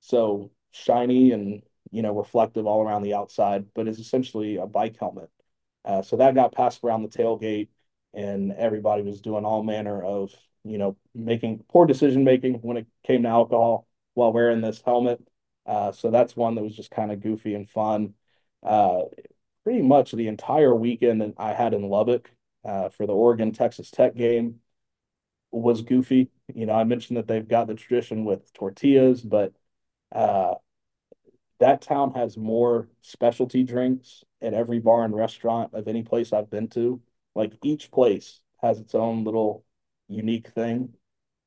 so 0.00 0.50
shiny 0.70 1.32
and 1.32 1.62
you 1.90 2.02
know 2.02 2.16
reflective 2.16 2.66
all 2.66 2.82
around 2.82 3.02
the 3.02 3.14
outside, 3.14 3.66
but 3.74 3.88
it's 3.88 3.98
essentially 3.98 4.56
a 4.56 4.66
bike 4.66 4.96
helmet. 4.98 5.30
Uh, 5.86 6.02
so 6.02 6.16
that 6.16 6.34
got 6.34 6.54
passed 6.54 6.80
around 6.84 7.02
the 7.02 7.08
tailgate, 7.08 7.68
and 8.14 8.52
everybody 8.52 9.02
was 9.02 9.20
doing 9.20 9.44
all 9.44 9.62
manner 9.62 10.02
of 10.02 10.32
you 10.64 10.78
know 10.78 10.96
making 11.14 11.64
poor 11.70 11.86
decision 11.86 12.24
making 12.24 12.54
when 12.56 12.76
it 12.76 12.86
came 13.06 13.22
to 13.22 13.28
alcohol 13.28 13.86
while 14.14 14.32
wearing 14.32 14.60
this 14.60 14.82
helmet. 14.84 15.20
Uh, 15.64 15.92
so 15.92 16.10
that's 16.10 16.36
one 16.36 16.54
that 16.56 16.62
was 16.62 16.76
just 16.76 16.90
kind 16.90 17.12
of 17.12 17.20
goofy 17.22 17.54
and 17.54 17.68
fun. 17.68 18.14
Uh, 18.62 19.02
pretty 19.64 19.82
much 19.82 20.12
the 20.12 20.28
entire 20.28 20.74
weekend 20.74 21.20
that 21.20 21.34
I 21.38 21.52
had 21.52 21.74
in 21.74 21.88
Lubbock 21.88 22.30
uh, 22.64 22.88
for 22.88 23.06
the 23.06 23.12
Oregon 23.14 23.52
Texas 23.52 23.90
Tech 23.90 24.14
game 24.16 24.60
was 25.50 25.82
goofy. 25.82 26.30
You 26.54 26.66
know, 26.66 26.74
I 26.74 26.84
mentioned 26.84 27.16
that 27.16 27.26
they've 27.26 27.46
got 27.46 27.66
the 27.66 27.74
tradition 27.74 28.24
with 28.24 28.52
tortillas, 28.52 29.22
but 29.22 29.52
uh, 30.12 30.54
that 31.58 31.80
town 31.82 32.12
has 32.14 32.36
more 32.36 32.88
specialty 33.00 33.62
drinks 33.62 34.24
at 34.42 34.54
every 34.54 34.78
bar 34.78 35.04
and 35.04 35.14
restaurant 35.14 35.72
of 35.74 35.88
any 35.88 36.02
place 36.02 36.32
I've 36.32 36.50
been 36.50 36.68
to. 36.68 37.00
Like 37.34 37.54
each 37.62 37.90
place 37.90 38.40
has 38.62 38.78
its 38.80 38.94
own 38.94 39.24
little 39.24 39.64
unique 40.08 40.48
thing. 40.48 40.94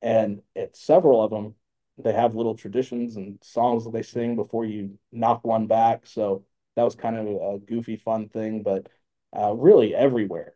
And 0.02 0.42
at 0.56 0.76
several 0.76 1.22
of 1.24 1.32
them, 1.32 1.56
they 1.98 2.14
have 2.14 2.36
little 2.36 2.56
traditions 2.56 3.18
and 3.18 3.38
songs 3.44 3.84
that 3.84 3.92
they 3.92 4.02
sing 4.02 4.36
before 4.36 4.66
you 4.66 4.98
knock 5.12 5.46
one 5.46 5.68
back. 5.68 6.06
So 6.06 6.46
that 6.76 6.84
was 6.84 6.96
kind 6.96 7.18
of 7.18 7.28
a 7.28 7.60
goofy, 7.60 7.98
fun 7.98 8.30
thing. 8.30 8.64
But 8.64 8.88
uh, 9.38 9.54
really, 9.54 9.94
everywhere, 9.94 10.54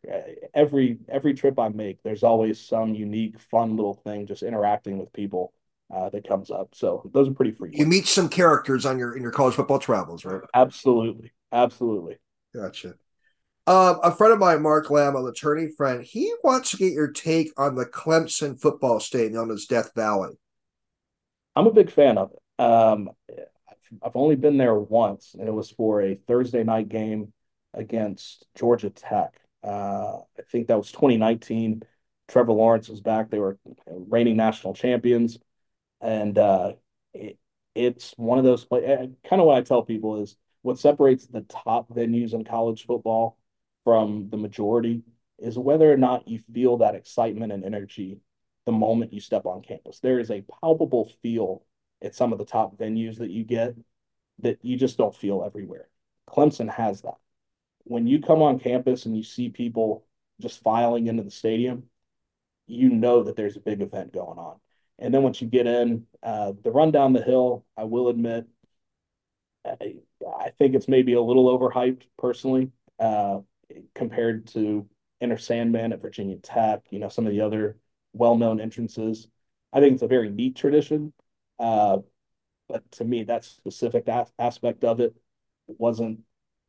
every 0.53 0.97
every 1.07 1.33
trip 1.33 1.59
I 1.59 1.69
make, 1.69 2.01
there's 2.01 2.23
always 2.23 2.59
some 2.59 2.95
unique, 2.95 3.39
fun 3.39 3.75
little 3.75 3.93
thing 3.93 4.25
just 4.25 4.41
interacting 4.41 4.97
with 4.97 5.13
people 5.13 5.53
uh, 5.93 6.09
that 6.09 6.27
comes 6.27 6.49
up. 6.49 6.69
So 6.73 7.09
those 7.13 7.29
are 7.29 7.33
pretty 7.33 7.51
frequent. 7.51 7.79
You 7.79 7.85
meet 7.85 8.07
some 8.07 8.29
characters 8.29 8.85
on 8.85 8.97
your 8.97 9.15
in 9.15 9.21
your 9.21 9.31
college 9.31 9.55
football 9.55 9.79
travels, 9.79 10.25
right? 10.25 10.41
Absolutely, 10.53 11.31
absolutely. 11.51 12.17
Gotcha. 12.55 12.95
Um, 13.65 13.99
a 14.03 14.11
friend 14.11 14.33
of 14.33 14.39
mine, 14.39 14.61
Mark 14.61 14.89
Lamb, 14.89 15.15
an 15.15 15.25
attorney 15.25 15.69
friend, 15.69 16.03
he 16.03 16.33
wants 16.43 16.71
to 16.71 16.77
get 16.77 16.91
your 16.91 17.11
take 17.11 17.51
on 17.55 17.75
the 17.75 17.85
Clemson 17.85 18.59
football 18.59 18.99
stadium 18.99 19.33
known 19.33 19.51
as 19.51 19.65
Death 19.65 19.91
Valley. 19.95 20.31
I'm 21.55 21.67
a 21.67 21.71
big 21.71 21.89
fan 21.89 22.17
of 22.17 22.31
it. 22.31 22.63
Um, 22.63 23.09
I've 24.01 24.15
only 24.15 24.35
been 24.35 24.57
there 24.57 24.75
once, 24.75 25.35
and 25.37 25.47
it 25.47 25.53
was 25.53 25.69
for 25.69 26.01
a 26.01 26.15
Thursday 26.15 26.63
night 26.63 26.89
game 26.89 27.31
against 27.73 28.45
Georgia 28.55 28.89
Tech. 28.89 29.39
Uh, 29.63 30.17
I 30.37 30.41
think 30.51 30.67
that 30.67 30.77
was 30.77 30.91
2019. 30.91 31.83
Trevor 32.27 32.53
Lawrence 32.53 32.89
was 32.89 33.01
back. 33.01 33.29
They 33.29 33.39
were 33.39 33.57
reigning 33.87 34.35
national 34.35 34.73
champions, 34.73 35.37
and 36.03 36.37
uh, 36.37 36.73
it, 37.13 37.39
it's 37.73 38.13
one 38.17 38.37
of 38.37 38.43
those. 38.43 38.67
Eh, 38.71 39.07
kind 39.27 39.41
of 39.41 39.47
what 39.47 39.57
I 39.57 39.61
tell 39.61 39.81
people 39.81 40.21
is 40.21 40.35
what 40.61 40.77
separates 40.77 41.25
the 41.25 41.41
top 41.41 41.89
venues 41.89 42.33
in 42.33 42.43
college 42.43 42.85
football 42.85 43.37
from 43.83 44.29
the 44.29 44.37
majority 44.37 45.01
is 45.39 45.57
whether 45.57 45.91
or 45.91 45.97
not 45.97 46.27
you 46.27 46.39
feel 46.53 46.77
that 46.77 46.95
excitement 46.95 47.51
and 47.51 47.65
energy 47.65 48.19
the 48.65 48.71
moment 48.71 49.13
you 49.13 49.19
step 49.19 49.45
on 49.45 49.61
campus. 49.61 49.99
There 49.99 50.19
is 50.19 50.31
a 50.31 50.43
palpable 50.61 51.11
feel 51.21 51.63
at 52.01 52.15
some 52.15 52.31
of 52.31 52.39
the 52.39 52.45
top 52.45 52.77
venues 52.77 53.17
that 53.17 53.31
you 53.31 53.43
get 53.43 53.75
that 54.39 54.59
you 54.63 54.77
just 54.77 54.97
don't 54.97 55.15
feel 55.15 55.43
everywhere. 55.45 55.89
Clemson 56.29 56.69
has 56.69 57.01
that. 57.01 57.17
When 57.83 58.07
you 58.07 58.21
come 58.21 58.41
on 58.41 58.59
campus 58.59 59.05
and 59.05 59.17
you 59.17 59.23
see 59.23 59.49
people 59.49 60.05
just 60.39 60.63
filing 60.63 61.07
into 61.07 61.23
the 61.23 61.31
stadium, 61.31 61.83
you 62.67 62.89
know 62.89 63.23
that 63.23 63.35
there's 63.35 63.57
a 63.57 63.61
big 63.61 63.81
event 63.81 64.13
going 64.13 64.37
on. 64.37 64.59
And 65.03 65.13
then 65.13 65.21
once 65.21 65.41
you 65.41 65.47
get 65.47 65.67
in, 65.67 66.07
uh, 66.23 66.53
the 66.63 66.71
run 66.71 66.91
down 66.91 67.13
the 67.13 67.21
hill, 67.21 67.65
I 67.77 67.83
will 67.83 68.07
admit, 68.07 68.47
I, 69.65 69.95
I 70.39 70.49
think 70.57 70.75
it's 70.75 70.87
maybe 70.87 71.13
a 71.13 71.21
little 71.21 71.57
overhyped 71.57 72.03
personally 72.17 72.71
uh, 72.99 73.39
compared 73.93 74.47
to 74.47 74.87
Enter 75.21 75.37
Sandman 75.37 75.93
at 75.93 76.01
Virginia 76.01 76.37
Tech, 76.37 76.83
you 76.89 76.99
know, 76.99 77.09
some 77.09 77.25
of 77.25 77.31
the 77.33 77.41
other 77.41 77.77
well-known 78.13 78.59
entrances. 78.59 79.27
I 79.71 79.79
think 79.79 79.93
it's 79.93 80.03
a 80.03 80.07
very 80.07 80.29
neat 80.29 80.55
tradition. 80.55 81.13
Uh, 81.59 81.99
but 82.69 82.89
to 82.93 83.05
me, 83.05 83.23
that 83.23 83.45
specific 83.45 84.07
a- 84.07 84.27
aspect 84.39 84.83
of 84.85 85.01
it 85.01 85.15
wasn't 85.67 86.21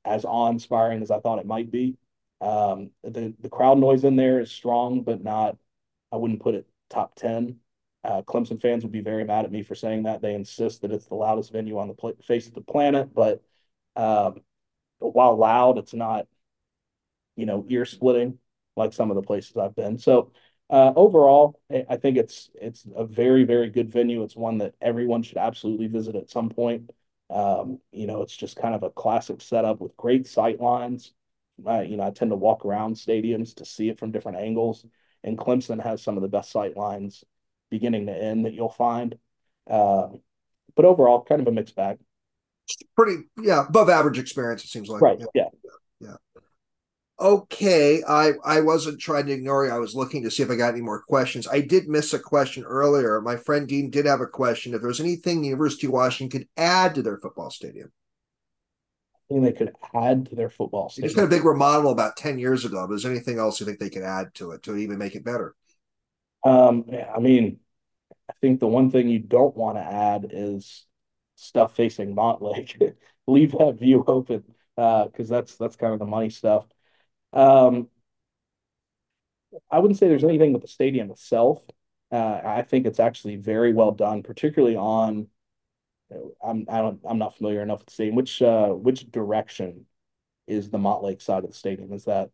as 0.05 0.24
awe-inspiring 0.24 1.03
as 1.03 1.11
I 1.11 1.20
thought 1.20 1.41
it 1.41 1.47
might 1.47 1.70
be. 1.70 1.97
Um, 2.41 2.91
the 3.03 3.35
the 3.41 3.49
crowd 3.49 3.78
noise 3.78 4.05
in 4.05 4.16
there 4.16 4.41
is 4.41 4.51
strong, 4.53 5.03
but 5.03 5.22
not. 5.22 5.57
I 6.12 6.16
wouldn't 6.16 6.43
put 6.43 6.55
it 6.55 6.68
top 6.91 7.14
ten. 7.14 7.61
Uh, 8.05 8.22
Clemson 8.22 8.61
fans 8.61 8.82
would 8.84 8.92
be 8.92 9.00
very 9.00 9.24
mad 9.24 9.44
at 9.46 9.52
me 9.52 9.62
for 9.62 9.74
saying 9.74 10.02
that. 10.05 10.20
They 10.20 10.34
insist 10.34 10.82
that 10.82 10.92
it's 10.92 11.07
the 11.07 11.14
loudest 11.14 11.52
venue 11.52 11.78
on 11.78 11.88
the 11.88 11.94
pl- 11.94 12.16
face 12.22 12.46
of 12.46 12.55
the 12.55 12.61
planet, 12.61 13.14
but 13.14 13.42
um, 13.96 14.42
while 14.98 15.36
loud, 15.36 15.78
it's 15.78 15.94
not, 15.94 16.26
you 17.36 17.46
know, 17.46 17.64
ear 17.68 17.84
splitting 17.84 18.38
like 18.76 18.92
some 18.92 19.11
of 19.11 19.16
the 19.16 19.22
places 19.22 19.57
I've 19.57 19.74
been. 19.74 19.98
So 19.98 20.32
uh, 20.70 20.92
overall, 20.96 21.61
I 21.88 21.96
think 21.96 22.16
it's 22.16 22.50
it's 22.55 22.86
a 22.96 23.05
very 23.05 23.44
very 23.44 23.70
good 23.70 23.90
venue. 23.92 24.22
It's 24.22 24.36
one 24.36 24.59
that 24.59 24.74
everyone 24.80 25.22
should 25.22 25.36
absolutely 25.38 25.86
visit 25.88 26.16
at 26.16 26.30
some 26.30 26.48
point. 26.48 26.90
Um, 27.30 27.80
you 27.92 28.07
know, 28.07 28.22
it's 28.22 28.36
just 28.36 28.57
kind 28.57 28.74
of 28.74 28.82
a 28.82 28.90
classic 28.90 29.40
setup 29.40 29.80
with 29.80 29.96
great 29.96 30.26
sight 30.26 30.61
lines. 30.61 31.12
Uh, 31.66 31.80
you 31.80 31.96
know, 31.96 32.05
I 32.05 32.11
tend 32.11 32.30
to 32.30 32.36
walk 32.36 32.64
around 32.64 32.94
stadiums 32.96 33.55
to 33.57 33.64
see 33.64 33.88
it 33.88 33.98
from 33.98 34.11
different 34.11 34.38
angles, 34.38 34.84
and 35.22 35.38
Clemson 35.38 35.82
has 35.82 36.02
some 36.02 36.16
of 36.16 36.22
the 36.22 36.28
best 36.28 36.50
sight 36.50 36.76
lines 36.76 37.24
beginning 37.70 38.06
to 38.06 38.12
end 38.12 38.46
that 38.46 38.54
you'll 38.54 38.68
find. 38.68 39.16
Uh, 39.68 40.08
but 40.76 40.84
overall, 40.84 41.24
kind 41.24 41.40
of 41.40 41.46
a 41.46 41.52
mixed 41.52 41.76
bag. 41.76 41.98
Pretty, 42.96 43.24
yeah, 43.40 43.66
above 43.66 43.90
average 43.90 44.18
experience. 44.18 44.64
It 44.64 44.68
seems 44.68 44.88
like, 44.88 45.02
right? 45.02 45.20
Yeah, 45.34 45.48
yeah. 45.64 45.70
yeah 46.00 46.16
okay 47.20 48.02
i 48.08 48.32
i 48.44 48.60
wasn't 48.60 49.00
trying 49.00 49.24
to 49.24 49.32
ignore 49.32 49.64
you 49.64 49.70
i 49.70 49.78
was 49.78 49.94
looking 49.94 50.22
to 50.22 50.30
see 50.30 50.42
if 50.42 50.50
i 50.50 50.56
got 50.56 50.72
any 50.72 50.82
more 50.82 51.00
questions 51.00 51.46
i 51.46 51.60
did 51.60 51.88
miss 51.88 52.12
a 52.12 52.18
question 52.18 52.64
earlier 52.64 53.20
my 53.20 53.36
friend 53.36 53.68
dean 53.68 53.88
did 53.88 54.04
have 54.04 54.20
a 54.20 54.26
question 54.26 54.74
if 54.74 54.82
there's 54.82 55.00
anything 55.00 55.40
the 55.40 55.46
university 55.48 55.86
of 55.86 55.92
washington 55.92 56.40
could 56.40 56.48
add 56.56 56.94
to 56.94 57.02
their 57.02 57.18
football 57.18 57.50
stadium 57.50 57.92
I 59.30 59.34
think 59.34 59.44
they 59.44 59.52
could 59.52 59.72
add 59.94 60.26
to 60.26 60.36
their 60.36 60.50
football 60.50 60.90
stadium. 60.90 61.06
It's 61.06 61.16
got 61.16 61.24
a 61.24 61.28
big 61.28 61.46
remodel 61.46 61.90
about 61.90 62.18
10 62.18 62.38
years 62.38 62.66
ago, 62.66 62.86
but 62.86 62.92
is 62.96 63.04
there 63.04 63.10
anything 63.10 63.38
else 63.38 63.58
you 63.58 63.64
think 63.64 63.78
they 63.78 63.88
could 63.88 64.02
add 64.02 64.34
to 64.34 64.50
it 64.50 64.62
to 64.64 64.76
even 64.76 64.98
make 64.98 65.14
it 65.14 65.24
better? 65.24 65.54
Um, 66.45 66.84
I 67.14 67.18
mean, 67.20 67.61
I 68.30 68.34
think 68.42 68.61
the 68.61 68.68
one 68.68 68.90
thing 68.90 69.09
you 69.09 69.20
don't 69.20 69.57
want 69.57 69.78
to 69.78 69.82
add 69.82 70.28
is 70.32 70.86
stuff 71.36 71.76
facing 71.76 72.14
Montlake. 72.16 72.97
Leave 73.28 73.53
that 73.53 73.76
view 73.80 74.05
open 74.07 74.45
uh, 74.78 75.07
because 75.07 75.30
uh, 75.32 75.36
that's 75.36 75.57
that's 75.57 75.76
kind 75.76 75.92
of 75.95 75.99
the 76.01 76.07
money 76.07 76.30
stuff. 76.30 76.66
Um, 77.32 77.88
I 79.70 79.78
wouldn't 79.78 79.99
say 79.99 80.09
there's 80.09 80.24
anything 80.24 80.53
with 80.53 80.62
the 80.62 80.68
stadium 80.68 81.11
itself. 81.11 81.64
Uh, 82.11 82.40
I 82.45 82.62
think 82.62 82.86
it's 82.86 83.01
actually 83.01 83.36
very 83.36 83.72
well 83.72 83.92
done, 83.92 84.22
particularly 84.22 84.76
on. 84.76 85.28
I'm 86.42 86.66
I 86.68 86.80
don't 86.80 87.01
I'm 87.09 87.18
not 87.18 87.36
familiar 87.36 87.62
enough 87.62 87.80
with 87.80 87.86
the 87.88 87.92
stadium. 87.95 88.16
Which 88.16 88.42
uh, 88.42 88.68
which 88.68 89.11
direction 89.11 89.86
is 90.47 90.70
the 90.70 90.78
Montlake 90.78 91.22
side 91.22 91.45
of 91.45 91.51
the 91.51 91.57
stadium? 91.57 91.92
Is 91.92 92.05
that 92.07 92.30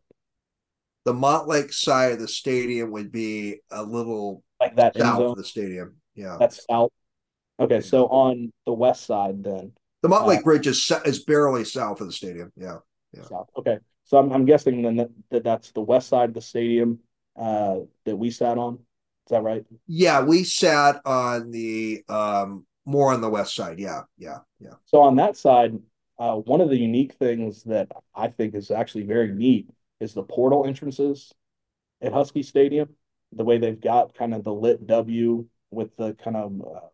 the 1.05 1.15
Montlake 1.15 1.73
side 1.73 2.13
of 2.13 2.19
the 2.21 2.29
stadium 2.29 2.91
would 2.93 3.11
be 3.11 3.61
a 3.71 3.83
little 3.83 4.43
like 4.61 4.77
that 4.77 4.97
south 4.97 5.23
of 5.23 5.37
the 5.37 5.45
stadium. 5.45 5.97
Yeah, 6.15 6.37
that's 6.39 6.65
south. 6.69 6.93
Okay, 7.59 7.81
so 7.81 8.07
on 8.07 8.53
the 8.67 8.73
west 8.73 9.07
side, 9.07 9.43
then 9.45 9.73
the 10.03 10.09
Montlake 10.09 10.39
uh, 10.39 10.43
Bridge 10.43 10.67
is 10.67 10.93
is 11.05 11.25
barely 11.25 11.65
south 11.65 12.01
of 12.01 12.07
the 12.07 12.13
stadium. 12.13 12.53
Yeah, 12.57 12.79
yeah. 13.15 13.25
South. 13.25 13.49
Okay, 13.57 13.79
so 14.05 14.19
I'm, 14.19 14.33
I'm 14.33 14.45
guessing 14.45 14.83
then 14.83 14.97
that, 14.97 15.11
that 15.31 15.45
that's 15.45 15.73
the 15.73 15.81
west 15.81 16.09
side 16.09 16.31
of 16.31 16.35
the 16.35 16.41
stadium 16.41 17.01
uh, 17.37 17.81
that 18.05 18.17
we 18.17 18.31
sat 18.31 18.59
on. 18.59 18.75
Is 18.75 19.31
that 19.31 19.43
right? 19.43 19.65
Yeah, 19.87 20.23
we 20.23 20.45
sat 20.45 21.01
on 21.05 21.51
the 21.51 22.03
um, 22.09 22.67
more 22.85 23.13
on 23.13 23.21
the 23.21 23.31
west 23.31 23.55
side. 23.55 23.79
Yeah, 23.79 24.03
yeah, 24.19 24.39
yeah. 24.59 24.75
So 24.87 25.01
on 25.01 25.17
that 25.17 25.37
side, 25.37 25.79
uh, 26.19 26.37
one 26.37 26.61
of 26.61 26.69
the 26.69 26.79
unique 26.79 27.15
things 27.15 27.63
that 27.65 27.89
I 28.15 28.29
think 28.29 28.55
is 28.55 28.71
actually 28.71 29.05
very 29.05 29.33
neat 29.33 29.71
is 30.01 30.15
the 30.15 30.23
portal 30.23 30.65
entrances 30.67 31.33
at 32.01 32.13
Husky 32.13 32.43
Stadium. 32.43 32.91
The 33.33 33.45
way 33.45 33.59
they've 33.59 33.81
got 33.81 34.15
kind 34.15 34.35
of 34.35 34.43
the 34.43 34.53
lit 34.53 34.87
W 34.87 35.47
with 35.71 35.97
the 35.97 36.15
kind 36.15 36.37
of 36.37 36.61
uh, 36.61 36.87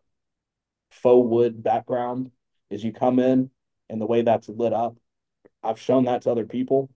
faux 0.91 1.27
wood 1.27 1.63
background 1.63 2.31
as 2.69 2.83
you 2.83 2.91
come 2.91 3.17
in, 3.19 3.49
and 3.89 4.01
the 4.01 4.05
way 4.05 4.21
that's 4.21 4.49
lit 4.49 4.73
up. 4.73 4.97
I've 5.63 5.79
shown 5.79 6.05
that 6.05 6.23
to 6.23 6.31
other 6.31 6.45
people, 6.45 6.89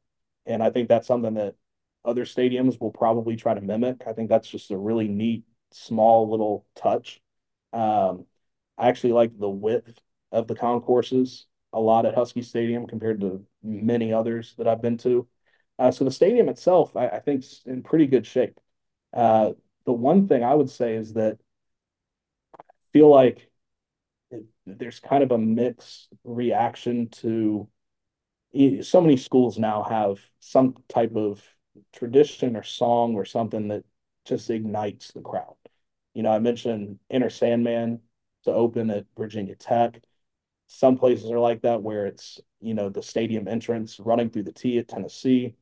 and 0.46 0.62
I 0.62 0.70
think 0.70 0.90
that's 0.90 1.08
something 1.08 1.36
that 1.36 1.56
other 2.04 2.26
stadiums 2.26 2.80
will 2.80 2.92
probably 2.92 3.36
try 3.36 3.54
to 3.54 3.62
mimic. 3.62 4.04
I 4.06 4.14
think 4.14 4.30
that's 4.30 4.50
just 4.50 4.72
a 4.72 4.78
really 4.78 5.08
neat, 5.08 5.44
small 5.72 6.30
little 6.30 6.66
touch. 6.76 7.22
Um, 7.74 8.26
I 8.78 8.90
actually 8.90 9.14
like 9.14 9.38
the 9.38 9.50
width 9.50 10.00
of 10.32 10.48
the 10.48 10.56
concourses 10.56 11.46
a 11.74 11.80
lot 11.80 12.06
at 12.06 12.16
Husky 12.16 12.42
Stadium 12.42 12.88
compared 12.88 13.22
to 13.22 13.46
many 13.64 14.12
others 14.12 14.56
that 14.58 14.68
I've 14.68 14.82
been 14.82 14.98
to. 15.00 15.28
Uh, 15.80 15.92
so 15.92 16.06
the 16.06 16.12
stadium 16.12 16.50
itself, 16.50 16.96
I, 16.96 17.08
I 17.08 17.20
think, 17.20 17.44
is 17.44 17.62
in 17.66 17.84
pretty 17.84 18.08
good 18.08 18.26
shape. 18.26 18.60
Uh, 19.14 19.52
the 19.86 19.94
one 19.94 20.28
thing 20.28 20.44
I 20.44 20.54
would 20.54 20.70
say 20.70 20.96
is 20.96 21.14
that 21.14 21.40
I 22.60 22.64
feel 22.94 23.10
like 23.10 23.50
it, 24.32 24.46
there's 24.66 25.00
kind 25.00 25.24
of 25.24 25.32
a 25.32 25.38
mixed 25.38 26.10
reaction 26.24 27.10
to 27.10 27.70
so 28.82 29.02
many 29.02 29.18
schools 29.18 29.58
now 29.58 29.84
have 29.84 30.20
some 30.40 30.76
type 30.90 31.16
of 31.16 31.42
tradition 31.94 32.56
or 32.56 32.64
song 32.64 33.16
or 33.16 33.24
something 33.26 33.70
that 33.70 33.84
just 34.26 34.50
ignites 34.50 35.12
the 35.12 35.22
crowd. 35.22 35.56
You 36.14 36.24
know, 36.24 36.32
I 36.32 36.40
mentioned 36.40 37.00
Enter 37.10 37.30
Sandman 37.30 38.02
to 38.44 38.52
open 38.52 38.90
at 38.90 39.06
Virginia 39.18 39.56
Tech. 39.56 40.02
Some 40.68 40.98
places 40.98 41.32
are 41.32 41.40
like 41.40 41.62
that 41.62 41.82
where 41.82 42.06
it's, 42.08 42.40
you 42.60 42.74
know, 42.74 42.90
the 42.90 43.02
stadium 43.04 43.48
entrance 43.48 44.00
running 44.00 44.30
through 44.30 44.44
the 44.44 44.52
T 44.54 44.78
at 44.80 44.88
Tennessee, 44.90 45.56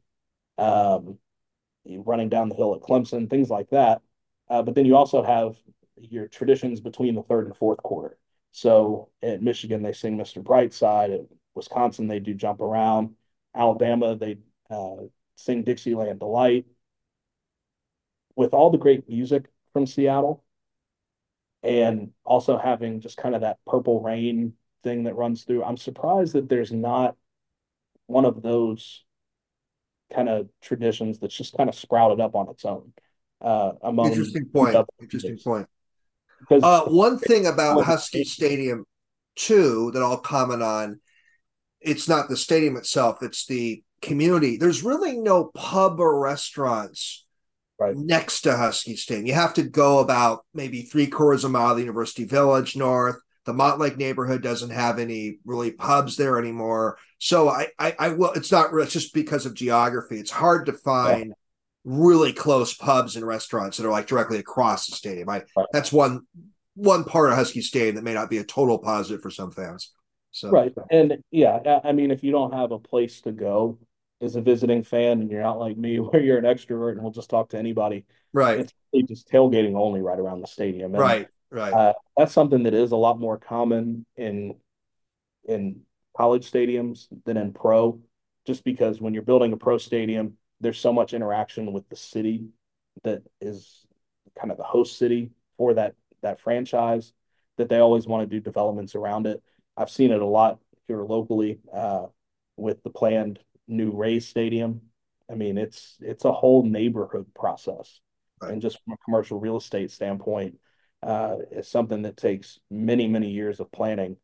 um, 0.59 1.17
running 1.85 2.29
down 2.29 2.49
the 2.49 2.55
hill 2.55 2.75
at 2.75 2.81
Clemson, 2.81 3.29
things 3.29 3.49
like 3.49 3.69
that. 3.69 4.01
Uh, 4.49 4.61
but 4.61 4.75
then 4.75 4.85
you 4.85 4.95
also 4.95 5.23
have 5.23 5.55
your 5.95 6.27
traditions 6.27 6.81
between 6.81 7.15
the 7.15 7.23
third 7.23 7.45
and 7.45 7.55
fourth 7.55 7.81
quarter. 7.83 8.17
So 8.51 9.09
at 9.21 9.41
Michigan, 9.41 9.83
they 9.83 9.93
sing 9.93 10.17
Mr. 10.17 10.43
Brightside. 10.43 11.13
At 11.13 11.25
Wisconsin, 11.55 12.07
they 12.07 12.19
do 12.19 12.33
jump 12.33 12.61
around. 12.61 13.15
Alabama, 13.55 14.15
they 14.15 14.37
uh, 14.69 14.95
sing 15.35 15.63
Dixieland 15.63 16.19
Delight. 16.19 16.65
With 18.35 18.53
all 18.53 18.69
the 18.69 18.77
great 18.77 19.07
music 19.09 19.45
from 19.73 19.85
Seattle, 19.85 20.43
and 21.61 22.11
also 22.23 22.57
having 22.57 23.01
just 23.01 23.17
kind 23.17 23.35
of 23.35 23.41
that 23.41 23.57
purple 23.67 24.01
rain 24.01 24.53
thing 24.81 25.03
that 25.03 25.15
runs 25.15 25.43
through, 25.43 25.63
I'm 25.63 25.77
surprised 25.77 26.33
that 26.33 26.47
there's 26.47 26.71
not 26.71 27.17
one 28.07 28.25
of 28.25 28.41
those 28.41 29.03
kind 30.13 30.29
of 30.29 30.49
traditions 30.61 31.19
that's 31.19 31.35
just 31.35 31.55
kind 31.55 31.69
of 31.69 31.75
sprouted 31.75 32.19
up 32.19 32.35
on 32.35 32.49
its 32.49 32.65
own. 32.65 32.93
Uh, 33.41 33.71
among 33.83 34.07
interesting 34.07 34.45
point. 34.45 34.75
Interesting 35.01 35.37
point. 35.37 35.67
Uh, 36.51 36.85
one 36.85 37.17
thing 37.17 37.47
about 37.47 37.83
Husky 37.83 38.23
Stadium, 38.23 38.85
too, 39.35 39.91
that 39.93 40.01
I'll 40.01 40.17
comment 40.17 40.63
on 40.63 40.99
it's 41.81 42.09
not 42.09 42.29
the 42.29 42.37
stadium 42.37 42.75
itself, 42.75 43.19
it's 43.21 43.45
the 43.45 43.83
community. 44.01 44.57
There's 44.57 44.83
really 44.83 45.17
no 45.17 45.51
pub 45.53 45.99
or 45.99 46.19
restaurants 46.19 47.25
right. 47.79 47.95
next 47.95 48.41
to 48.41 48.55
Husky 48.55 48.95
Stadium. 48.95 49.27
You 49.27 49.33
have 49.33 49.53
to 49.55 49.63
go 49.63 49.99
about 49.99 50.45
maybe 50.53 50.83
three 50.83 51.07
quarters 51.07 51.43
of 51.43 51.51
a 51.51 51.53
mile 51.53 51.71
of 51.71 51.77
the 51.77 51.83
University 51.83 52.25
Village 52.25 52.75
north. 52.75 53.17
The 53.45 53.53
Montlake 53.53 53.97
neighborhood 53.97 54.43
doesn't 54.43 54.69
have 54.69 54.99
any 54.99 55.39
really 55.45 55.71
pubs 55.71 56.17
there 56.17 56.37
anymore. 56.37 56.97
So 57.17 57.49
I, 57.49 57.67
I, 57.79 57.95
I 57.97 58.09
will. 58.09 58.31
It's 58.33 58.51
not. 58.51 58.73
It's 58.73 58.93
just 58.93 59.13
because 59.13 59.45
of 59.45 59.53
geography. 59.53 60.19
It's 60.19 60.31
hard 60.31 60.65
to 60.67 60.73
find 60.73 61.33
really 61.83 62.33
close 62.33 62.73
pubs 62.73 63.15
and 63.15 63.25
restaurants 63.25 63.77
that 63.77 63.85
are 63.85 63.91
like 63.91 64.07
directly 64.07 64.37
across 64.37 64.87
the 64.87 64.95
stadium. 64.95 65.29
I 65.29 65.43
that's 65.71 65.91
one 65.91 66.21
one 66.75 67.03
part 67.03 67.29
of 67.29 67.35
Husky 67.35 67.61
Stadium 67.61 67.95
that 67.95 68.03
may 68.03 68.13
not 68.13 68.29
be 68.29 68.37
a 68.37 68.43
total 68.43 68.77
positive 68.77 69.21
for 69.21 69.31
some 69.31 69.51
fans. 69.51 69.91
So 70.31 70.51
right, 70.51 70.73
and 70.91 71.17
yeah, 71.31 71.79
I 71.83 71.91
mean, 71.91 72.11
if 72.11 72.23
you 72.23 72.31
don't 72.31 72.53
have 72.53 72.71
a 72.71 72.79
place 72.79 73.21
to 73.21 73.31
go 73.31 73.79
as 74.21 74.35
a 74.35 74.41
visiting 74.41 74.83
fan, 74.83 75.21
and 75.21 75.31
you're 75.31 75.41
not 75.41 75.59
like 75.59 75.77
me, 75.77 75.97
where 75.99 76.21
you're 76.21 76.37
an 76.37 76.45
extrovert 76.45 76.93
and 76.93 77.01
will 77.01 77.11
just 77.11 77.29
talk 77.29 77.49
to 77.49 77.57
anybody, 77.57 78.05
right? 78.33 78.59
It's 78.59 78.73
really 78.93 79.07
just 79.07 79.27
tailgating 79.27 79.75
only 79.75 80.01
right 80.01 80.19
around 80.19 80.41
the 80.41 80.47
stadium, 80.47 80.93
and, 80.93 81.01
right? 81.01 81.27
Right. 81.51 81.73
Uh, 81.73 81.93
that's 82.17 82.33
something 82.33 82.63
that 82.63 82.73
is 82.73 82.91
a 82.91 82.97
lot 82.97 83.19
more 83.19 83.37
common 83.37 84.05
in 84.15 84.55
in 85.47 85.81
college 86.15 86.49
stadiums 86.49 87.07
than 87.25 87.37
in 87.37 87.53
pro, 87.53 87.99
just 88.45 88.63
because 88.63 89.01
when 89.01 89.13
you're 89.13 89.23
building 89.23 89.53
a 89.53 89.57
pro 89.57 89.77
stadium, 89.77 90.37
there's 90.59 90.79
so 90.79 90.93
much 90.93 91.13
interaction 91.13 91.71
with 91.71 91.87
the 91.89 91.95
city 91.95 92.49
that 93.03 93.23
is 93.41 93.85
kind 94.37 94.51
of 94.51 94.57
the 94.57 94.63
host 94.63 94.97
city 94.97 95.31
for 95.57 95.73
that 95.73 95.95
that 96.21 96.39
franchise 96.39 97.13
that 97.57 97.69
they 97.69 97.79
always 97.79 98.07
want 98.07 98.29
to 98.29 98.35
do 98.35 98.41
developments 98.41 98.95
around 98.95 99.27
it. 99.27 99.41
I've 99.75 99.89
seen 99.89 100.11
it 100.11 100.21
a 100.21 100.25
lot 100.25 100.59
here 100.87 101.03
locally 101.03 101.59
uh, 101.73 102.07
with 102.57 102.83
the 102.83 102.89
planned 102.89 103.39
new 103.67 103.91
Rays 103.91 104.27
stadium. 104.27 104.81
I 105.31 105.35
mean, 105.35 105.57
it's 105.57 105.97
it's 106.01 106.25
a 106.25 106.31
whole 106.31 106.63
neighborhood 106.63 107.27
process, 107.33 107.99
right. 108.41 108.51
and 108.51 108.61
just 108.61 108.79
from 108.83 108.93
a 108.93 108.97
commercial 109.05 109.39
real 109.39 109.57
estate 109.57 109.91
standpoint, 109.91 110.57
uh, 111.01 111.37
it's 111.51 111.69
something 111.69 112.01
that 112.03 112.17
takes 112.17 112.59
many 112.69 113.07
many 113.07 113.29
years 113.29 113.59
of 113.59 113.71
planning, 113.71 114.17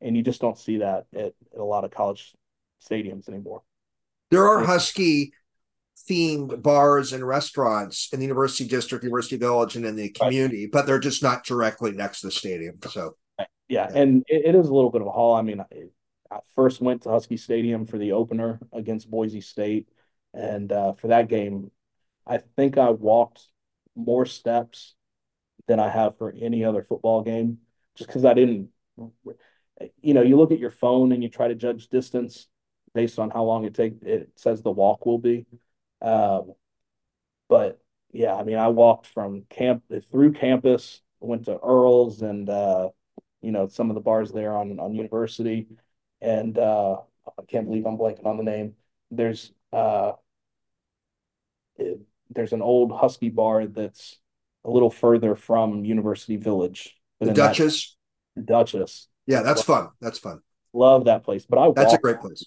and 0.00 0.16
you 0.16 0.22
just 0.22 0.40
don't 0.40 0.58
see 0.58 0.78
that 0.78 1.06
at, 1.14 1.26
at 1.26 1.58
a 1.58 1.64
lot 1.64 1.84
of 1.84 1.90
college 1.90 2.34
stadiums 2.82 3.28
anymore. 3.28 3.62
There 4.30 4.46
are 4.46 4.64
Husky 4.64 5.32
themed 6.08 6.62
bars 6.62 7.12
and 7.12 7.26
restaurants 7.26 8.12
in 8.12 8.18
the 8.18 8.26
University 8.26 8.68
District, 8.68 9.04
University 9.04 9.36
Village, 9.36 9.76
and 9.76 9.86
in 9.86 9.96
the 9.96 10.10
community, 10.10 10.64
right. 10.64 10.72
but 10.72 10.86
they're 10.86 10.98
just 10.98 11.22
not 11.22 11.44
directly 11.44 11.92
next 11.92 12.20
to 12.20 12.26
the 12.26 12.32
stadium. 12.32 12.76
So, 12.90 13.16
yeah, 13.38 13.46
yeah. 13.68 13.88
and 13.94 14.24
it, 14.26 14.46
it 14.46 14.54
is 14.54 14.68
a 14.68 14.74
little 14.74 14.90
bit 14.90 15.00
of 15.00 15.06
a 15.06 15.12
haul. 15.12 15.34
I 15.34 15.42
mean, 15.42 15.60
I, 15.60 15.66
I, 16.30 16.40
first 16.54 16.80
went 16.80 17.02
to 17.02 17.10
Husky 17.10 17.36
Stadium 17.36 17.86
for 17.86 17.98
the 17.98 18.12
opener 18.12 18.60
against 18.72 19.10
Boise 19.10 19.40
State, 19.40 19.88
and 20.34 20.70
uh, 20.72 20.92
for 20.94 21.08
that 21.08 21.28
game, 21.28 21.70
I 22.26 22.38
think 22.38 22.78
I 22.78 22.90
walked 22.90 23.46
more 23.94 24.26
steps 24.26 24.95
than 25.66 25.80
I 25.80 25.88
have 25.88 26.16
for 26.18 26.34
any 26.38 26.64
other 26.64 26.82
football 26.82 27.22
game, 27.22 27.58
just 27.96 28.08
because 28.08 28.24
I 28.24 28.34
didn't. 28.34 28.70
You 30.00 30.14
know, 30.14 30.22
you 30.22 30.36
look 30.36 30.52
at 30.52 30.58
your 30.58 30.70
phone 30.70 31.12
and 31.12 31.22
you 31.22 31.28
try 31.28 31.48
to 31.48 31.54
judge 31.54 31.88
distance 31.88 32.48
based 32.94 33.18
on 33.18 33.30
how 33.30 33.44
long 33.44 33.64
it 33.64 33.74
take. 33.74 34.02
It 34.02 34.30
says 34.36 34.62
the 34.62 34.70
walk 34.70 35.04
will 35.04 35.18
be 35.18 35.44
um, 36.00 36.54
but 37.48 37.80
yeah, 38.12 38.34
I 38.34 38.44
mean, 38.44 38.56
I 38.56 38.68
walked 38.68 39.06
from 39.06 39.44
camp 39.50 39.84
through 40.10 40.32
campus, 40.32 41.02
went 41.20 41.46
to 41.46 41.58
Earl's 41.58 42.22
and 42.22 42.48
uh, 42.48 42.90
you 43.42 43.52
know 43.52 43.68
some 43.68 43.90
of 43.90 43.94
the 43.94 44.00
bars 44.00 44.32
there 44.32 44.56
on 44.56 44.78
on 44.78 44.94
University, 44.94 45.66
and 46.20 46.56
uh, 46.58 46.96
I 47.26 47.42
can't 47.48 47.66
believe 47.66 47.86
I'm 47.86 47.98
blanking 47.98 48.26
on 48.26 48.36
the 48.36 48.42
name. 48.42 48.74
There's 49.10 49.52
uh, 49.72 50.12
it, 51.76 52.00
there's 52.30 52.52
an 52.52 52.62
old 52.62 52.92
Husky 52.92 53.30
bar 53.30 53.66
that's 53.66 54.18
a 54.66 54.70
little 54.70 54.90
further 54.90 55.34
from 55.34 55.84
University 55.84 56.36
Village. 56.36 56.94
The 57.20 57.32
Duchess. 57.32 57.96
That, 58.34 58.46
Duchess. 58.46 59.08
Yeah, 59.26 59.40
that's 59.42 59.62
fun. 59.62 59.88
That's 60.00 60.18
fun. 60.18 60.40
Love 60.74 61.06
that 61.06 61.24
place. 61.24 61.46
But 61.46 61.58
I 61.58 61.72
that's 61.74 61.94
a 61.94 61.98
great 61.98 62.20
place. 62.20 62.44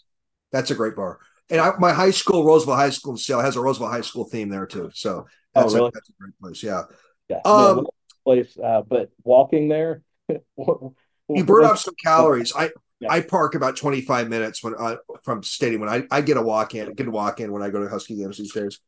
That's 0.52 0.70
a 0.70 0.76
great 0.76 0.96
bar 0.96 1.20
and 1.50 1.60
I, 1.60 1.74
my 1.80 1.92
high 1.92 2.12
school, 2.12 2.46
Roosevelt 2.46 2.78
High 2.78 2.90
School 2.92 3.14
in 3.14 3.18
Seattle, 3.18 3.44
has 3.44 3.56
a 3.56 3.62
Roosevelt 3.62 3.92
High 3.92 4.02
School 4.02 4.26
theme 4.26 4.50
there 4.50 4.66
too. 4.66 4.92
So 4.94 5.26
oh, 5.56 5.62
that's, 5.62 5.74
oh, 5.74 5.78
really? 5.78 5.88
a, 5.90 5.92
that's 5.94 6.10
a 6.10 6.14
great 6.20 6.40
place. 6.40 6.64
Yeah. 6.64 6.84
Yeah. 7.28 7.42
Um, 7.46 7.78
no, 7.78 7.90
place, 8.24 8.58
uh, 8.58 8.82
but 8.88 9.10
walking 9.24 9.68
there, 9.68 10.04
you 10.30 11.44
burn 11.46 11.66
off 11.66 11.80
some 11.80 11.96
calories. 12.04 12.54
I 12.56 12.72
yeah. 13.00 13.12
I 13.12 13.22
park 13.22 13.56
about 13.56 13.78
25 13.78 14.30
minutes 14.30 14.64
when 14.64 14.76
uh, 14.78 14.98
from 15.24 15.42
stadium 15.44 15.82
when 15.82 15.90
I, 15.90 16.04
I 16.12 16.22
get 16.22 16.38
a 16.38 16.42
walk 16.42 16.76
in, 16.76 16.94
get 16.94 17.08
a 17.08 17.12
walk 17.12 17.40
in 17.40 17.52
when 17.52 17.62
I 17.62 17.70
go 17.70 17.84
to 17.84 17.90
Husky 17.90 18.16
games 18.16 18.38
these 18.38 18.52
days. 18.52 18.80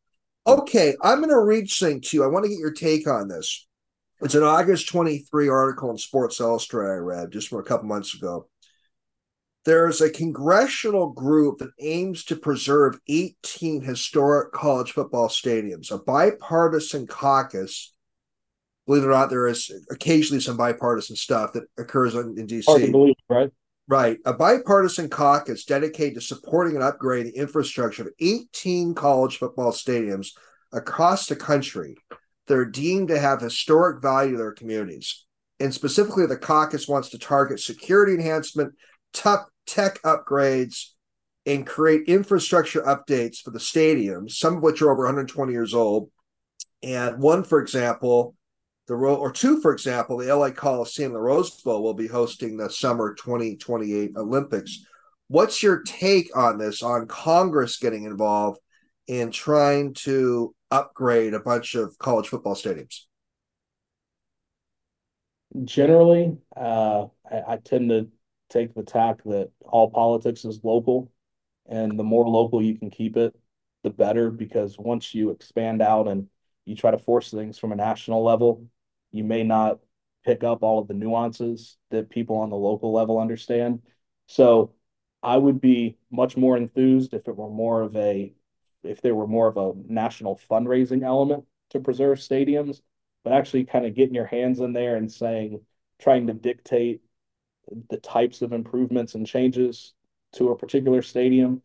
Okay, 0.45 0.95
I'm 1.01 1.19
going 1.19 1.29
to 1.29 1.39
read 1.39 1.69
something 1.69 2.01
to 2.01 2.17
you. 2.17 2.23
I 2.23 2.27
want 2.27 2.45
to 2.45 2.49
get 2.49 2.57
your 2.57 2.73
take 2.73 3.07
on 3.07 3.27
this. 3.27 3.67
It's 4.21 4.35
an 4.35 4.43
August 4.43 4.89
23 4.89 5.49
article 5.49 5.89
in 5.91 5.97
Sports 5.97 6.39
Illustrated 6.39 6.91
I 6.91 6.95
read 6.95 7.31
just 7.31 7.49
from 7.49 7.59
a 7.59 7.63
couple 7.63 7.87
months 7.87 8.13
ago 8.13 8.47
there's 9.65 10.01
a 10.01 10.09
congressional 10.09 11.11
group 11.11 11.59
that 11.59 11.71
aims 11.79 12.23
to 12.25 12.35
preserve 12.35 12.99
18 13.07 13.81
historic 13.81 14.51
college 14.51 14.91
football 14.91 15.27
stadiums, 15.27 15.91
a 15.91 15.99
bipartisan 15.99 17.05
caucus. 17.05 17.93
Believe 18.87 19.03
it 19.03 19.07
or 19.07 19.11
not, 19.11 19.29
there 19.29 19.47
is 19.47 19.71
occasionally 19.91 20.41
some 20.41 20.57
bipartisan 20.57 21.15
stuff 21.15 21.53
that 21.53 21.65
occurs 21.77 22.15
in, 22.15 22.35
in 22.37 22.47
DC. 22.47 22.91
Believe, 22.91 23.15
right? 23.29 23.51
Right. 23.87 24.19
A 24.25 24.33
bipartisan 24.33 25.09
caucus 25.09 25.65
dedicated 25.65 26.15
to 26.15 26.21
supporting 26.21 26.75
and 26.75 26.83
upgrading 26.83 27.33
the 27.33 27.37
infrastructure 27.37 28.03
of 28.03 28.13
18 28.19 28.93
college 28.95 29.37
football 29.37 29.71
stadiums 29.71 30.29
across 30.71 31.27
the 31.27 31.35
country 31.35 31.95
that 32.47 32.57
are 32.57 32.65
deemed 32.65 33.09
to 33.09 33.19
have 33.19 33.41
historic 33.41 34.01
value 34.01 34.33
to 34.33 34.37
their 34.37 34.53
communities. 34.53 35.25
And 35.59 35.73
specifically, 35.73 36.25
the 36.25 36.37
caucus 36.37 36.87
wants 36.87 37.09
to 37.09 37.19
target 37.19 37.59
security 37.59 38.13
enhancement 38.13 38.73
tech, 39.13 39.41
tech 39.65 40.01
upgrades 40.03 40.91
and 41.45 41.65
create 41.65 42.07
infrastructure 42.07 42.81
updates 42.83 43.39
for 43.39 43.51
the 43.51 43.59
stadiums, 43.59 44.31
some 44.31 44.57
of 44.57 44.63
which 44.63 44.81
are 44.81 44.91
over 44.91 45.03
120 45.03 45.51
years 45.51 45.73
old. 45.73 46.09
And 46.83 47.19
one, 47.19 47.43
for 47.43 47.59
example, 47.59 48.35
the 48.91 48.97
or 48.97 49.31
two, 49.31 49.61
for 49.61 49.71
example, 49.71 50.17
the 50.17 50.35
LA 50.35 50.51
Coliseum, 50.51 51.13
the 51.13 51.19
Rose 51.19 51.61
Bowl 51.61 51.81
will 51.81 51.93
be 51.93 52.07
hosting 52.07 52.57
the 52.57 52.69
summer 52.69 53.13
2028 53.13 54.11
Olympics. 54.17 54.83
What's 55.29 55.63
your 55.63 55.81
take 55.83 56.35
on 56.35 56.57
this? 56.57 56.83
On 56.83 57.07
Congress 57.07 57.77
getting 57.77 58.03
involved 58.03 58.59
in 59.07 59.31
trying 59.31 59.93
to 59.93 60.53
upgrade 60.71 61.33
a 61.33 61.39
bunch 61.39 61.75
of 61.75 61.97
college 61.99 62.27
football 62.27 62.53
stadiums? 62.53 63.03
Generally, 65.63 66.37
uh, 66.57 67.05
I, 67.31 67.43
I 67.47 67.57
tend 67.63 67.91
to 67.91 68.09
take 68.49 68.73
the 68.75 68.83
tack 68.83 69.23
that 69.23 69.51
all 69.63 69.89
politics 69.89 70.43
is 70.43 70.59
local, 70.65 71.09
and 71.65 71.97
the 71.97 72.03
more 72.03 72.27
local 72.27 72.61
you 72.61 72.77
can 72.77 72.89
keep 72.89 73.15
it, 73.15 73.33
the 73.83 73.89
better. 73.89 74.29
Because 74.29 74.77
once 74.77 75.15
you 75.15 75.29
expand 75.29 75.81
out 75.81 76.09
and 76.09 76.27
you 76.65 76.75
try 76.75 76.91
to 76.91 76.97
force 76.97 77.31
things 77.31 77.57
from 77.57 77.71
a 77.71 77.77
national 77.77 78.21
level, 78.21 78.67
you 79.11 79.23
may 79.23 79.43
not 79.43 79.79
pick 80.23 80.43
up 80.43 80.63
all 80.63 80.79
of 80.79 80.87
the 80.87 80.93
nuances 80.93 81.77
that 81.89 82.09
people 82.09 82.37
on 82.37 82.49
the 82.49 82.55
local 82.55 82.93
level 82.93 83.19
understand. 83.19 83.81
So 84.27 84.73
I 85.23 85.37
would 85.37 85.61
be 85.61 85.97
much 86.11 86.37
more 86.37 86.57
enthused 86.57 87.13
if 87.13 87.27
it 87.27 87.35
were 87.35 87.49
more 87.49 87.81
of 87.81 87.95
a 87.95 88.33
if 88.83 89.01
there 89.01 89.13
were 89.13 89.27
more 89.27 89.47
of 89.47 89.57
a 89.57 89.73
national 89.87 90.39
fundraising 90.49 91.03
element 91.03 91.43
to 91.69 91.79
preserve 91.79 92.17
stadiums, 92.17 92.81
but 93.23 93.33
actually 93.33 93.63
kind 93.65 93.85
of 93.85 93.93
getting 93.93 94.15
your 94.15 94.25
hands 94.25 94.59
in 94.59 94.73
there 94.73 94.95
and 94.95 95.11
saying, 95.11 95.61
trying 95.99 96.25
to 96.27 96.33
dictate 96.33 97.01
the 97.89 97.97
types 97.97 98.41
of 98.41 98.53
improvements 98.53 99.13
and 99.13 99.27
changes 99.27 99.93
to 100.33 100.49
a 100.49 100.57
particular 100.57 101.03
stadium. 101.03 101.61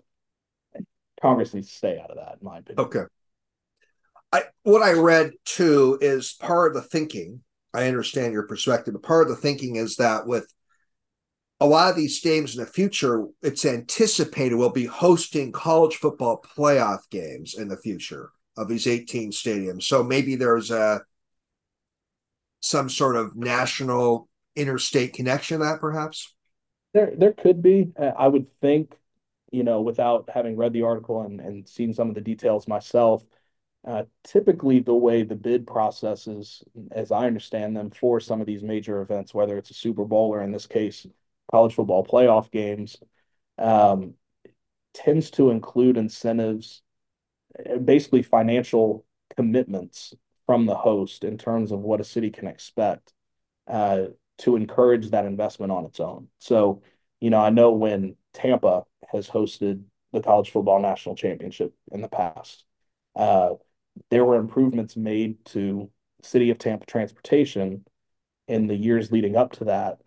Congress 1.22 1.54
needs 1.54 1.68
to 1.68 1.74
stay 1.74 1.98
out 1.98 2.10
of 2.10 2.16
that, 2.16 2.36
in 2.40 2.44
my 2.44 2.58
opinion. 2.58 2.84
Okay. 2.84 3.04
I 4.36 4.44
what 4.62 4.82
I 4.82 4.92
read 4.92 5.32
too 5.44 5.98
is 6.00 6.34
part 6.34 6.76
of 6.76 6.82
the 6.82 6.88
thinking. 6.88 7.40
I 7.72 7.88
understand 7.88 8.32
your 8.32 8.46
perspective, 8.46 8.94
but 8.94 9.02
part 9.02 9.24
of 9.24 9.28
the 9.28 9.40
thinking 9.40 9.76
is 9.76 9.96
that 9.96 10.26
with 10.26 10.52
a 11.60 11.66
lot 11.66 11.90
of 11.90 11.96
these 11.96 12.22
stadiums 12.22 12.54
in 12.54 12.60
the 12.60 12.70
future, 12.70 13.26
it's 13.42 13.64
anticipated 13.64 14.56
we'll 14.56 14.70
be 14.70 14.86
hosting 14.86 15.52
college 15.52 15.96
football 15.96 16.44
playoff 16.56 17.00
games 17.10 17.54
in 17.54 17.68
the 17.68 17.76
future 17.76 18.30
of 18.56 18.68
these 18.68 18.86
18 18.86 19.30
stadiums. 19.30 19.84
So 19.84 20.02
maybe 20.02 20.36
there's 20.36 20.70
a 20.70 21.00
some 22.60 22.88
sort 22.88 23.16
of 23.16 23.36
national 23.36 24.28
interstate 24.54 25.12
connection 25.12 25.60
that 25.60 25.80
perhaps? 25.80 26.34
There, 26.94 27.12
there 27.16 27.32
could 27.32 27.62
be. 27.62 27.92
I 27.98 28.26
would 28.26 28.48
think, 28.60 28.96
you 29.52 29.62
know, 29.62 29.82
without 29.82 30.30
having 30.32 30.56
read 30.56 30.72
the 30.72 30.82
article 30.82 31.22
and, 31.22 31.40
and 31.40 31.68
seen 31.68 31.92
some 31.92 32.08
of 32.08 32.14
the 32.14 32.20
details 32.20 32.66
myself, 32.66 33.24
typically 34.24 34.80
the 34.80 34.94
way 34.94 35.22
the 35.22 35.36
bid 35.36 35.66
processes, 35.66 36.62
as 36.90 37.12
I 37.12 37.26
understand 37.26 37.76
them, 37.76 37.90
for 37.90 38.20
some 38.20 38.40
of 38.40 38.46
these 38.46 38.62
major 38.62 39.00
events, 39.00 39.32
whether 39.32 39.56
it's 39.56 39.70
a 39.70 39.74
Super 39.74 40.04
Bowl 40.04 40.34
or 40.34 40.42
in 40.42 40.52
this 40.52 40.66
case, 40.66 41.06
college 41.50 41.74
football 41.74 42.04
playoff 42.04 42.50
games, 42.50 42.96
um, 43.58 44.14
tends 44.92 45.30
to 45.32 45.50
include 45.50 45.96
incentives, 45.96 46.82
uh, 47.68 47.78
basically 47.78 48.22
financial 48.22 49.04
commitments 49.36 50.14
from 50.46 50.66
the 50.66 50.74
host 50.74 51.24
in 51.24 51.38
terms 51.38 51.70
of 51.70 51.80
what 51.80 52.00
a 52.00 52.04
city 52.04 52.30
can 52.30 52.46
expect. 52.46 53.12
Uh, 53.68 54.06
to 54.38 54.56
encourage 54.56 55.10
that 55.10 55.24
investment 55.24 55.72
on 55.72 55.84
its 55.84 56.00
own. 56.00 56.28
So, 56.38 56.82
you 57.20 57.30
know, 57.30 57.40
I 57.40 57.50
know 57.50 57.72
when 57.72 58.16
Tampa 58.34 58.84
has 59.10 59.28
hosted 59.28 59.82
the 60.12 60.20
college 60.20 60.50
football 60.50 60.80
national 60.80 61.16
championship 61.16 61.74
in 61.90 62.02
the 62.02 62.08
past, 62.08 62.64
uh, 63.14 63.50
there 64.10 64.24
were 64.24 64.36
improvements 64.36 64.96
made 64.96 65.44
to 65.46 65.90
City 66.22 66.50
of 66.50 66.58
Tampa 66.58 66.86
transportation 66.86 67.84
in 68.48 68.66
the 68.66 68.76
years 68.76 69.10
leading 69.10 69.36
up 69.36 69.52
to 69.52 69.64
that 69.64 69.98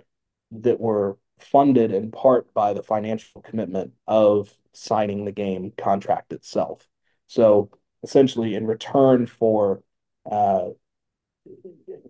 that 0.52 0.80
were 0.80 1.18
funded 1.40 1.92
in 1.92 2.12
part 2.12 2.54
by 2.54 2.74
the 2.74 2.84
financial 2.84 3.42
commitment 3.42 3.94
of 4.08 4.54
signing 4.74 5.26
the 5.26 5.32
game 5.32 5.72
contract 5.78 6.34
itself. 6.34 6.88
So 7.28 7.70
essentially, 8.04 8.56
in 8.56 8.66
return 8.66 9.26
for 9.26 9.82
uh, 10.30 10.70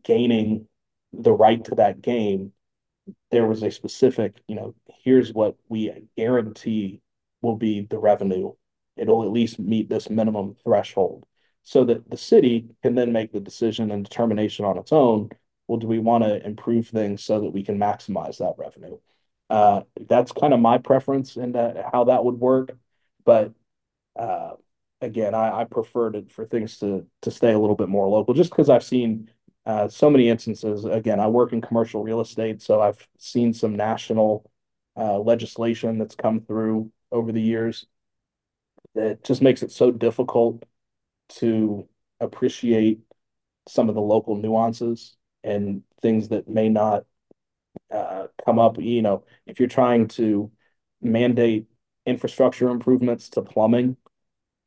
gaining 0.03 0.67
the 1.13 1.33
right 1.33 1.63
to 1.65 1.75
that 1.75 2.01
game, 2.01 2.53
there 3.31 3.47
was 3.47 3.63
a 3.63 3.71
specific, 3.71 4.35
you 4.47 4.55
know, 4.55 4.75
here's 5.03 5.33
what 5.33 5.55
we 5.67 5.91
guarantee 6.15 7.01
will 7.41 7.55
be 7.55 7.81
the 7.81 7.99
revenue. 7.99 8.53
It'll 8.95 9.23
at 9.23 9.31
least 9.31 9.59
meet 9.59 9.89
this 9.89 10.09
minimum 10.09 10.55
threshold 10.63 11.25
so 11.69 11.83
that 11.83 12.09
the 12.09 12.17
city 12.17 12.65
can 12.81 12.95
then 12.95 13.13
make 13.13 13.31
the 13.31 13.39
decision 13.39 13.91
and 13.91 14.03
determination 14.03 14.65
on 14.65 14.79
its 14.79 14.91
own. 14.91 15.29
Well, 15.67 15.77
do 15.77 15.85
we 15.85 15.99
want 15.99 16.23
to 16.23 16.43
improve 16.43 16.87
things 16.87 17.23
so 17.23 17.41
that 17.41 17.51
we 17.51 17.61
can 17.61 17.77
maximize 17.77 18.39
that 18.39 18.55
revenue? 18.57 18.97
Uh, 19.51 19.81
that's 20.07 20.31
kind 20.31 20.51
of 20.51 20.59
my 20.59 20.79
preference 20.79 21.35
that, 21.35 21.85
how 21.93 22.05
that 22.05 22.25
would 22.25 22.39
work. 22.39 22.75
But 23.23 23.53
uh, 24.17 24.53
again, 24.99 25.35
I, 25.35 25.59
I 25.59 25.63
prefer 25.65 26.09
to, 26.09 26.25
for 26.29 26.43
things 26.43 26.79
to 26.79 27.05
to 27.21 27.29
stay 27.29 27.53
a 27.53 27.59
little 27.59 27.75
bit 27.75 27.87
more 27.87 28.07
local, 28.07 28.33
just 28.33 28.49
because 28.49 28.71
I've 28.71 28.83
seen 28.83 29.29
uh, 29.67 29.89
so 29.89 30.09
many 30.09 30.27
instances. 30.27 30.85
Again, 30.85 31.19
I 31.19 31.27
work 31.27 31.53
in 31.53 31.61
commercial 31.61 32.01
real 32.01 32.19
estate, 32.19 32.63
so 32.63 32.81
I've 32.81 33.07
seen 33.19 33.53
some 33.53 33.75
national 33.75 34.49
uh, 34.97 35.19
legislation 35.19 35.99
that's 35.99 36.15
come 36.15 36.41
through 36.41 36.91
over 37.11 37.31
the 37.31 37.43
years 37.43 37.85
that 38.95 39.23
just 39.23 39.43
makes 39.43 39.61
it 39.61 39.71
so 39.71 39.91
difficult 39.91 40.63
to 41.29 41.87
appreciate 42.19 42.99
some 43.67 43.89
of 43.89 43.95
the 43.95 44.01
local 44.01 44.35
nuances 44.35 45.15
and 45.43 45.83
things 46.01 46.29
that 46.29 46.47
may 46.47 46.69
not 46.69 47.05
uh, 47.93 48.27
come 48.45 48.59
up. 48.59 48.77
You 48.79 49.01
know, 49.01 49.23
if 49.45 49.59
you're 49.59 49.69
trying 49.69 50.07
to 50.09 50.51
mandate 51.01 51.67
infrastructure 52.05 52.69
improvements 52.69 53.29
to 53.29 53.41
plumbing 53.41 53.97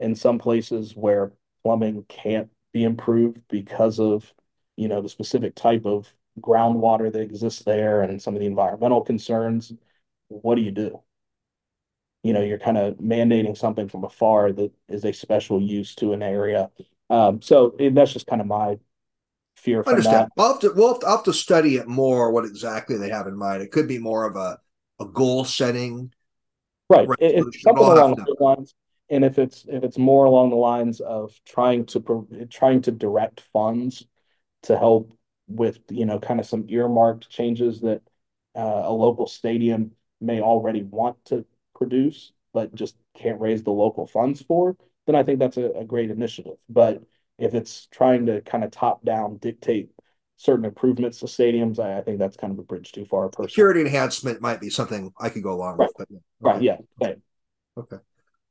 in 0.01 0.15
some 0.15 0.39
places 0.39 0.95
where 0.97 1.33
plumbing 1.63 2.05
can't 2.09 2.51
be 2.73 2.85
improved 2.85 3.43
because 3.49 4.01
of, 4.01 4.33
you 4.77 4.89
know, 4.89 5.01
the 5.03 5.09
specific 5.09 5.55
type 5.55 5.85
of 5.85 6.15
groundwater 6.41 7.13
that 7.13 7.21
exists 7.21 7.63
there 7.65 8.03
and 8.03 8.21
some 8.23 8.35
of 8.35 8.41
the 8.41 8.47
environmental 8.47 9.03
concerns, 9.03 9.73
what 10.29 10.55
do 10.55 10.63
you 10.63 10.71
do? 10.71 11.03
You 12.23 12.33
know, 12.33 12.41
you're 12.41 12.59
kind 12.59 12.79
of 12.79 12.95
mandating 12.97 13.57
something 13.57 13.89
from 13.89 14.05
afar 14.05 14.53
that 14.53 14.73
is 14.89 15.05
a 15.05 15.13
special 15.13 15.61
use 15.61 15.95
to 15.97 16.13
an 16.13 16.23
area. 16.23 16.71
Um, 17.11 17.43
so 17.43 17.75
that's 17.79 18.13
just 18.13 18.27
kind 18.27 18.41
of 18.41 18.47
my 18.47 18.79
fear 19.57 19.83
from 19.83 19.95
understand. 19.95 20.17
that. 20.17 20.33
We'll 20.37 20.53
have, 20.53 20.61
to, 20.61 20.73
we'll 20.75 20.89
have 20.89 21.01
to, 21.01 21.07
I'll 21.07 21.17
have 21.17 21.25
to 21.25 21.33
study 21.33 21.77
it 21.77 21.89
more, 21.89 22.31
what 22.31 22.45
exactly 22.45 22.97
they 22.97 23.11
have 23.11 23.27
in 23.27 23.37
mind. 23.37 23.63
It 23.63 23.73
could 23.73 23.89
be 23.89 23.99
more 23.99 24.25
of 24.25 24.37
a, 24.37 24.59
a 25.01 25.07
goal 25.07 25.45
setting. 25.45 26.13
Right. 26.89 27.09
If 27.19 27.47
it's 27.47 27.63
something 27.63 27.85
along 27.85 28.17
those 28.17 28.37
lines, 28.41 28.75
and 29.09 29.25
if 29.25 29.39
it's 29.39 29.65
if 29.69 29.85
it's 29.85 29.99
more 29.99 30.25
along 30.25 30.51
the 30.51 30.57
lines 30.57 31.01
of 31.01 31.33
trying 31.47 31.87
to 31.87 32.27
trying 32.51 32.83
to 32.83 32.91
direct 32.93 33.43
funds 33.53 34.07
to 34.65 34.79
help 34.79 35.17
with 35.49 35.79
you 35.91 36.07
know 36.07 36.19
kind 36.19 36.41
of 36.41 36.47
some 36.47 36.67
earmarked 36.69 37.29
changes 37.29 37.81
that 37.81 38.03
uh, 38.57 38.83
a 38.85 38.93
local 38.93 39.27
stadium 39.27 39.93
may 40.21 40.41
already 40.41 40.83
want 40.83 41.23
to 41.27 41.45
produce 41.83 42.33
but 42.55 42.75
just 42.75 42.97
can't 43.17 43.41
raise 43.41 43.63
the 43.63 43.71
local 43.71 44.07
funds 44.07 44.43
for, 44.43 44.77
then 45.07 45.17
I 45.17 45.23
think 45.23 45.39
that's 45.39 45.57
a, 45.57 45.71
a 45.71 45.85
great 45.85 46.11
initiative. 46.11 46.59
But 46.69 47.03
if 47.39 47.55
it's 47.55 47.89
trying 47.91 48.27
to 48.27 48.41
kind 48.43 48.63
of 48.63 48.71
top 48.71 49.05
down 49.05 49.39
dictate 49.39 49.91
certain 50.37 50.65
improvements 50.65 51.21
to 51.21 51.27
stadiums, 51.27 51.79
I, 51.79 51.99
I 51.99 52.03
think 52.03 52.19
that's 52.19 52.37
kind 52.37 52.53
of 52.53 52.59
a 52.59 52.63
bridge 52.63 52.93
too 52.93 53.05
far. 53.05 53.29
Personally. 53.29 53.49
Security 53.49 53.81
enhancement 53.81 54.41
might 54.41 54.61
be 54.61 54.71
something 54.71 55.13
I 55.19 55.29
could 55.31 55.43
go 55.43 55.53
along 55.53 55.79
right. 55.79 55.89
with. 55.99 56.09
But, 56.11 56.19
Right. 56.41 56.63
Yeah. 56.63 56.79
Right. 57.01 57.19
Okay. 57.79 57.97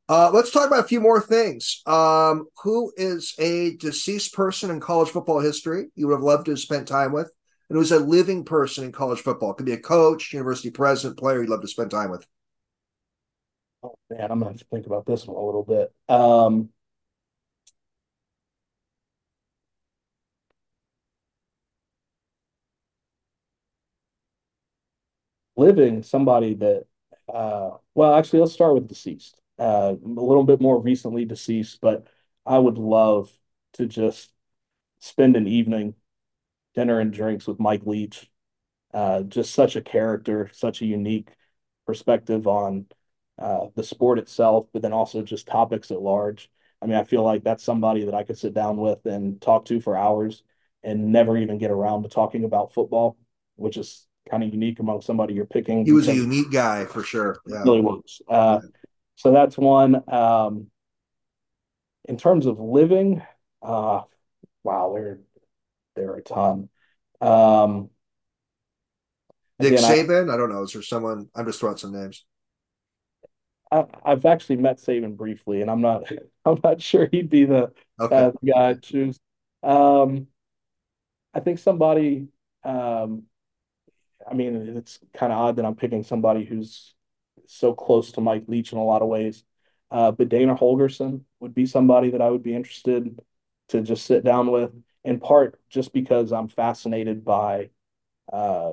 Uh, 0.10 0.32
let's 0.34 0.52
talk 0.52 0.68
about 0.68 0.84
a 0.84 0.88
few 0.88 1.00
more 1.00 1.22
things. 1.22 1.82
Um, 1.86 2.48
who 2.64 2.92
is 2.98 3.34
a 3.40 3.78
deceased 3.78 4.34
person 4.34 4.72
in 4.72 4.80
college 4.80 5.10
football 5.10 5.40
history 5.40 5.88
you 5.96 6.08
would 6.08 6.16
have 6.16 6.24
loved 6.24 6.46
to 6.46 6.52
have 6.52 6.60
spent 6.60 6.88
time 6.88 7.14
with? 7.14 7.32
And 7.70 7.78
who's 7.78 7.92
a 7.94 8.00
living 8.00 8.44
person 8.44 8.84
in 8.84 8.92
college 8.92 9.22
football? 9.22 9.52
It 9.52 9.58
could 9.58 9.66
be 9.66 9.72
a 9.72 9.78
coach, 9.78 10.34
university 10.34 10.72
president, 10.72 11.20
player 11.20 11.42
you'd 11.42 11.50
love 11.50 11.62
to 11.62 11.68
spend 11.68 11.92
time 11.92 12.12
with. 12.12 12.26
Man, 14.12 14.32
I'm 14.32 14.40
gonna 14.40 14.52
have 14.52 14.60
to 14.60 14.66
think 14.66 14.86
about 14.86 15.06
this 15.08 15.26
one 15.26 15.38
a 15.38 15.46
little 15.46 15.64
bit. 15.64 15.92
Um, 16.10 16.70
living 25.56 26.04
somebody 26.04 26.54
that 26.56 26.86
uh, 27.34 27.72
well 27.96 28.16
actually 28.16 28.40
let's 28.40 28.54
start 28.54 28.74
with 28.74 28.88
deceased 28.88 29.40
uh, 29.60 29.94
a 30.04 30.08
little 30.08 30.44
bit 30.44 30.62
more 30.62 30.80
recently 30.82 31.26
deceased 31.26 31.80
but 31.82 32.08
i 32.46 32.58
would 32.58 32.78
love 32.78 33.32
to 33.74 33.86
just 33.86 34.32
spend 35.00 35.36
an 35.36 35.48
evening 35.48 35.96
dinner 36.76 37.00
and 37.00 37.14
drinks 37.14 37.48
with 37.48 37.60
mike 37.60 37.86
leach 37.86 38.30
uh, 38.94 39.22
just 39.24 39.54
such 39.54 39.76
a 39.76 39.82
character 39.82 40.50
such 40.54 40.82
a 40.82 40.86
unique 40.86 41.30
perspective 41.88 42.48
on 42.48 42.86
uh, 43.42 43.68
the 43.76 43.84
sport 43.84 44.20
itself 44.20 44.68
but 44.72 44.82
then 44.82 44.94
also 44.94 45.22
just 45.22 45.48
topics 45.48 45.92
at 45.92 46.02
large 46.02 46.50
i 46.82 46.86
mean 46.86 46.96
i 46.96 47.04
feel 47.04 47.24
like 47.24 47.44
that's 47.44 47.64
somebody 47.64 48.06
that 48.06 48.14
i 48.14 48.24
could 48.24 48.38
sit 48.38 48.54
down 48.54 48.78
with 48.78 49.06
and 49.06 49.42
talk 49.42 49.66
to 49.66 49.82
for 49.82 49.98
hours 49.98 50.44
and 50.84 51.12
never 51.12 51.38
even 51.38 51.58
get 51.58 51.72
around 51.72 52.04
to 52.04 52.10
talking 52.10 52.44
about 52.44 52.74
football 52.74 53.18
which 53.56 53.78
is 53.78 54.08
kind 54.30 54.44
of 54.44 54.54
unique 54.54 54.80
among 54.80 55.02
somebody 55.02 55.34
you're 55.34 55.46
picking. 55.46 55.86
He 55.86 55.92
was 55.92 56.08
a 56.08 56.16
unique 56.16 56.52
guy 56.52 56.86
for 56.86 57.04
sure. 57.04 57.40
Yeah. 57.48 57.64
Really 57.64 57.82
was. 57.82 58.22
Uh, 58.28 58.60
yeah. 58.64 58.70
So 59.16 59.32
that's 59.32 59.58
one. 59.58 60.04
Um, 60.12 60.68
in 62.06 62.18
terms 62.18 62.46
of 62.46 62.60
living, 62.60 63.22
uh, 63.62 64.02
wow, 64.64 64.92
there, 64.96 65.20
there 65.96 66.12
are 66.12 66.18
a 66.18 66.24
ton. 66.24 66.70
Um, 67.20 67.90
Nick 69.60 69.74
again, 69.74 69.84
Saban. 69.84 70.30
I, 70.30 70.34
I, 70.34 70.38
don't 70.38 70.52
know. 70.52 70.64
Is 70.64 70.74
there 70.74 70.82
someone? 70.82 71.30
I'm 71.36 71.46
just 71.46 71.60
throwing 71.60 71.78
some 71.78 71.94
names. 71.94 72.26
I, 73.72 73.86
have 74.06 74.26
actually 74.26 74.58
met 74.58 74.78
Saban 74.78 75.16
briefly, 75.16 75.62
and 75.62 75.72
I'm 75.72 75.82
not. 75.82 76.04
I'm 76.46 76.60
not 76.64 76.82
sure 76.82 77.08
he'd 77.12 77.30
be 77.30 77.46
the, 77.46 77.72
okay. 78.00 78.16
uh, 78.16 78.32
the 78.42 78.52
guy 78.52 78.74
to 78.74 78.80
choose. 78.80 79.20
Um, 79.64 80.28
I 81.34 81.40
think 81.40 81.60
somebody 81.60 82.28
um, 82.64 83.24
I 84.30 84.34
mean, 84.34 84.78
it's 84.78 85.00
kind 85.14 85.32
of 85.32 85.40
odd 85.40 85.56
that 85.58 85.66
I'm 85.66 85.76
picking 85.76 86.04
somebody 86.04 86.46
who's 86.46 86.94
so 87.48 87.74
close 87.74 88.12
to 88.14 88.22
Mike 88.22 88.46
Leach 88.48 88.72
in 88.72 88.78
a 88.78 88.84
lot 88.84 89.02
of 89.02 89.08
ways. 89.08 89.44
Uh, 89.90 90.12
but 90.12 90.30
Dana 90.30 90.56
Holgorsen 90.56 91.22
would 91.40 91.54
be 91.54 91.66
somebody 91.66 92.12
that 92.12 92.22
I 92.22 92.30
would 92.30 92.44
be 92.44 92.56
interested 92.56 93.20
to 93.70 93.82
just 93.82 94.06
sit 94.06 94.24
down 94.24 94.52
with, 94.52 94.72
in 95.04 95.20
part 95.20 95.60
just 95.70 95.92
because 95.92 96.32
I'm 96.32 96.48
fascinated 96.48 97.26
by 97.26 97.72
uh, 98.32 98.72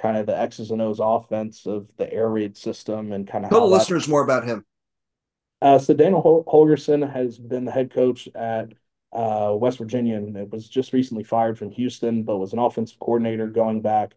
kind 0.00 0.16
of 0.16 0.26
the 0.26 0.38
X's 0.38 0.70
and 0.70 0.80
O's 0.80 1.00
offense 1.00 1.66
of 1.66 1.90
the 1.96 2.12
air 2.12 2.28
raid 2.28 2.56
system 2.56 3.12
and 3.12 3.26
kind 3.26 3.44
of 3.44 3.50
tell 3.50 3.68
the 3.68 3.74
listeners 3.74 4.08
more 4.08 4.22
about 4.22 4.44
him. 4.44 4.64
Uh, 5.60 5.78
so 5.78 5.94
Daniel 5.94 6.20
Hol- 6.20 6.44
Holgorsen 6.44 7.12
has 7.12 7.38
been 7.38 7.64
the 7.64 7.72
head 7.72 7.92
coach 7.92 8.28
at 8.34 8.72
uh, 9.12 9.54
West 9.56 9.78
Virginia 9.78 10.16
and 10.16 10.36
it 10.36 10.50
was 10.50 10.68
just 10.68 10.92
recently 10.92 11.22
fired 11.24 11.58
from 11.58 11.70
Houston, 11.70 12.24
but 12.24 12.38
was 12.38 12.52
an 12.52 12.58
offensive 12.58 12.98
coordinator 12.98 13.46
going 13.46 13.80
back 13.80 14.14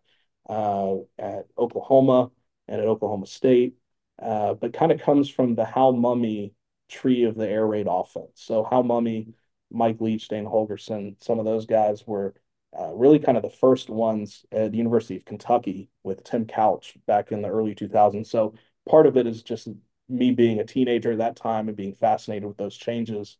uh, 0.49 0.95
at 1.19 1.45
Oklahoma 1.57 2.31
and 2.67 2.81
at 2.81 2.87
Oklahoma 2.87 3.27
State, 3.27 3.75
uh, 4.21 4.53
but 4.53 4.73
kind 4.73 4.91
of 4.91 5.01
comes 5.01 5.29
from 5.29 5.55
the 5.55 5.65
Hal 5.65 5.93
Mumme 5.93 6.51
tree 6.89 7.23
of 7.23 7.35
the 7.35 7.47
air 7.47 7.65
raid 7.65 7.87
offense. 7.89 8.31
So 8.35 8.63
Hal 8.63 8.83
Mumme, 8.83 9.33
Mike 9.71 9.99
Leach, 9.99 10.27
Dane 10.27 10.45
Holgorsen, 10.45 11.21
some 11.23 11.39
of 11.39 11.45
those 11.45 11.65
guys 11.65 12.05
were 12.05 12.33
uh, 12.79 12.93
really 12.93 13.19
kind 13.19 13.37
of 13.37 13.43
the 13.43 13.49
first 13.49 13.89
ones 13.89 14.45
at 14.51 14.71
the 14.71 14.77
University 14.77 15.15
of 15.17 15.25
Kentucky 15.25 15.89
with 16.03 16.23
Tim 16.23 16.45
Couch 16.45 16.97
back 17.07 17.31
in 17.31 17.41
the 17.41 17.49
early 17.49 17.75
2000s. 17.75 18.29
So 18.29 18.55
part 18.89 19.07
of 19.07 19.17
it 19.17 19.27
is 19.27 19.43
just 19.43 19.67
me 20.09 20.31
being 20.31 20.59
a 20.59 20.65
teenager 20.65 21.11
at 21.13 21.17
that 21.19 21.35
time 21.35 21.67
and 21.67 21.77
being 21.77 21.93
fascinated 21.93 22.47
with 22.47 22.57
those 22.57 22.77
changes 22.77 23.37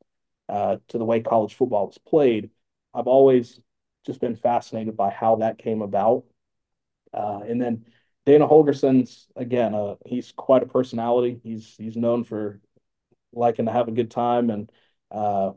uh, 0.50 0.78
to 0.90 0.98
the 0.98 1.06
way 1.06 1.22
college 1.22 1.54
football 1.56 1.88
was 1.88 1.98
played. 1.98 2.50
I've 2.94 3.08
always 3.08 3.60
just 4.06 4.22
been 4.22 4.36
fascinated 4.36 4.96
by 4.96 5.10
how 5.10 5.38
that 5.38 5.58
came 5.58 5.82
about 5.82 6.26
uh, 7.14 7.42
and 7.48 7.62
then 7.62 7.86
Dana 8.26 8.48
Holgorsen's 8.48 9.28
again, 9.36 9.74
uh, 9.76 9.96
he's 10.06 10.32
quite 10.32 10.64
a 10.64 10.68
personality. 10.68 11.40
He's 11.44 11.76
he's 11.78 11.96
known 11.96 12.24
for 12.24 12.60
liking 13.34 13.66
to 13.66 13.72
have 13.72 13.88
a 13.88 13.92
good 13.92 14.12
time 14.12 14.50
and 14.50 14.72
uh, 15.12 15.52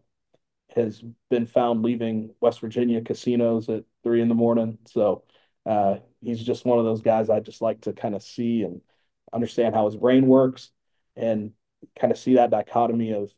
has 0.75 1.03
been 1.31 1.47
found 1.47 1.83
leaving 1.83 2.31
West 2.41 2.61
Virginia 2.61 3.01
casinos 3.01 3.69
at 3.69 3.85
three 4.03 4.21
in 4.21 4.29
the 4.29 4.35
morning. 4.35 4.79
So 4.87 5.25
uh, 5.67 5.97
he's 6.21 6.43
just 6.43 6.65
one 6.65 6.79
of 6.79 6.85
those 6.85 7.03
guys 7.03 7.31
I 7.31 7.41
just 7.41 7.63
like 7.63 7.83
to 7.83 7.93
kind 7.93 8.15
of 8.15 8.23
see 8.23 8.63
and 8.63 8.81
understand 9.33 9.75
how 9.75 9.87
his 9.87 9.97
brain 9.97 10.27
works 10.27 10.71
and 11.17 11.53
kind 11.99 12.13
of 12.13 12.19
see 12.19 12.35
that 12.35 12.51
dichotomy 12.51 13.13
of, 13.13 13.33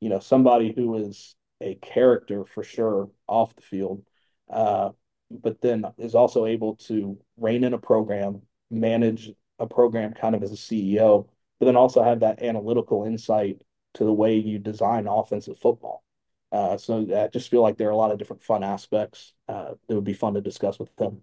you 0.00 0.08
know, 0.08 0.20
somebody 0.20 0.72
who 0.74 0.96
is 0.96 1.34
a 1.60 1.74
character 1.76 2.44
for 2.44 2.62
sure 2.62 3.10
off 3.26 3.54
the 3.56 3.62
field, 3.62 4.02
uh, 4.50 4.90
but 5.30 5.60
then 5.60 5.84
is 5.98 6.14
also 6.14 6.46
able 6.46 6.76
to 6.76 7.18
rein 7.36 7.64
in 7.64 7.74
a 7.74 7.78
program, 7.78 8.42
manage 8.70 9.30
a 9.58 9.66
program 9.66 10.12
kind 10.12 10.34
of 10.34 10.42
as 10.42 10.52
a 10.52 10.56
CEO, 10.56 11.28
but 11.58 11.66
then 11.66 11.76
also 11.76 12.02
have 12.02 12.20
that 12.20 12.42
analytical 12.42 13.04
insight 13.04 13.60
to 13.94 14.04
the 14.04 14.12
way 14.12 14.36
you 14.36 14.58
design 14.58 15.06
offensive 15.06 15.58
football. 15.58 16.04
Uh, 16.52 16.76
so 16.76 17.06
I 17.14 17.28
just 17.28 17.50
feel 17.50 17.62
like 17.62 17.76
there 17.76 17.88
are 17.88 17.92
a 17.92 17.96
lot 17.96 18.12
of 18.12 18.18
different 18.18 18.42
fun 18.42 18.62
aspects 18.62 19.32
uh, 19.48 19.72
that 19.86 19.94
would 19.94 20.04
be 20.04 20.14
fun 20.14 20.34
to 20.34 20.40
discuss 20.40 20.78
with 20.78 20.94
them. 20.96 21.22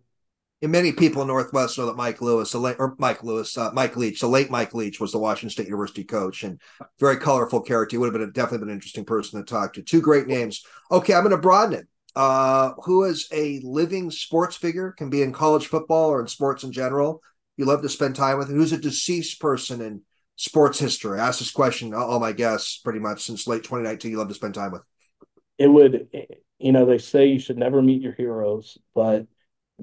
And 0.61 0.71
many 0.71 0.93
people 0.93 1.21
in 1.21 1.27
Northwest 1.27 1.77
know 1.77 1.87
that 1.87 1.97
Mike 1.97 2.21
Lewis, 2.21 2.55
late, 2.55 2.77
or 2.79 2.95
Mike 2.97 3.21
Lewis, 3.21 3.57
uh, 3.57 3.71
Mike 3.73 3.97
Leach, 3.97 4.21
the 4.21 4.27
late 4.27 4.49
Mike 4.49 4.73
Leach 4.73 4.97
was 4.97 5.11
the 5.11 5.19
Washington 5.19 5.49
State 5.49 5.67
University 5.67 6.05
coach 6.05 6.43
and 6.43 6.57
very 6.99 7.17
colorful 7.17 7.59
character. 7.59 7.95
He 7.95 7.97
would 7.97 8.05
have 8.05 8.13
been 8.13 8.29
a, 8.29 8.31
definitely 8.31 8.59
been 8.59 8.69
an 8.69 8.75
interesting 8.75 9.03
person 9.03 9.39
to 9.39 9.45
talk 9.45 9.73
to. 9.73 9.81
Two 9.81 9.99
great 9.99 10.27
names. 10.27 10.63
Okay, 10.89 11.13
I'm 11.13 11.23
going 11.23 11.31
to 11.31 11.37
broaden 11.37 11.79
it. 11.79 11.87
Uh, 12.15 12.73
who 12.83 13.03
is 13.03 13.27
a 13.33 13.59
living 13.63 14.09
sports 14.09 14.55
figure, 14.55 14.91
can 14.91 15.09
be 15.09 15.21
in 15.21 15.33
college 15.33 15.67
football 15.67 16.09
or 16.11 16.21
in 16.21 16.27
sports 16.27 16.63
in 16.63 16.71
general. 16.71 17.21
You 17.57 17.65
love 17.65 17.81
to 17.81 17.89
spend 17.89 18.15
time 18.15 18.37
with. 18.37 18.49
Who's 18.49 18.71
a 18.71 18.77
deceased 18.77 19.41
person 19.41 19.81
in 19.81 20.03
sports 20.37 20.79
history? 20.79 21.19
I 21.19 21.27
asked 21.27 21.39
this 21.39 21.51
question 21.51 21.93
all 21.93 22.21
my 22.21 22.31
guests 22.31 22.77
pretty 22.77 22.99
much 22.99 23.25
since 23.25 23.47
late 23.47 23.63
2019. 23.63 24.11
You 24.11 24.17
love 24.17 24.29
to 24.29 24.33
spend 24.33 24.53
time 24.53 24.71
with 24.71 24.83
it 25.57 25.67
would 25.67 26.07
you 26.59 26.71
know 26.71 26.85
they 26.85 26.97
say 26.97 27.27
you 27.27 27.39
should 27.39 27.57
never 27.57 27.81
meet 27.81 28.01
your 28.01 28.13
heroes 28.13 28.77
but 28.95 29.27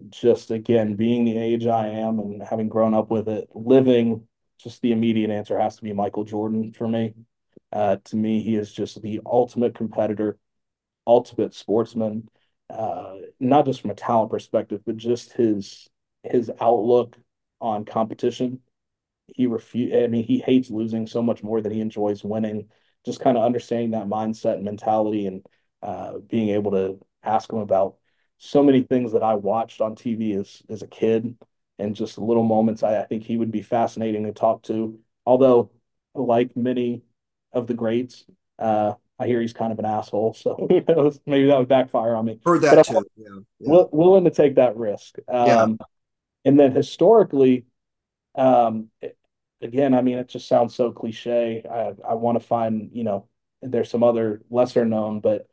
just 0.09 0.51
again 0.51 0.97
being 0.97 1.25
the 1.25 1.37
age 1.37 1.66
i 1.66 1.89
am 1.89 2.18
and 2.18 2.43
having 2.43 2.68
grown 2.68 2.95
up 2.95 3.11
with 3.11 3.29
it 3.29 3.49
living 3.55 4.27
just 4.62 4.81
the 4.83 4.93
immediate 4.93 5.31
answer 5.31 5.59
has 5.59 5.77
to 5.77 5.83
be 5.83 5.93
michael 5.93 6.25
jordan 6.25 6.73
for 6.73 6.89
me. 6.89 7.14
Uh, 7.73 7.97
to 8.05 8.16
me 8.16 8.43
he 8.43 8.57
is 8.57 8.73
just 8.73 9.01
the 9.03 9.21
ultimate 9.25 9.75
competitor 9.75 10.39
ultimate 11.07 11.55
sportsman 11.55 12.29
uh, 12.71 13.16
not 13.41 13.64
just 13.64 13.81
from 13.81 13.91
a 13.91 13.95
talent 13.95 14.31
perspective 14.31 14.81
but 14.85 14.97
just 14.97 15.33
his 15.33 15.89
his 16.23 16.51
outlook 16.61 17.16
on 17.61 17.85
competition. 17.85 18.61
He 19.27 19.47
refuse 19.47 19.93
i 19.95 20.07
mean 20.07 20.25
he 20.25 20.39
hates 20.39 20.71
losing 20.71 21.07
so 21.07 21.23
much 21.23 21.43
more 21.43 21.61
than 21.61 21.73
he 21.73 21.81
enjoys 21.81 22.25
winning. 22.25 22.68
Just 23.05 23.21
kind 23.21 23.37
of 23.39 23.45
understanding 23.45 23.93
that 23.93 24.09
mindset 24.09 24.55
and 24.55 24.64
mentality 24.64 25.27
and 25.27 25.45
uh, 25.83 26.18
being 26.18 26.51
able 26.51 26.72
to 26.72 26.99
ask 27.22 27.51
him 27.53 27.59
about 27.59 27.97
so 28.39 28.62
many 28.62 28.83
things 28.83 29.12
that 29.12 29.22
I 29.22 29.35
watched 29.35 29.81
on 29.81 29.95
TV 29.95 30.35
as 30.35 30.62
as 30.68 30.83
a 30.83 30.87
kid 30.87 31.37
and 31.78 31.95
just 31.95 32.18
little 32.18 32.45
moments. 32.45 32.83
I, 32.83 33.01
I 33.01 33.05
think 33.05 33.24
he 33.24 33.37
would 33.37 33.51
be 33.51 33.62
fascinating 33.62 34.24
to 34.24 34.33
talk 34.33 34.62
to. 34.64 34.99
Although, 35.26 35.70
like 36.14 36.57
many 36.57 37.03
of 37.53 37.66
the 37.66 37.74
greats, 37.74 38.24
uh, 38.59 38.95
I 39.18 39.26
hear 39.26 39.41
he's 39.41 39.53
kind 39.53 39.72
of 39.72 39.78
an 39.78 39.85
asshole. 39.85 40.35
So 40.35 40.66
maybe 41.26 41.47
that 41.47 41.59
would 41.59 41.68
backfire 41.68 42.14
on 42.14 42.24
me. 42.24 42.41
Heard 42.45 42.62
that 42.62 42.76
but 42.76 42.87
too. 42.87 43.05
Yeah, 43.16 43.28
yeah. 43.59 43.85
willing 43.93 44.24
to 44.24 44.31
take 44.31 44.55
that 44.57 44.76
risk. 44.76 45.16
Um, 45.28 45.47
yeah. 45.47 45.66
And 46.47 46.59
then 46.59 46.72
historically, 46.72 47.66
um, 48.35 48.89
again, 49.61 49.93
I 49.93 50.01
mean, 50.01 50.18
it 50.18 50.28
just 50.28 50.49
sounds 50.49 50.74
so 50.74 50.91
cliche. 50.93 51.62
I 51.70 51.93
I 52.09 52.14
want 52.14 52.41
to 52.41 52.47
find, 52.47 52.91
you 52.93 53.05
know, 53.05 53.28
there's 53.61 53.91
some 53.91 54.03
other 54.03 54.41
lesser 54.49 54.87
known, 54.87 55.20
but 55.20 55.47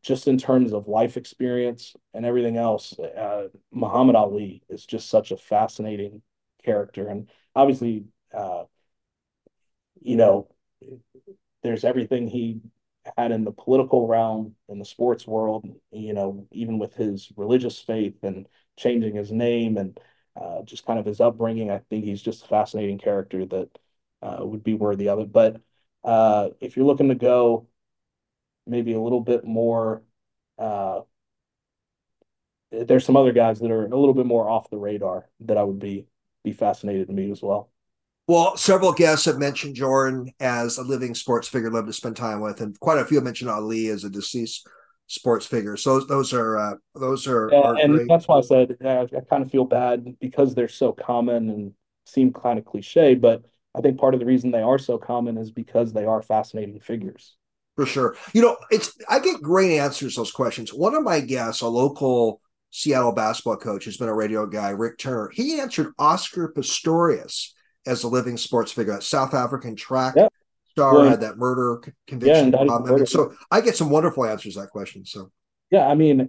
just 0.00 0.26
in 0.26 0.38
terms 0.38 0.72
of 0.72 0.88
life 0.88 1.16
experience 1.16 1.94
and 2.14 2.24
everything 2.24 2.56
else, 2.56 2.98
uh, 2.98 3.48
Muhammad 3.70 4.16
Ali 4.16 4.62
is 4.68 4.84
just 4.86 5.08
such 5.08 5.30
a 5.30 5.36
fascinating 5.36 6.22
character. 6.64 7.08
And 7.08 7.28
obviously, 7.54 8.04
uh, 8.34 8.64
you 10.00 10.16
know, 10.16 10.48
there's 11.62 11.84
everything 11.84 12.26
he 12.26 12.60
had 13.16 13.32
in 13.32 13.44
the 13.44 13.52
political 13.52 14.06
realm, 14.06 14.54
in 14.68 14.78
the 14.78 14.84
sports 14.84 15.26
world, 15.26 15.66
you 15.90 16.12
know, 16.12 16.46
even 16.52 16.78
with 16.78 16.94
his 16.94 17.30
religious 17.36 17.80
faith 17.80 18.16
and 18.22 18.46
changing 18.76 19.14
his 19.14 19.30
name 19.32 19.76
and 19.76 19.98
uh, 20.40 20.62
just 20.62 20.86
kind 20.86 20.98
of 20.98 21.06
his 21.06 21.20
upbringing. 21.20 21.70
I 21.70 21.78
think 21.90 22.04
he's 22.04 22.22
just 22.22 22.44
a 22.44 22.48
fascinating 22.48 22.98
character 22.98 23.44
that 23.46 23.68
uh, 24.22 24.38
would 24.40 24.62
be 24.62 24.74
worthy 24.74 25.08
of 25.08 25.18
it. 25.18 25.32
But 25.32 25.60
uh, 26.04 26.50
if 26.60 26.76
you're 26.76 26.86
looking 26.86 27.08
to 27.08 27.14
go 27.14 27.66
maybe 28.66 28.92
a 28.94 29.00
little 29.00 29.20
bit 29.20 29.44
more. 29.44 30.02
Uh, 30.58 31.00
there's 32.70 33.04
some 33.04 33.16
other 33.16 33.32
guys 33.32 33.60
that 33.60 33.70
are 33.70 33.84
a 33.84 33.98
little 33.98 34.14
bit 34.14 34.26
more 34.26 34.48
off 34.48 34.70
the 34.70 34.78
radar 34.78 35.28
that 35.40 35.58
I 35.58 35.62
would 35.62 35.78
be 35.78 36.06
be 36.44 36.52
fascinated 36.52 37.06
to 37.06 37.12
meet 37.12 37.30
as 37.30 37.42
well. 37.42 37.70
Well, 38.26 38.56
several 38.56 38.92
guests 38.92 39.26
have 39.26 39.38
mentioned 39.38 39.74
Jordan 39.74 40.32
as 40.40 40.78
a 40.78 40.82
living 40.82 41.14
sports 41.14 41.48
figure, 41.48 41.70
love 41.70 41.86
to 41.86 41.92
spend 41.92 42.16
time 42.16 42.40
with, 42.40 42.60
and 42.60 42.78
quite 42.80 42.98
a 42.98 43.04
few 43.04 43.16
have 43.16 43.24
mentioned 43.24 43.50
Ali 43.50 43.88
as 43.88 44.04
a 44.04 44.10
deceased 44.10 44.66
sports 45.06 45.44
figure. 45.44 45.76
So 45.76 46.00
those 46.00 46.32
are 46.32 46.56
uh, 46.56 46.74
those 46.94 47.26
are, 47.26 47.50
yeah, 47.52 47.60
are 47.60 47.76
and 47.76 47.94
great. 47.94 48.08
that's 48.08 48.26
why 48.26 48.38
I 48.38 48.40
said 48.40 48.76
uh, 48.84 49.06
I 49.14 49.20
kind 49.28 49.42
of 49.42 49.50
feel 49.50 49.64
bad 49.64 50.18
because 50.20 50.54
they're 50.54 50.68
so 50.68 50.92
common 50.92 51.50
and 51.50 51.72
seem 52.06 52.32
kind 52.32 52.58
of 52.58 52.64
cliche, 52.64 53.14
but 53.14 53.42
I 53.74 53.80
think 53.80 53.98
part 53.98 54.14
of 54.14 54.20
the 54.20 54.26
reason 54.26 54.50
they 54.50 54.62
are 54.62 54.78
so 54.78 54.98
common 54.98 55.36
is 55.36 55.50
because 55.50 55.92
they 55.92 56.04
are 56.04 56.22
fascinating 56.22 56.80
figures. 56.80 57.36
For 57.76 57.86
sure. 57.86 58.16
You 58.34 58.42
know, 58.42 58.56
it's 58.70 58.94
I 59.08 59.18
get 59.18 59.40
great 59.40 59.78
answers 59.78 60.14
to 60.14 60.20
those 60.20 60.32
questions. 60.32 60.74
One 60.74 60.94
of 60.94 61.02
my 61.02 61.20
guests, 61.20 61.62
a 61.62 61.68
local 61.68 62.40
Seattle 62.70 63.12
basketball 63.12 63.56
coach 63.56 63.84
who's 63.84 63.96
been 63.96 64.08
a 64.08 64.14
radio 64.14 64.46
guy, 64.46 64.70
Rick 64.70 64.98
Turner, 64.98 65.30
he 65.32 65.60
answered 65.60 65.92
Oscar 65.98 66.52
Pistorius 66.54 67.50
as 67.86 68.02
a 68.02 68.08
living 68.08 68.36
sports 68.36 68.72
figure, 68.72 68.96
a 68.96 69.02
South 69.02 69.34
African 69.34 69.74
track 69.74 70.14
yeah. 70.16 70.28
star, 70.70 71.04
yeah. 71.04 71.10
had 71.10 71.20
that 71.20 71.38
murder 71.38 71.82
conviction. 72.06 72.52
Yeah, 72.52 72.64
murder. 72.64 73.06
So 73.06 73.34
I 73.50 73.60
get 73.60 73.76
some 73.76 73.90
wonderful 73.90 74.24
answers 74.24 74.54
to 74.54 74.60
that 74.60 74.70
question. 74.70 75.04
So 75.04 75.30
yeah, 75.70 75.86
I 75.86 75.94
mean, 75.94 76.28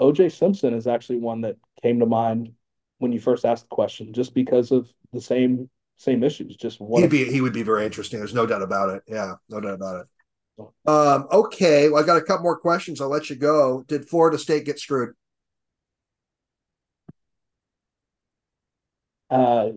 OJ 0.00 0.32
Simpson 0.36 0.74
is 0.74 0.86
actually 0.86 1.18
one 1.18 1.42
that 1.42 1.56
came 1.82 2.00
to 2.00 2.06
mind 2.06 2.52
when 2.98 3.12
you 3.12 3.20
first 3.20 3.44
asked 3.44 3.64
the 3.64 3.74
question, 3.74 4.12
just 4.12 4.34
because 4.34 4.72
of 4.72 4.92
the 5.12 5.20
same 5.20 5.68
same 5.96 6.22
issues. 6.22 6.56
Just 6.56 6.80
one. 6.80 7.02
he'd 7.02 7.10
be 7.10 7.24
he 7.24 7.40
would 7.40 7.52
be 7.52 7.62
very 7.62 7.84
interesting. 7.84 8.18
There's 8.18 8.34
no 8.34 8.46
doubt 8.46 8.62
about 8.62 8.90
it. 8.90 9.02
Yeah, 9.06 9.34
no 9.48 9.60
doubt 9.60 9.74
about 9.74 10.00
it. 10.00 10.06
Um, 10.58 11.28
okay, 11.30 11.88
well, 11.88 12.02
I 12.02 12.06
got 12.06 12.16
a 12.16 12.22
couple 12.22 12.42
more 12.42 12.58
questions. 12.58 13.00
I'll 13.00 13.08
let 13.08 13.30
you 13.30 13.36
go. 13.36 13.84
Did 13.86 14.08
Florida 14.08 14.38
State 14.38 14.64
get 14.64 14.78
screwed? 14.78 15.14
Uh, 19.30 19.70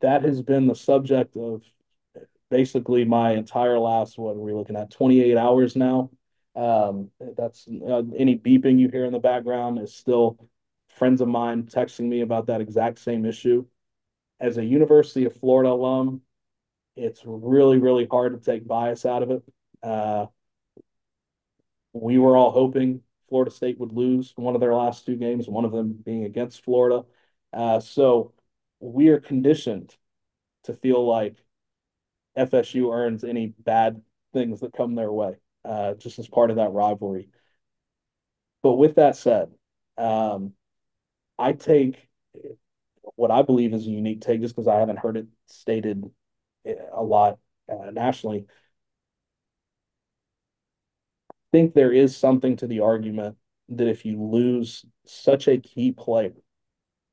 that 0.00 0.22
has 0.22 0.42
been 0.42 0.66
the 0.66 0.74
subject 0.74 1.36
of 1.36 1.62
basically 2.50 3.04
my 3.04 3.32
entire 3.32 3.78
last 3.78 4.18
what 4.18 4.36
are 4.36 4.40
we 4.40 4.52
looking 4.52 4.76
at 4.76 4.90
28 4.90 5.36
hours 5.36 5.76
now 5.76 6.10
um, 6.56 7.10
that's 7.36 7.66
uh, 7.88 8.02
any 8.16 8.36
beeping 8.36 8.78
you 8.78 8.88
hear 8.88 9.04
in 9.04 9.12
the 9.12 9.18
background 9.18 9.78
is 9.78 9.94
still 9.94 10.36
friends 10.88 11.20
of 11.20 11.28
mine 11.28 11.62
texting 11.62 12.08
me 12.08 12.20
about 12.20 12.46
that 12.46 12.60
exact 12.60 12.98
same 12.98 13.24
issue 13.24 13.64
as 14.40 14.58
a 14.58 14.64
university 14.64 15.24
of 15.24 15.34
florida 15.36 15.70
alum 15.70 16.20
it's 16.96 17.22
really 17.24 17.78
really 17.78 18.06
hard 18.10 18.32
to 18.32 18.50
take 18.50 18.66
bias 18.66 19.06
out 19.06 19.22
of 19.22 19.30
it 19.30 19.42
uh, 19.82 20.26
we 21.92 22.18
were 22.18 22.36
all 22.36 22.50
hoping 22.50 23.00
Florida 23.28 23.50
State 23.50 23.78
would 23.78 23.92
lose 23.92 24.32
one 24.36 24.54
of 24.54 24.60
their 24.60 24.74
last 24.74 25.06
two 25.06 25.16
games, 25.16 25.48
one 25.48 25.64
of 25.64 25.72
them 25.72 25.92
being 26.04 26.24
against 26.24 26.64
Florida. 26.64 27.04
Uh, 27.52 27.80
so 27.80 28.32
we 28.80 29.08
are 29.08 29.20
conditioned 29.20 29.94
to 30.64 30.74
feel 30.74 31.04
like 31.06 31.36
FSU 32.36 32.92
earns 32.92 33.24
any 33.24 33.48
bad 33.58 34.02
things 34.32 34.60
that 34.60 34.72
come 34.72 34.94
their 34.94 35.12
way, 35.12 35.36
uh, 35.64 35.94
just 35.94 36.18
as 36.18 36.28
part 36.28 36.50
of 36.50 36.56
that 36.56 36.72
rivalry. 36.72 37.28
But 38.62 38.74
with 38.74 38.96
that 38.96 39.16
said, 39.16 39.50
um, 39.96 40.52
I 41.38 41.52
take 41.52 42.08
what 43.16 43.30
I 43.30 43.42
believe 43.42 43.72
is 43.74 43.86
a 43.86 43.90
unique 43.90 44.20
take, 44.20 44.40
just 44.40 44.54
because 44.54 44.68
I 44.68 44.78
haven't 44.78 44.98
heard 44.98 45.16
it 45.16 45.26
stated 45.46 46.04
a 46.92 47.02
lot 47.02 47.38
uh, 47.70 47.90
nationally 47.90 48.46
think 51.52 51.74
there 51.74 51.92
is 51.92 52.16
something 52.16 52.56
to 52.56 52.66
the 52.66 52.80
argument 52.80 53.36
that 53.70 53.88
if 53.88 54.04
you 54.04 54.22
lose 54.22 54.84
such 55.06 55.48
a 55.48 55.58
key 55.58 55.92
player, 55.92 56.34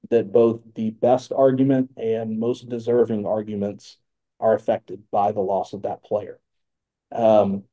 that 0.09 0.31
both 0.31 0.61
the 0.75 0.91
best 0.91 1.31
argument 1.31 1.91
and 1.97 2.39
most 2.39 2.69
deserving 2.69 3.25
arguments 3.25 3.97
are 4.39 4.53
affected 4.53 5.03
by 5.11 5.31
the 5.31 5.41
loss 5.41 5.73
of 5.73 5.83
that 5.83 6.03
player. 6.03 6.39
Um, 7.11 7.63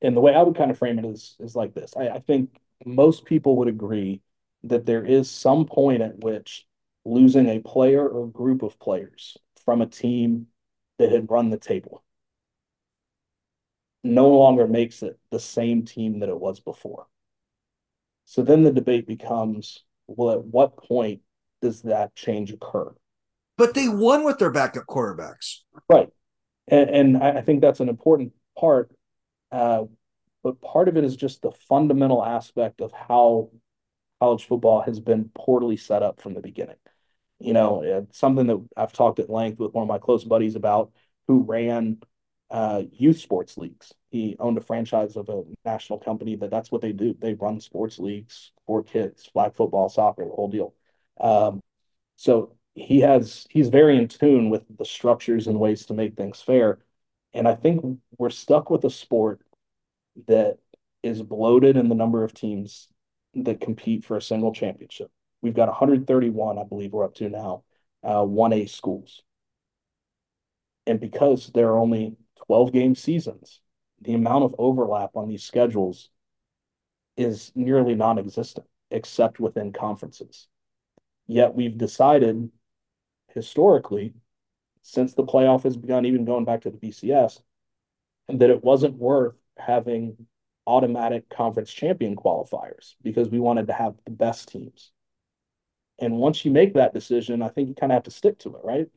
and 0.00 0.16
the 0.16 0.20
way 0.20 0.34
I 0.34 0.42
would 0.42 0.56
kind 0.56 0.70
of 0.70 0.78
frame 0.78 0.98
it 0.98 1.04
is 1.04 1.36
is 1.38 1.54
like 1.54 1.74
this. 1.74 1.94
I, 1.96 2.08
I 2.08 2.18
think 2.20 2.50
most 2.84 3.24
people 3.24 3.56
would 3.56 3.68
agree 3.68 4.22
that 4.64 4.86
there 4.86 5.04
is 5.04 5.30
some 5.30 5.66
point 5.66 6.02
at 6.02 6.18
which 6.18 6.66
losing 7.04 7.48
a 7.48 7.60
player 7.60 8.06
or 8.08 8.26
group 8.28 8.62
of 8.62 8.78
players 8.78 9.36
from 9.64 9.82
a 9.82 9.86
team 9.86 10.46
that 10.98 11.10
had 11.10 11.30
run 11.30 11.50
the 11.50 11.58
table 11.58 12.02
no 14.04 14.28
longer 14.28 14.66
makes 14.66 15.02
it 15.02 15.18
the 15.30 15.40
same 15.40 15.84
team 15.84 16.20
that 16.20 16.28
it 16.28 16.38
was 16.38 16.60
before. 16.60 17.06
So 18.24 18.42
then 18.42 18.62
the 18.62 18.72
debate 18.72 19.06
becomes 19.06 19.84
well, 20.06 20.30
at 20.30 20.44
what 20.44 20.76
point 20.76 21.20
does 21.60 21.82
that 21.82 22.14
change 22.14 22.52
occur? 22.52 22.92
But 23.56 23.74
they 23.74 23.88
won 23.88 24.24
with 24.24 24.38
their 24.38 24.50
backup 24.50 24.86
quarterbacks. 24.86 25.58
Right. 25.88 26.08
And, 26.68 26.90
and 26.90 27.16
I 27.18 27.40
think 27.40 27.60
that's 27.60 27.80
an 27.80 27.88
important 27.88 28.32
part. 28.58 28.90
Uh, 29.50 29.84
but 30.42 30.60
part 30.60 30.88
of 30.88 30.96
it 30.96 31.04
is 31.04 31.16
just 31.16 31.42
the 31.42 31.52
fundamental 31.68 32.24
aspect 32.24 32.80
of 32.80 32.92
how 32.92 33.50
college 34.20 34.44
football 34.44 34.80
has 34.82 35.00
been 35.00 35.30
poorly 35.34 35.76
set 35.76 36.02
up 36.02 36.20
from 36.20 36.34
the 36.34 36.40
beginning. 36.40 36.76
You 37.38 37.52
know, 37.52 38.06
something 38.12 38.46
that 38.46 38.64
I've 38.76 38.92
talked 38.92 39.18
at 39.18 39.30
length 39.30 39.58
with 39.58 39.72
one 39.72 39.82
of 39.82 39.88
my 39.88 39.98
close 39.98 40.24
buddies 40.24 40.54
about 40.54 40.92
who 41.26 41.42
ran 41.42 41.98
uh, 42.52 42.82
youth 42.92 43.18
sports 43.18 43.56
leagues. 43.56 43.94
He 44.10 44.36
owned 44.38 44.58
a 44.58 44.60
franchise 44.60 45.16
of 45.16 45.30
a 45.30 45.42
national 45.64 45.98
company 45.98 46.36
that 46.36 46.50
that's 46.50 46.70
what 46.70 46.82
they 46.82 46.92
do. 46.92 47.16
They 47.18 47.32
run 47.32 47.60
sports 47.60 47.98
leagues 47.98 48.52
for 48.66 48.82
kids, 48.82 49.24
flag 49.24 49.54
football, 49.54 49.88
soccer, 49.88 50.24
the 50.26 50.30
whole 50.30 50.50
deal. 50.50 50.74
Um, 51.18 51.60
so 52.16 52.54
he 52.74 53.00
has 53.00 53.46
he's 53.48 53.70
very 53.70 53.96
in 53.96 54.06
tune 54.06 54.50
with 54.50 54.64
the 54.78 54.84
structures 54.84 55.46
and 55.46 55.58
ways 55.58 55.86
to 55.86 55.94
make 55.94 56.14
things 56.14 56.42
fair. 56.42 56.80
And 57.32 57.48
I 57.48 57.54
think 57.54 57.98
we're 58.18 58.28
stuck 58.28 58.68
with 58.68 58.84
a 58.84 58.90
sport 58.90 59.40
that 60.28 60.58
is 61.02 61.22
bloated 61.22 61.78
in 61.78 61.88
the 61.88 61.94
number 61.94 62.22
of 62.22 62.34
teams 62.34 62.88
that 63.32 63.62
compete 63.62 64.04
for 64.04 64.18
a 64.18 64.22
single 64.22 64.52
championship. 64.52 65.10
We've 65.40 65.54
got 65.54 65.68
131, 65.68 66.58
I 66.58 66.64
believe 66.64 66.92
we're 66.92 67.06
up 67.06 67.14
to 67.14 67.30
now, 67.30 67.64
uh, 68.04 68.22
1A 68.22 68.68
schools. 68.68 69.22
And 70.86 71.00
because 71.00 71.50
there 71.54 71.68
are 71.68 71.78
only 71.78 72.16
12 72.46 72.72
game 72.72 72.94
seasons, 72.94 73.60
the 74.00 74.14
amount 74.14 74.44
of 74.44 74.54
overlap 74.58 75.10
on 75.14 75.28
these 75.28 75.44
schedules 75.44 76.10
is 77.16 77.52
nearly 77.54 77.94
non 77.94 78.18
existent, 78.18 78.66
except 78.90 79.40
within 79.40 79.72
conferences. 79.72 80.48
Yet 81.26 81.54
we've 81.54 81.78
decided 81.78 82.50
historically, 83.28 84.14
since 84.82 85.14
the 85.14 85.24
playoff 85.24 85.62
has 85.62 85.76
begun, 85.76 86.04
even 86.04 86.24
going 86.24 86.44
back 86.44 86.62
to 86.62 86.70
the 86.70 86.78
BCS, 86.78 87.40
that 88.28 88.50
it 88.50 88.64
wasn't 88.64 88.96
worth 88.96 89.36
having 89.56 90.26
automatic 90.66 91.28
conference 91.28 91.72
champion 91.72 92.16
qualifiers 92.16 92.94
because 93.02 93.28
we 93.28 93.40
wanted 93.40 93.66
to 93.66 93.72
have 93.72 93.94
the 94.04 94.10
best 94.10 94.48
teams. 94.48 94.92
And 95.98 96.16
once 96.16 96.44
you 96.44 96.50
make 96.50 96.74
that 96.74 96.94
decision, 96.94 97.42
I 97.42 97.48
think 97.48 97.68
you 97.68 97.74
kind 97.74 97.92
of 97.92 97.96
have 97.96 98.04
to 98.04 98.10
stick 98.10 98.38
to 98.40 98.56
it, 98.56 98.64
right? 98.64 98.88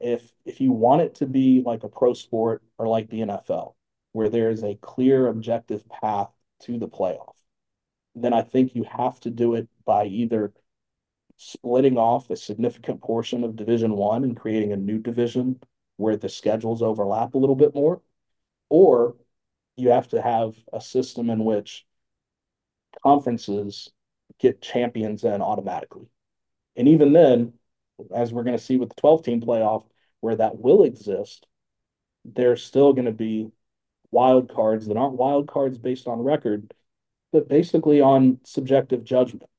If 0.00 0.32
if 0.44 0.60
you 0.60 0.72
want 0.72 1.02
it 1.02 1.16
to 1.16 1.26
be 1.26 1.62
like 1.64 1.84
a 1.84 1.88
pro 1.88 2.14
sport 2.14 2.62
or 2.78 2.86
like 2.86 3.08
the 3.08 3.20
NFL, 3.20 3.74
where 4.12 4.28
there 4.28 4.50
is 4.50 4.62
a 4.62 4.76
clear 4.76 5.28
objective 5.28 5.88
path 5.88 6.30
to 6.62 6.78
the 6.78 6.88
playoff, 6.88 7.34
then 8.14 8.32
I 8.32 8.42
think 8.42 8.74
you 8.74 8.84
have 8.84 9.18
to 9.20 9.30
do 9.30 9.54
it 9.54 9.68
by 9.84 10.06
either 10.06 10.52
splitting 11.36 11.96
off 11.96 12.30
a 12.30 12.36
significant 12.36 13.00
portion 13.00 13.44
of 13.44 13.56
Division 13.56 13.96
One 13.96 14.24
and 14.24 14.36
creating 14.36 14.72
a 14.72 14.76
new 14.76 14.98
division 14.98 15.60
where 15.96 16.16
the 16.16 16.28
schedules 16.28 16.82
overlap 16.82 17.34
a 17.34 17.38
little 17.38 17.56
bit 17.56 17.74
more, 17.74 18.00
or 18.68 19.16
you 19.76 19.90
have 19.90 20.08
to 20.08 20.20
have 20.20 20.56
a 20.72 20.80
system 20.80 21.30
in 21.30 21.44
which 21.44 21.86
conferences 23.02 23.90
get 24.38 24.62
champions 24.62 25.24
in 25.24 25.42
automatically. 25.42 26.06
And 26.76 26.88
even 26.88 27.12
then, 27.12 27.54
as 28.14 28.32
we're 28.32 28.44
going 28.44 28.56
to 28.56 28.62
see 28.62 28.76
with 28.76 28.90
the 28.90 29.00
12 29.00 29.24
team 29.24 29.40
playoff, 29.40 29.84
where 30.20 30.36
that 30.36 30.58
will 30.58 30.82
exist, 30.82 31.46
there's 32.24 32.62
still 32.62 32.92
going 32.92 33.06
to 33.06 33.12
be 33.12 33.50
wild 34.10 34.52
cards 34.52 34.86
that 34.86 34.96
aren't 34.96 35.14
wild 35.14 35.48
cards 35.48 35.78
based 35.78 36.06
on 36.06 36.20
record, 36.20 36.72
but 37.32 37.48
basically 37.48 38.00
on 38.00 38.38
subjective 38.44 39.04
judgment. 39.04 39.50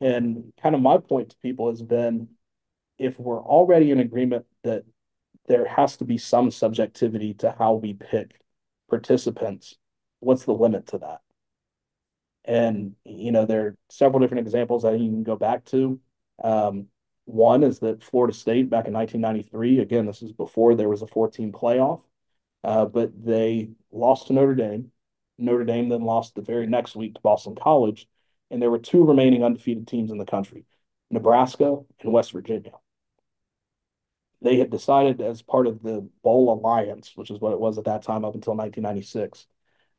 And 0.00 0.52
kind 0.62 0.74
of 0.74 0.80
my 0.80 0.98
point 0.98 1.30
to 1.30 1.36
people 1.42 1.68
has 1.68 1.82
been 1.82 2.28
if 2.98 3.18
we're 3.18 3.42
already 3.42 3.90
in 3.90 3.98
agreement 3.98 4.46
that 4.62 4.84
there 5.48 5.66
has 5.66 5.96
to 5.96 6.04
be 6.04 6.18
some 6.18 6.50
subjectivity 6.50 7.34
to 7.34 7.54
how 7.58 7.74
we 7.74 7.94
pick 7.94 8.40
participants, 8.88 9.76
what's 10.20 10.44
the 10.44 10.52
limit 10.52 10.86
to 10.88 10.98
that? 10.98 11.20
And, 12.44 12.94
you 13.04 13.32
know, 13.32 13.46
there 13.46 13.66
are 13.66 13.76
several 13.88 14.20
different 14.20 14.46
examples 14.46 14.82
that 14.82 14.98
you 14.98 15.10
can 15.10 15.22
go 15.22 15.36
back 15.36 15.64
to. 15.66 15.98
Um, 16.42 16.86
one 17.30 17.62
is 17.62 17.80
that 17.80 18.02
Florida 18.02 18.34
State 18.34 18.70
back 18.70 18.86
in 18.86 18.94
1993, 18.94 19.80
again, 19.80 20.06
this 20.06 20.22
is 20.22 20.32
before 20.32 20.74
there 20.74 20.88
was 20.88 21.02
a 21.02 21.06
14 21.06 21.52
playoff, 21.52 22.02
uh, 22.64 22.86
but 22.86 23.12
they 23.24 23.70
lost 23.92 24.26
to 24.26 24.32
Notre 24.32 24.54
Dame. 24.54 24.92
Notre 25.38 25.64
Dame 25.64 25.88
then 25.88 26.02
lost 26.02 26.34
the 26.34 26.42
very 26.42 26.66
next 26.66 26.94
week 26.96 27.14
to 27.14 27.20
Boston 27.20 27.54
College. 27.54 28.08
And 28.50 28.60
there 28.60 28.70
were 28.70 28.78
two 28.78 29.04
remaining 29.04 29.44
undefeated 29.44 29.86
teams 29.86 30.10
in 30.10 30.18
the 30.18 30.24
country 30.24 30.64
Nebraska 31.10 31.78
and 32.00 32.12
West 32.12 32.32
Virginia 32.32 32.72
they 34.42 34.56
had 34.56 34.70
decided 34.70 35.20
as 35.20 35.42
part 35.42 35.66
of 35.66 35.82
the 35.82 36.08
Bowl 36.22 36.52
Alliance, 36.52 37.12
which 37.14 37.30
is 37.30 37.40
what 37.40 37.52
it 37.52 37.60
was 37.60 37.78
at 37.78 37.84
that 37.84 38.02
time 38.02 38.24
up 38.24 38.34
until 38.34 38.56
1996, 38.56 39.46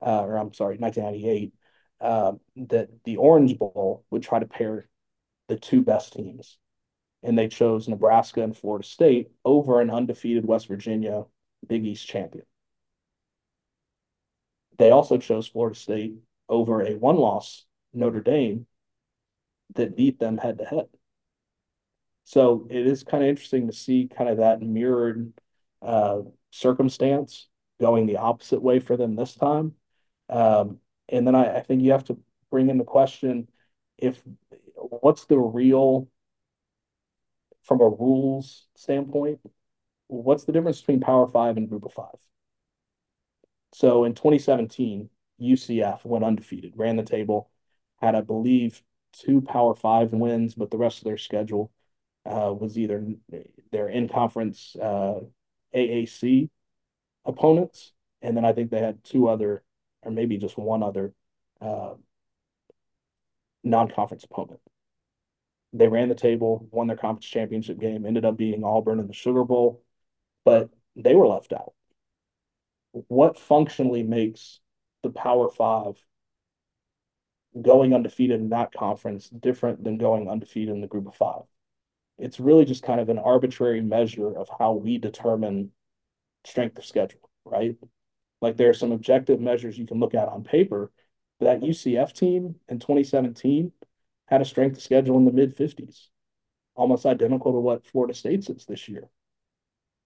uh, 0.02 0.24
or 0.24 0.38
I'm 0.38 0.54
sorry, 0.54 0.78
1998, 0.78 1.54
uh, 2.00 2.34
that 2.70 2.90
the 3.04 3.18
Orange 3.18 3.58
Bowl 3.58 4.04
would 4.10 4.24
try 4.24 4.40
to 4.40 4.48
pair 4.48 4.88
the 5.48 5.58
two 5.58 5.84
best 5.84 6.14
teams. 6.14 6.58
And 7.24 7.38
they 7.38 7.48
chose 7.48 7.88
Nebraska 7.88 8.42
and 8.42 8.58
Florida 8.58 8.86
State 8.86 9.32
over 9.46 9.80
an 9.80 9.90
undefeated 9.90 10.46
West 10.46 10.68
Virginia 10.68 11.26
Big 11.68 11.86
East 11.86 12.08
champion. 12.08 12.46
They 14.78 14.90
also 14.90 15.18
chose 15.18 15.48
Florida 15.48 15.78
State 15.78 16.16
over 16.50 16.82
a 16.82 16.96
one 16.96 17.18
loss 17.18 17.66
Notre 17.94 18.22
Dame 18.22 18.66
that 19.76 19.96
beat 19.96 20.20
them 20.20 20.38
head 20.38 20.58
to 20.58 20.66
head. 20.66 20.88
So 22.24 22.68
it 22.70 22.88
is 22.88 23.04
kind 23.04 23.24
of 23.24 23.30
interesting 23.30 23.68
to 23.68 23.74
see 23.74 24.08
kind 24.08 24.30
of 24.30 24.38
that 24.38 24.62
mirrored 24.62 25.34
uh, 25.82 26.22
circumstance 26.52 27.48
going 27.80 28.06
the 28.06 28.18
opposite 28.18 28.62
way 28.62 28.80
for 28.80 28.96
them 28.96 29.16
this 29.16 29.36
time. 29.36 29.74
Um, 30.30 30.78
and 31.10 31.26
then 31.28 31.36
I, 31.36 31.58
I 31.58 31.62
think 31.62 31.82
you 31.82 31.92
have 31.92 32.06
to 32.06 32.20
bring 32.50 32.70
in 32.70 32.78
the 32.78 32.84
question 32.84 33.50
if 33.98 34.22
what's 34.76 35.26
the 35.26 35.38
real 35.38 36.08
from 37.64 37.82
a 37.82 37.88
rules 37.90 38.68
standpoint 38.76 39.40
what's 40.08 40.44
the 40.44 40.52
difference 40.52 40.80
between 40.80 41.00
power 41.00 41.28
five 41.28 41.58
and 41.58 41.70
group 41.70 41.86
of 41.86 41.94
five 41.94 42.16
so 43.74 44.04
in 44.04 44.14
2017 44.14 45.10
ucf 45.42 46.06
went 46.06 46.24
undefeated 46.24 46.74
ran 46.76 46.96
the 46.96 47.04
table 47.04 47.50
had 48.02 48.16
i 48.16 48.22
believe 48.22 48.82
two 49.14 49.42
power 49.42 49.76
five 49.76 50.14
wins 50.14 50.56
but 50.56 50.72
the 50.72 50.78
rest 50.78 51.00
of 51.00 51.04
their 51.04 51.18
schedule 51.18 51.72
uh, 52.26 52.54
was 52.54 52.78
either 52.78 53.06
their 53.72 53.90
in 53.90 54.08
conference 54.08 54.76
uh, 54.82 55.20
AAC 55.76 56.50
opponents, 57.26 57.94
and 58.22 58.36
then 58.36 58.46
I 58.46 58.54
think 58.54 58.70
they 58.70 58.80
had 58.80 59.04
two 59.04 59.28
other, 59.28 59.64
or 60.04 60.12
maybe 60.12 60.38
just 60.38 60.58
one 60.58 60.84
other 60.84 61.14
uh, 61.62 61.94
non 63.64 63.90
conference 63.90 64.24
opponent. 64.24 64.60
They 65.74 65.88
ran 65.88 66.10
the 66.10 66.16
table, 66.16 66.68
won 66.72 66.88
their 66.88 66.98
conference 66.98 67.26
championship 67.26 67.80
game, 67.80 68.06
ended 68.06 68.26
up 68.26 68.38
beating 68.38 68.64
Auburn 68.64 69.00
in 69.00 69.08
the 69.08 69.14
Sugar 69.14 69.44
Bowl, 69.44 69.82
but 70.44 70.70
they 70.96 71.16
were 71.16 71.28
left 71.28 71.54
out. 71.54 71.74
What 72.92 73.40
functionally 73.40 74.04
makes 74.04 74.60
the 75.02 75.10
Power 75.10 75.50
Five 75.50 76.04
going 77.60 77.94
undefeated 77.94 78.40
in 78.40 78.50
that 78.50 78.74
conference 78.74 79.30
different 79.30 79.84
than 79.84 79.98
going 79.98 80.30
undefeated 80.30 80.74
in 80.74 80.82
the 80.82 80.88
group 80.88 81.08
of 81.08 81.16
five? 81.16 81.44
It's 82.18 82.40
really 82.40 82.66
just 82.66 82.84
kind 82.84 83.00
of 83.00 83.10
an 83.10 83.18
arbitrary 83.18 83.82
measure 83.82 84.38
of 84.38 84.50
how 84.60 84.74
we 84.74 84.98
determine 84.98 85.72
strength 86.46 86.78
of 86.78 86.86
schedule, 86.86 87.30
right? 87.46 87.76
Like 88.42 88.58
there 88.58 88.70
are 88.70 88.76
some 88.76 88.92
objective 88.92 89.40
measures 89.40 89.78
you 89.78 89.88
can 89.88 90.00
look 90.00 90.14
at 90.14 90.28
on 90.28 90.44
paper. 90.44 90.92
That 91.40 91.62
UCF 91.62 92.14
team 92.14 92.56
in 92.70 92.80
2017 92.80 93.72
had 94.32 94.42
a 94.42 94.46
strength 94.46 94.78
of 94.78 94.84
schedule 94.84 95.18
in 95.18 95.26
the 95.26 95.32
mid 95.32 95.56
50s, 95.56 96.08
almost 96.74 97.06
identical 97.06 97.52
to 97.52 97.60
what 97.60 97.86
Florida 97.86 98.16
State's 98.16 98.50
is 98.50 98.66
this 98.66 98.90
year. 98.90 99.10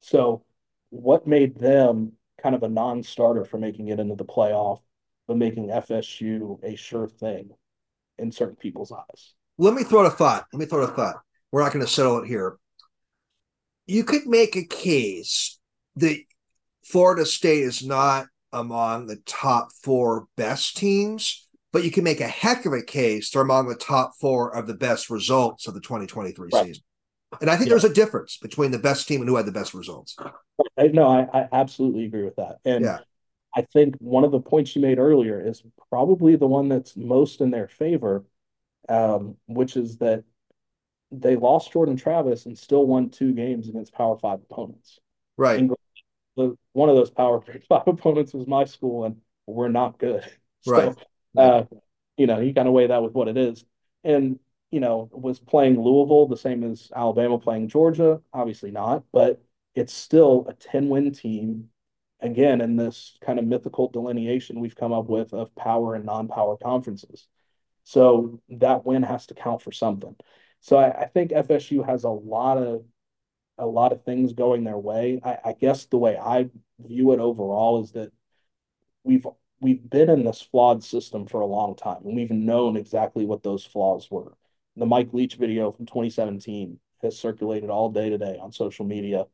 So, 0.01 0.43
what 0.89 1.25
made 1.25 1.57
them 1.57 2.13
kind 2.41 2.55
of 2.55 2.63
a 2.63 2.69
non 2.69 3.03
starter 3.03 3.45
for 3.45 3.57
making 3.57 3.87
it 3.87 3.99
into 3.99 4.15
the 4.15 4.25
playoff, 4.25 4.81
but 5.27 5.37
making 5.37 5.69
FSU 5.69 6.61
a 6.63 6.75
sure 6.75 7.07
thing 7.07 7.51
in 8.17 8.31
certain 8.33 8.57
people's 8.57 8.91
eyes? 8.91 9.33
Let 9.57 9.73
me 9.73 9.83
throw 9.83 10.05
a 10.05 10.09
thought. 10.09 10.47
Let 10.51 10.59
me 10.59 10.65
throw 10.65 10.81
a 10.81 10.87
thought 10.87 11.21
we're 11.55 11.63
not 11.63 11.71
going 11.71 11.85
to 11.85 11.91
settle 11.91 12.19
it 12.19 12.27
here. 12.27 12.57
You 13.87 14.03
could 14.03 14.27
make 14.27 14.57
a 14.57 14.65
case 14.65 15.57
that 15.95 16.17
Florida 16.83 17.25
State 17.25 17.63
is 17.63 17.81
not 17.81 18.27
among 18.51 19.07
the 19.07 19.21
top 19.25 19.69
four 19.81 20.27
best 20.35 20.75
teams, 20.75 21.44
but 21.75 21.83
you 21.83 21.91
can 21.91 22.05
make 22.05 22.21
a 22.21 22.27
heck 22.27 22.65
of 22.65 22.71
a 22.71 22.81
case 22.81 23.31
they're 23.31 23.41
among 23.41 23.67
the 23.67 23.75
top 23.75 24.13
four 24.15 24.55
of 24.55 24.65
the 24.65 24.73
best 24.73 25.09
results 25.09 25.67
of 25.67 25.73
the 25.73 25.81
2023 25.81 26.49
right. 26.53 26.67
season. 26.67 26.81
And 27.41 27.49
I 27.49 27.57
think 27.57 27.67
yeah. 27.67 27.71
there's 27.71 27.83
a 27.83 27.93
difference 27.93 28.37
between 28.37 28.71
the 28.71 28.79
best 28.79 29.09
team 29.09 29.19
and 29.19 29.27
who 29.27 29.35
had 29.35 29.45
the 29.45 29.51
best 29.51 29.73
results. 29.73 30.15
No, 30.77 31.05
I, 31.05 31.27
I 31.37 31.49
absolutely 31.51 32.05
agree 32.05 32.23
with 32.23 32.37
that. 32.37 32.59
And 32.63 32.85
yeah. 32.85 32.99
I 33.53 33.63
think 33.73 33.95
one 33.99 34.23
of 34.23 34.31
the 34.31 34.39
points 34.39 34.73
you 34.73 34.81
made 34.81 34.99
earlier 34.99 35.45
is 35.45 35.63
probably 35.89 36.37
the 36.37 36.47
one 36.47 36.69
that's 36.69 36.95
most 36.95 37.41
in 37.41 37.51
their 37.51 37.67
favor, 37.67 38.23
um, 38.87 39.35
which 39.47 39.75
is 39.75 39.97
that 39.97 40.23
they 41.11 41.35
lost 41.35 41.73
Jordan 41.73 41.97
Travis 41.97 42.45
and 42.45 42.57
still 42.57 42.87
won 42.87 43.09
two 43.09 43.33
games 43.33 43.67
against 43.67 43.93
Power 43.93 44.17
Five 44.17 44.39
opponents. 44.49 44.97
Right. 45.35 45.69
the, 46.37 46.55
one 46.71 46.87
of 46.87 46.95
those 46.95 47.11
Power 47.11 47.41
Five 47.67 47.85
opponents 47.85 48.33
was 48.33 48.47
my 48.47 48.63
school, 48.63 49.03
and 49.03 49.17
we're 49.45 49.67
not 49.67 49.99
good. 49.99 50.23
So, 50.61 50.71
Right. 50.71 50.95
Uh, 51.37 51.63
you 52.17 52.27
know, 52.27 52.39
you 52.39 52.53
kind 52.53 52.67
of 52.67 52.73
weigh 52.73 52.87
that 52.87 53.03
with 53.03 53.13
what 53.13 53.27
it 53.27 53.37
is. 53.37 53.65
And, 54.03 54.39
you 54.71 54.79
know, 54.79 55.09
was 55.11 55.39
playing 55.39 55.81
Louisville 55.81 56.27
the 56.27 56.37
same 56.37 56.63
as 56.63 56.91
Alabama 56.95 57.39
playing 57.39 57.69
Georgia? 57.69 58.21
Obviously 58.33 58.71
not, 58.71 59.03
but 59.11 59.41
it's 59.73 59.93
still 59.93 60.45
a 60.47 60.53
10 60.53 60.89
win 60.89 61.11
team. 61.11 61.69
Again, 62.21 62.61
in 62.61 62.77
this 62.77 63.17
kind 63.21 63.39
of 63.39 63.45
mythical 63.45 63.89
delineation 63.89 64.59
we've 64.61 64.75
come 64.75 64.93
up 64.93 65.07
with 65.07 65.33
of 65.33 65.53
power 65.55 65.95
and 65.95 66.05
non 66.05 66.27
power 66.27 66.57
conferences. 66.57 67.27
So 67.83 68.41
that 68.49 68.85
win 68.85 69.03
has 69.03 69.27
to 69.27 69.35
count 69.35 69.61
for 69.61 69.71
something. 69.71 70.15
So 70.61 70.77
I, 70.77 71.01
I 71.01 71.05
think 71.05 71.31
FSU 71.31 71.85
has 71.85 72.03
a 72.03 72.09
lot 72.09 72.57
of 72.57 72.85
a 73.57 73.65
lot 73.65 73.91
of 73.91 74.03
things 74.03 74.33
going 74.33 74.63
their 74.63 74.77
way. 74.77 75.21
I, 75.23 75.37
I 75.45 75.53
guess 75.53 75.85
the 75.85 75.97
way 75.97 76.17
I 76.17 76.49
view 76.79 77.13
it 77.13 77.19
overall 77.19 77.83
is 77.83 77.91
that 77.91 78.11
we've 79.03 79.25
we've 79.59 79.89
been 79.89 80.09
in 80.09 80.23
this 80.23 80.41
flawed 80.41 80.83
system 80.83 81.25
for 81.27 81.41
a 81.41 81.45
long 81.45 81.75
time, 81.75 82.01
and 82.05 82.15
we've 82.15 82.31
known 82.31 82.77
exactly 82.77 83.25
what 83.25 83.43
those 83.43 83.65
flaws 83.65 84.09
were. 84.11 84.33
The 84.75 84.85
Mike 84.85 85.13
Leach 85.13 85.35
video 85.35 85.71
from 85.71 85.85
2017 85.85 86.79
has 87.01 87.17
circulated 87.17 87.69
all 87.69 87.89
day 87.91 88.09
today 88.09 88.37
on 88.41 88.51
social 88.51 88.85
media, 88.85 89.25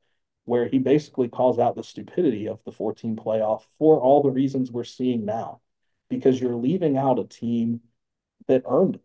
where 0.45 0.67
he 0.67 0.79
basically 0.79 1.27
calls 1.27 1.59
out 1.59 1.75
the 1.75 1.83
stupidity 1.83 2.47
of 2.47 2.59
the 2.65 2.71
14 2.71 3.15
playoff 3.15 3.63
for 3.77 3.99
all 3.99 4.21
the 4.21 4.29
reasons 4.31 4.71
we're 4.71 4.83
seeing 4.83 5.25
now, 5.25 5.61
because 6.09 6.39
you're 6.39 6.55
leaving 6.55 6.97
out 6.97 7.19
a 7.19 7.23
team 7.23 7.81
that 8.47 8.63
earned 8.67 8.99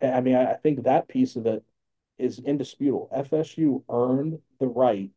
it. 0.00 0.06
I 0.06 0.20
mean, 0.20 0.36
I 0.36 0.54
think 0.54 0.84
that 0.84 1.08
piece 1.08 1.36
of 1.36 1.46
it 1.46 1.64
is 2.18 2.38
indisputable. 2.38 3.08
FSU 3.14 3.84
earned 3.88 4.38
the 4.58 4.66
right 4.66 5.10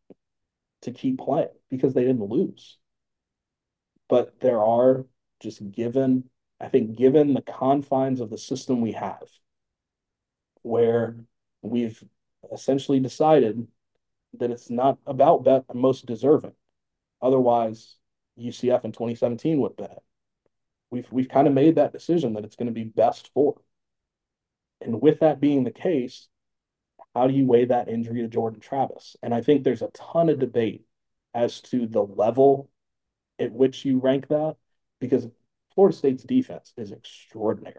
to 0.81 0.91
keep 0.91 1.19
playing 1.19 1.49
because 1.69 1.93
they 1.93 2.03
didn't 2.03 2.29
lose. 2.29 2.77
But 4.07 4.39
there 4.39 4.61
are 4.61 5.05
just 5.45 5.71
given, 5.71 6.25
I 6.59 6.67
think, 6.67 6.97
given 6.97 7.33
the 7.33 7.41
confines 7.41 8.19
of 8.19 8.29
the 8.29 8.37
system 8.37 8.81
we 8.81 8.91
have, 8.93 9.29
where 10.63 11.15
we've 11.61 12.03
essentially 12.51 12.99
decided 12.99 13.67
that 14.33 14.51
it's 14.51 14.69
not 14.69 14.97
about 15.05 15.45
that 15.45 15.63
most 15.73 16.05
deserving. 16.05 16.53
Otherwise, 17.21 17.95
UCF 18.37 18.83
in 18.83 18.91
2017 18.91 19.61
would 19.61 19.79
it. 19.79 20.03
We've 20.91 21.11
we've 21.11 21.29
kind 21.29 21.47
of 21.47 21.53
made 21.53 21.75
that 21.75 21.93
decision 21.93 22.33
that 22.33 22.43
it's 22.43 22.55
going 22.55 22.67
to 22.67 22.73
be 22.73 22.83
best 22.83 23.31
for. 23.33 23.55
And 24.81 25.01
with 25.01 25.19
that 25.19 25.39
being 25.39 25.63
the 25.63 25.71
case, 25.71 26.27
how 27.13 27.27
do 27.27 27.33
you 27.33 27.45
weigh 27.45 27.65
that 27.65 27.87
injury 27.87 28.21
to 28.21 28.27
Jordan 28.27 28.59
Travis? 28.59 29.15
And 29.23 29.33
I 29.33 29.41
think 29.41 29.63
there's 29.63 29.81
a 29.81 29.91
ton 29.93 30.29
of 30.29 30.39
debate 30.39 30.85
as 31.33 31.61
to 31.61 31.87
the 31.87 32.01
level 32.01 32.69
at 33.39 33.51
which 33.51 33.85
you 33.85 33.99
rank 33.99 34.27
that 34.27 34.57
because 34.99 35.27
Florida 35.73 35.95
State's 35.95 36.23
defense 36.23 36.73
is 36.77 36.91
extraordinary. 36.91 37.75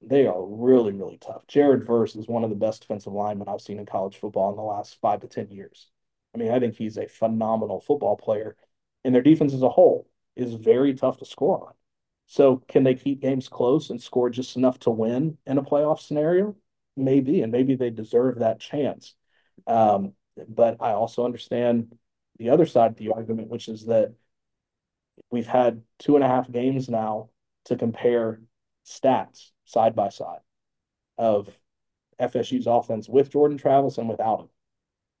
They 0.00 0.26
are 0.26 0.44
really, 0.44 0.92
really 0.92 1.18
tough. 1.18 1.46
Jared 1.46 1.84
Verse 1.84 2.14
is 2.14 2.28
one 2.28 2.44
of 2.44 2.50
the 2.50 2.56
best 2.56 2.82
defensive 2.82 3.12
linemen 3.12 3.48
I've 3.48 3.60
seen 3.60 3.78
in 3.78 3.86
college 3.86 4.16
football 4.16 4.50
in 4.50 4.56
the 4.56 4.62
last 4.62 4.98
five 5.00 5.20
to 5.20 5.28
10 5.28 5.50
years. 5.50 5.88
I 6.34 6.38
mean, 6.38 6.52
I 6.52 6.60
think 6.60 6.76
he's 6.76 6.96
a 6.96 7.08
phenomenal 7.08 7.80
football 7.80 8.16
player, 8.16 8.56
and 9.04 9.14
their 9.14 9.22
defense 9.22 9.52
as 9.52 9.62
a 9.62 9.68
whole 9.68 10.08
is 10.36 10.54
very 10.54 10.94
tough 10.94 11.18
to 11.18 11.24
score 11.24 11.68
on. 11.68 11.72
So, 12.26 12.62
can 12.68 12.84
they 12.84 12.94
keep 12.94 13.20
games 13.20 13.48
close 13.48 13.90
and 13.90 14.00
score 14.00 14.30
just 14.30 14.56
enough 14.56 14.78
to 14.80 14.90
win 14.90 15.38
in 15.46 15.58
a 15.58 15.62
playoff 15.62 16.00
scenario? 16.00 16.56
Maybe, 16.96 17.40
and 17.42 17.50
maybe 17.50 17.74
they 17.74 17.90
deserve 17.90 18.38
that 18.38 18.60
chance. 18.60 19.14
Um, 19.66 20.12
but 20.48 20.76
I 20.80 20.92
also 20.92 21.24
understand 21.24 21.96
the 22.38 22.50
other 22.50 22.66
side 22.66 22.92
of 22.92 22.96
the 22.96 23.10
argument, 23.10 23.48
which 23.48 23.68
is 23.68 23.86
that 23.86 24.12
we've 25.30 25.46
had 25.46 25.82
two 25.98 26.14
and 26.14 26.24
a 26.24 26.28
half 26.28 26.50
games 26.50 26.88
now 26.88 27.30
to 27.66 27.76
compare 27.76 28.40
stats 28.86 29.50
side 29.64 29.94
by 29.94 30.08
side 30.08 30.40
of 31.16 31.48
FSU's 32.20 32.66
offense 32.66 33.08
with 33.08 33.30
Jordan 33.30 33.58
Travis 33.58 33.98
and 33.98 34.08
without 34.08 34.40
him. 34.40 34.48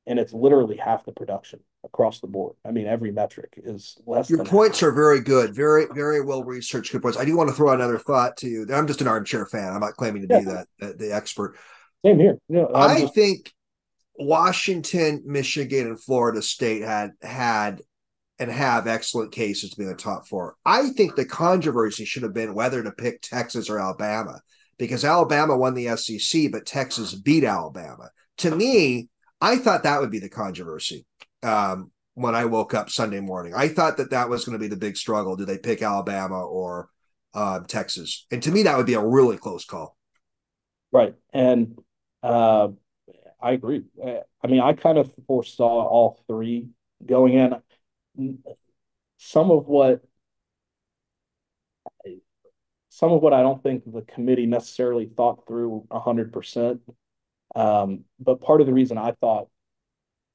And 0.06 0.18
it's 0.18 0.32
literally 0.32 0.78
half 0.78 1.04
the 1.04 1.12
production 1.12 1.60
across 1.84 2.20
the 2.20 2.26
board. 2.26 2.56
I 2.64 2.70
mean, 2.70 2.86
every 2.86 3.12
metric 3.12 3.60
is 3.62 3.98
less. 4.06 4.30
Your 4.30 4.42
points 4.44 4.80
half. 4.80 4.88
are 4.88 4.92
very 4.92 5.20
good, 5.20 5.54
very, 5.54 5.86
very 5.92 6.22
well 6.22 6.42
researched. 6.42 6.92
Good 6.92 7.02
points. 7.02 7.18
I 7.18 7.26
do 7.26 7.36
want 7.36 7.50
to 7.50 7.54
throw 7.54 7.72
another 7.72 7.98
thought 7.98 8.38
to 8.38 8.48
you. 8.48 8.66
I'm 8.72 8.86
just 8.86 9.02
an 9.02 9.08
armchair 9.08 9.44
fan. 9.44 9.72
I'm 9.72 9.80
not 9.80 9.96
claiming 9.96 10.26
to 10.26 10.28
yeah. 10.30 10.40
be 10.40 10.44
that 10.86 10.98
the 10.98 11.12
expert. 11.12 11.58
Same 12.04 12.18
here. 12.18 12.38
Yeah, 12.48 12.66
I 12.74 13.00
just... 13.00 13.14
think 13.14 13.52
Washington, 14.18 15.22
Michigan, 15.26 15.88
and 15.88 16.02
Florida 16.02 16.40
State 16.40 16.82
had 16.82 17.12
had 17.20 17.82
and 18.38 18.50
have 18.50 18.86
excellent 18.86 19.32
cases 19.32 19.70
to 19.70 19.76
be 19.76 19.82
in 19.82 19.88
the 19.88 19.96
top 19.96 20.26
four. 20.26 20.56
I 20.64 20.90
think 20.90 21.16
the 21.16 21.24
controversy 21.24 22.04
should 22.04 22.22
have 22.22 22.34
been 22.34 22.54
whether 22.54 22.82
to 22.82 22.92
pick 22.92 23.20
Texas 23.20 23.68
or 23.68 23.80
Alabama 23.80 24.40
because 24.78 25.04
Alabama 25.04 25.56
won 25.56 25.74
the 25.74 25.96
SEC, 25.96 26.52
but 26.52 26.66
Texas 26.66 27.14
beat 27.14 27.44
Alabama. 27.44 28.10
To 28.38 28.54
me, 28.54 29.08
I 29.40 29.56
thought 29.56 29.82
that 29.82 30.00
would 30.00 30.10
be 30.10 30.20
the 30.20 30.28
controversy 30.28 31.04
um, 31.42 31.90
when 32.14 32.34
I 32.34 32.44
woke 32.44 32.74
up 32.74 32.90
Sunday 32.90 33.20
morning. 33.20 33.54
I 33.56 33.68
thought 33.68 33.96
that 33.96 34.10
that 34.10 34.28
was 34.28 34.44
going 34.44 34.56
to 34.56 34.62
be 34.62 34.68
the 34.68 34.76
big 34.76 34.96
struggle. 34.96 35.36
Do 35.36 35.44
they 35.44 35.58
pick 35.58 35.82
Alabama 35.82 36.44
or 36.44 36.88
uh, 37.34 37.60
Texas? 37.66 38.26
And 38.30 38.42
to 38.44 38.52
me, 38.52 38.64
that 38.64 38.76
would 38.76 38.86
be 38.86 38.94
a 38.94 39.04
really 39.04 39.36
close 39.36 39.64
call. 39.64 39.96
Right. 40.92 41.14
And 41.32 41.76
uh, 42.22 42.68
I 43.40 43.52
agree. 43.52 43.84
I 44.04 44.46
mean, 44.46 44.60
I 44.60 44.72
kind 44.72 44.98
of 44.98 45.12
foresaw 45.26 45.86
all 45.86 46.22
three 46.28 46.68
going 47.04 47.34
in 47.34 47.54
some 49.16 49.50
of 49.50 49.66
what 49.66 50.02
some 52.88 53.12
of 53.12 53.22
what 53.22 53.32
I 53.32 53.42
don't 53.42 53.62
think 53.62 53.84
the 53.86 54.02
committee 54.02 54.46
necessarily 54.46 55.06
thought 55.06 55.46
through 55.46 55.86
a 55.90 56.00
hundred 56.00 56.32
percent. 56.32 56.80
Um, 57.54 58.04
but 58.18 58.40
part 58.40 58.60
of 58.60 58.66
the 58.66 58.72
reason 58.72 58.98
I 58.98 59.12
thought, 59.12 59.48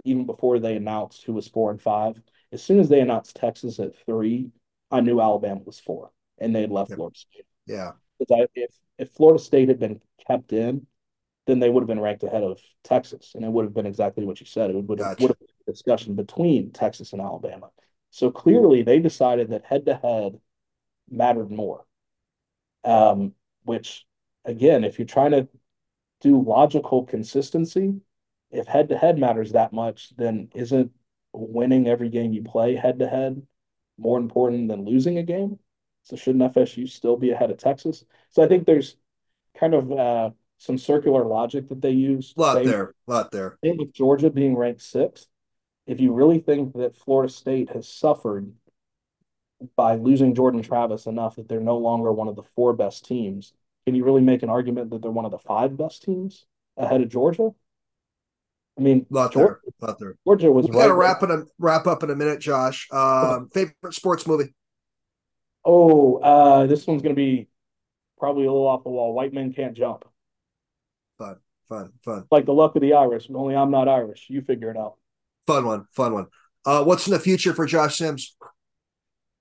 even 0.05 0.25
before 0.25 0.59
they 0.59 0.75
announced 0.75 1.23
who 1.23 1.33
was 1.33 1.47
four 1.47 1.71
and 1.71 1.81
five, 1.81 2.21
as 2.51 2.63
soon 2.63 2.79
as 2.79 2.89
they 2.89 3.01
announced 3.01 3.35
Texas 3.35 3.79
at 3.79 3.97
three, 4.05 4.49
I 4.91 5.01
knew 5.01 5.19
Alabama 5.19 5.61
was 5.65 5.79
four, 5.79 6.11
and 6.37 6.55
they 6.55 6.61
had 6.61 6.71
left 6.71 6.93
Florida 6.93 7.17
State. 7.17 7.45
Yeah, 7.65 7.91
because 8.19 8.47
if 8.55 8.75
if 8.97 9.11
Florida 9.11 9.43
State 9.43 9.67
had 9.67 9.79
been 9.79 9.99
kept 10.27 10.53
in, 10.53 10.87
then 11.47 11.59
they 11.59 11.69
would 11.69 11.81
have 11.81 11.87
been 11.87 11.99
ranked 11.99 12.23
ahead 12.23 12.43
of 12.43 12.59
Texas, 12.83 13.33
and 13.35 13.43
it 13.43 13.51
would 13.51 13.65
have 13.65 13.73
been 13.73 13.85
exactly 13.85 14.25
what 14.25 14.39
you 14.39 14.45
said. 14.45 14.69
It 14.69 14.75
would, 14.75 14.99
gotcha. 14.99 15.21
would 15.21 15.31
have 15.31 15.39
discussion 15.65 16.15
between 16.15 16.71
Texas 16.71 17.13
and 17.13 17.21
Alabama. 17.21 17.69
So 18.09 18.29
clearly, 18.31 18.83
they 18.83 18.99
decided 18.99 19.49
that 19.49 19.65
head 19.65 19.85
to 19.85 19.95
head 19.95 20.39
mattered 21.09 21.51
more. 21.51 21.85
Um, 22.83 23.33
which, 23.63 24.05
again, 24.45 24.83
if 24.83 24.99
you're 24.99 25.05
trying 25.05 25.31
to 25.31 25.47
do 26.21 26.41
logical 26.41 27.05
consistency, 27.05 27.95
if 28.51 28.67
head 28.67 28.89
to 28.89 28.97
head 28.97 29.17
matters 29.17 29.53
that 29.53 29.73
much, 29.73 30.13
then 30.17 30.49
isn't 30.53 30.91
winning 31.31 31.87
every 31.87 32.09
game 32.09 32.33
you 32.33 32.43
play 32.43 32.75
head 32.75 32.99
to 32.99 33.07
head 33.07 33.41
more 33.97 34.19
important 34.19 34.67
than 34.67 34.85
losing 34.85 35.17
a 35.17 35.23
game? 35.23 35.59
So 36.03 36.15
shouldn't 36.15 36.53
FSU 36.53 36.89
still 36.89 37.17
be 37.17 37.31
ahead 37.31 37.51
of 37.51 37.57
Texas? 37.57 38.03
So 38.29 38.43
I 38.43 38.47
think 38.47 38.65
there's 38.65 38.97
kind 39.57 39.73
of 39.73 39.91
uh, 39.91 40.29
some 40.57 40.77
circular 40.77 41.25
logic 41.25 41.69
that 41.69 41.81
they 41.81 41.91
use. 41.91 42.33
A 42.37 42.41
lot 42.41 42.57
same, 42.57 42.65
there, 42.67 42.93
a 43.07 43.11
lot 43.11 43.31
there. 43.31 43.57
Same 43.63 43.77
with 43.77 43.93
Georgia 43.93 44.29
being 44.29 44.55
ranked 44.55 44.81
sixth 44.81 45.27
if 45.85 45.99
you 45.99 46.13
really 46.13 46.39
think 46.39 46.73
that 46.75 46.95
Florida 46.95 47.31
State 47.31 47.69
has 47.71 47.87
suffered 47.87 48.53
by 49.75 49.95
losing 49.95 50.35
Jordan 50.35 50.61
Travis 50.61 51.05
enough 51.05 51.35
that 51.35 51.47
they're 51.47 51.59
no 51.59 51.77
longer 51.77 52.11
one 52.11 52.27
of 52.27 52.35
the 52.35 52.43
four 52.55 52.73
best 52.73 53.05
teams, 53.05 53.53
can 53.85 53.95
you 53.95 54.03
really 54.03 54.21
make 54.21 54.43
an 54.43 54.49
argument 54.49 54.89
that 54.91 55.01
they're 55.01 55.11
one 55.11 55.25
of 55.25 55.31
the 55.31 55.39
five 55.39 55.77
best 55.77 56.03
teams 56.03 56.45
ahead 56.77 57.01
of 57.01 57.09
Georgia? 57.09 57.49
I 58.77 58.81
mean, 58.81 59.05
lot 59.09 59.33
Georgia, 59.33 59.57
there, 59.63 59.87
lot 59.87 59.99
there. 59.99 60.15
Georgia 60.25 60.51
was. 60.51 60.65
We 60.65 60.71
got 60.71 60.87
to 60.87 60.95
wrap 60.95 61.21
in 61.21 61.31
a 61.31 61.43
wrap 61.59 61.85
up 61.85 62.01
in 62.01 62.09
a 62.09 62.15
minute, 62.15 62.39
Josh. 62.39 62.87
Um, 62.91 63.49
favorite 63.53 63.93
sports 63.93 64.25
movie? 64.25 64.53
Oh, 65.63 66.17
uh, 66.17 66.65
this 66.65 66.87
one's 66.87 67.01
going 67.01 67.15
to 67.15 67.19
be 67.19 67.47
probably 68.17 68.45
a 68.45 68.51
little 68.51 68.67
off 68.67 68.83
the 68.83 68.89
wall. 68.89 69.13
White 69.13 69.33
men 69.33 69.53
can't 69.53 69.75
jump. 69.75 70.05
Fun, 71.19 71.37
fun, 71.69 71.91
fun. 72.03 72.25
Like 72.31 72.45
the 72.45 72.53
luck 72.53 72.75
of 72.75 72.81
the 72.81 72.93
Irish. 72.93 73.27
Only 73.33 73.55
I'm 73.55 73.69
not 73.69 73.87
Irish. 73.87 74.25
You 74.29 74.41
figure 74.41 74.71
it 74.71 74.77
out. 74.77 74.95
Fun 75.47 75.65
one, 75.65 75.85
fun 75.91 76.13
one. 76.13 76.27
Uh, 76.65 76.83
what's 76.83 77.07
in 77.07 77.13
the 77.13 77.19
future 77.19 77.53
for 77.53 77.65
Josh 77.65 77.97
Sims? 77.97 78.35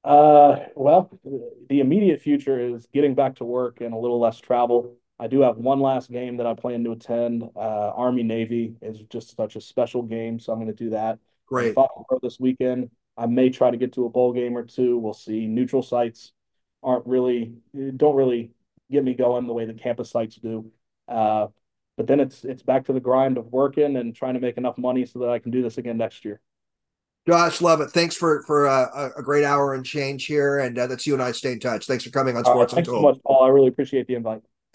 Uh, 0.05 0.57
well, 0.75 1.11
the 1.69 1.81
immediate 1.81 2.21
future 2.21 2.59
is 2.75 2.89
getting 2.93 3.15
back 3.15 3.37
to 3.37 3.45
work 3.45 3.81
and 3.81 3.95
a 3.95 3.97
little 3.97 4.19
less 4.19 4.41
travel. 4.41 4.97
I 5.21 5.29
do 5.29 5.43
have 5.43 5.57
one 5.57 5.79
last 5.79 6.11
game 6.11 6.39
that 6.39 6.47
I 6.47 6.55
plan 6.55 6.83
to 6.85 6.93
attend. 6.93 7.45
Uh, 7.55 7.93
Army 7.95 8.25
Navy 8.25 8.75
is 8.83 9.03
just 9.05 9.37
such 9.37 9.55
a 9.55 9.61
special 9.61 10.03
game, 10.03 10.41
so 10.41 10.53
I'm 10.53 10.59
going 10.59 10.75
to 10.75 10.85
do 10.85 10.91
that. 10.91 11.19
Great. 11.47 11.77
This 12.23 12.41
weekend, 12.41 12.91
I 13.17 13.27
may 13.27 13.51
try 13.51 13.71
to 13.71 13.77
get 13.77 13.93
to 13.93 14.07
a 14.07 14.11
bowl 14.11 14.33
game 14.33 14.57
or 14.57 14.65
two. 14.65 14.99
We'll 14.99 15.15
see. 15.15 15.47
Neutral 15.47 15.83
sites 15.83 16.33
aren't 16.83 17.07
really 17.07 17.53
don't 17.97 18.17
really 18.17 18.51
get 18.91 19.05
me 19.05 19.15
going 19.15 19.47
the 19.47 19.53
way 19.53 19.65
the 19.65 19.75
campus 19.75 20.11
sites 20.11 20.37
do. 20.37 20.73
Uh, 21.07 21.47
but 21.97 22.07
then 22.07 22.21
it's 22.21 22.45
it's 22.45 22.63
back 22.63 22.85
to 22.87 22.93
the 22.93 23.01
grind 23.01 23.39
of 23.39 23.47
working 23.53 23.97
and 23.97 24.15
trying 24.15 24.35
to 24.35 24.41
make 24.41 24.57
enough 24.57 24.79
money 24.79 25.05
so 25.05 25.19
that 25.21 25.29
I 25.29 25.39
can 25.39 25.51
do 25.51 25.63
this 25.63 25.79
again 25.79 25.97
next 25.97 26.25
year. 26.25 26.41
Josh, 27.27 27.61
love 27.61 27.81
it. 27.81 27.91
Thanks 27.91 28.17
for 28.17 28.43
for 28.47 28.67
uh, 28.67 29.11
a 29.17 29.23
great 29.23 29.45
hour 29.45 29.75
and 29.75 29.85
change 29.85 30.27
here, 30.27 30.59
and 30.59 30.77
uh, 30.79 30.87
that's 30.89 31.07
you 31.07 31.15
and 31.15 31.23
I 31.23 31.33
stay 31.33 31.53
in 31.53 31.61
touch. 31.61 31.87
Thanks 31.87 32.05
for 32.05 32.11
coming 32.11 32.37
on 32.37 32.45
Sports 32.45 32.73
right, 32.73 32.85
Thanks 32.85 32.89
so 32.89 33.01
much, 33.01 33.19
Paul. 33.25 33.45
I 33.45 33.49
really 33.49 33.69
appreciate 33.69 34.07
the 34.07 34.15
invite. 34.15 34.43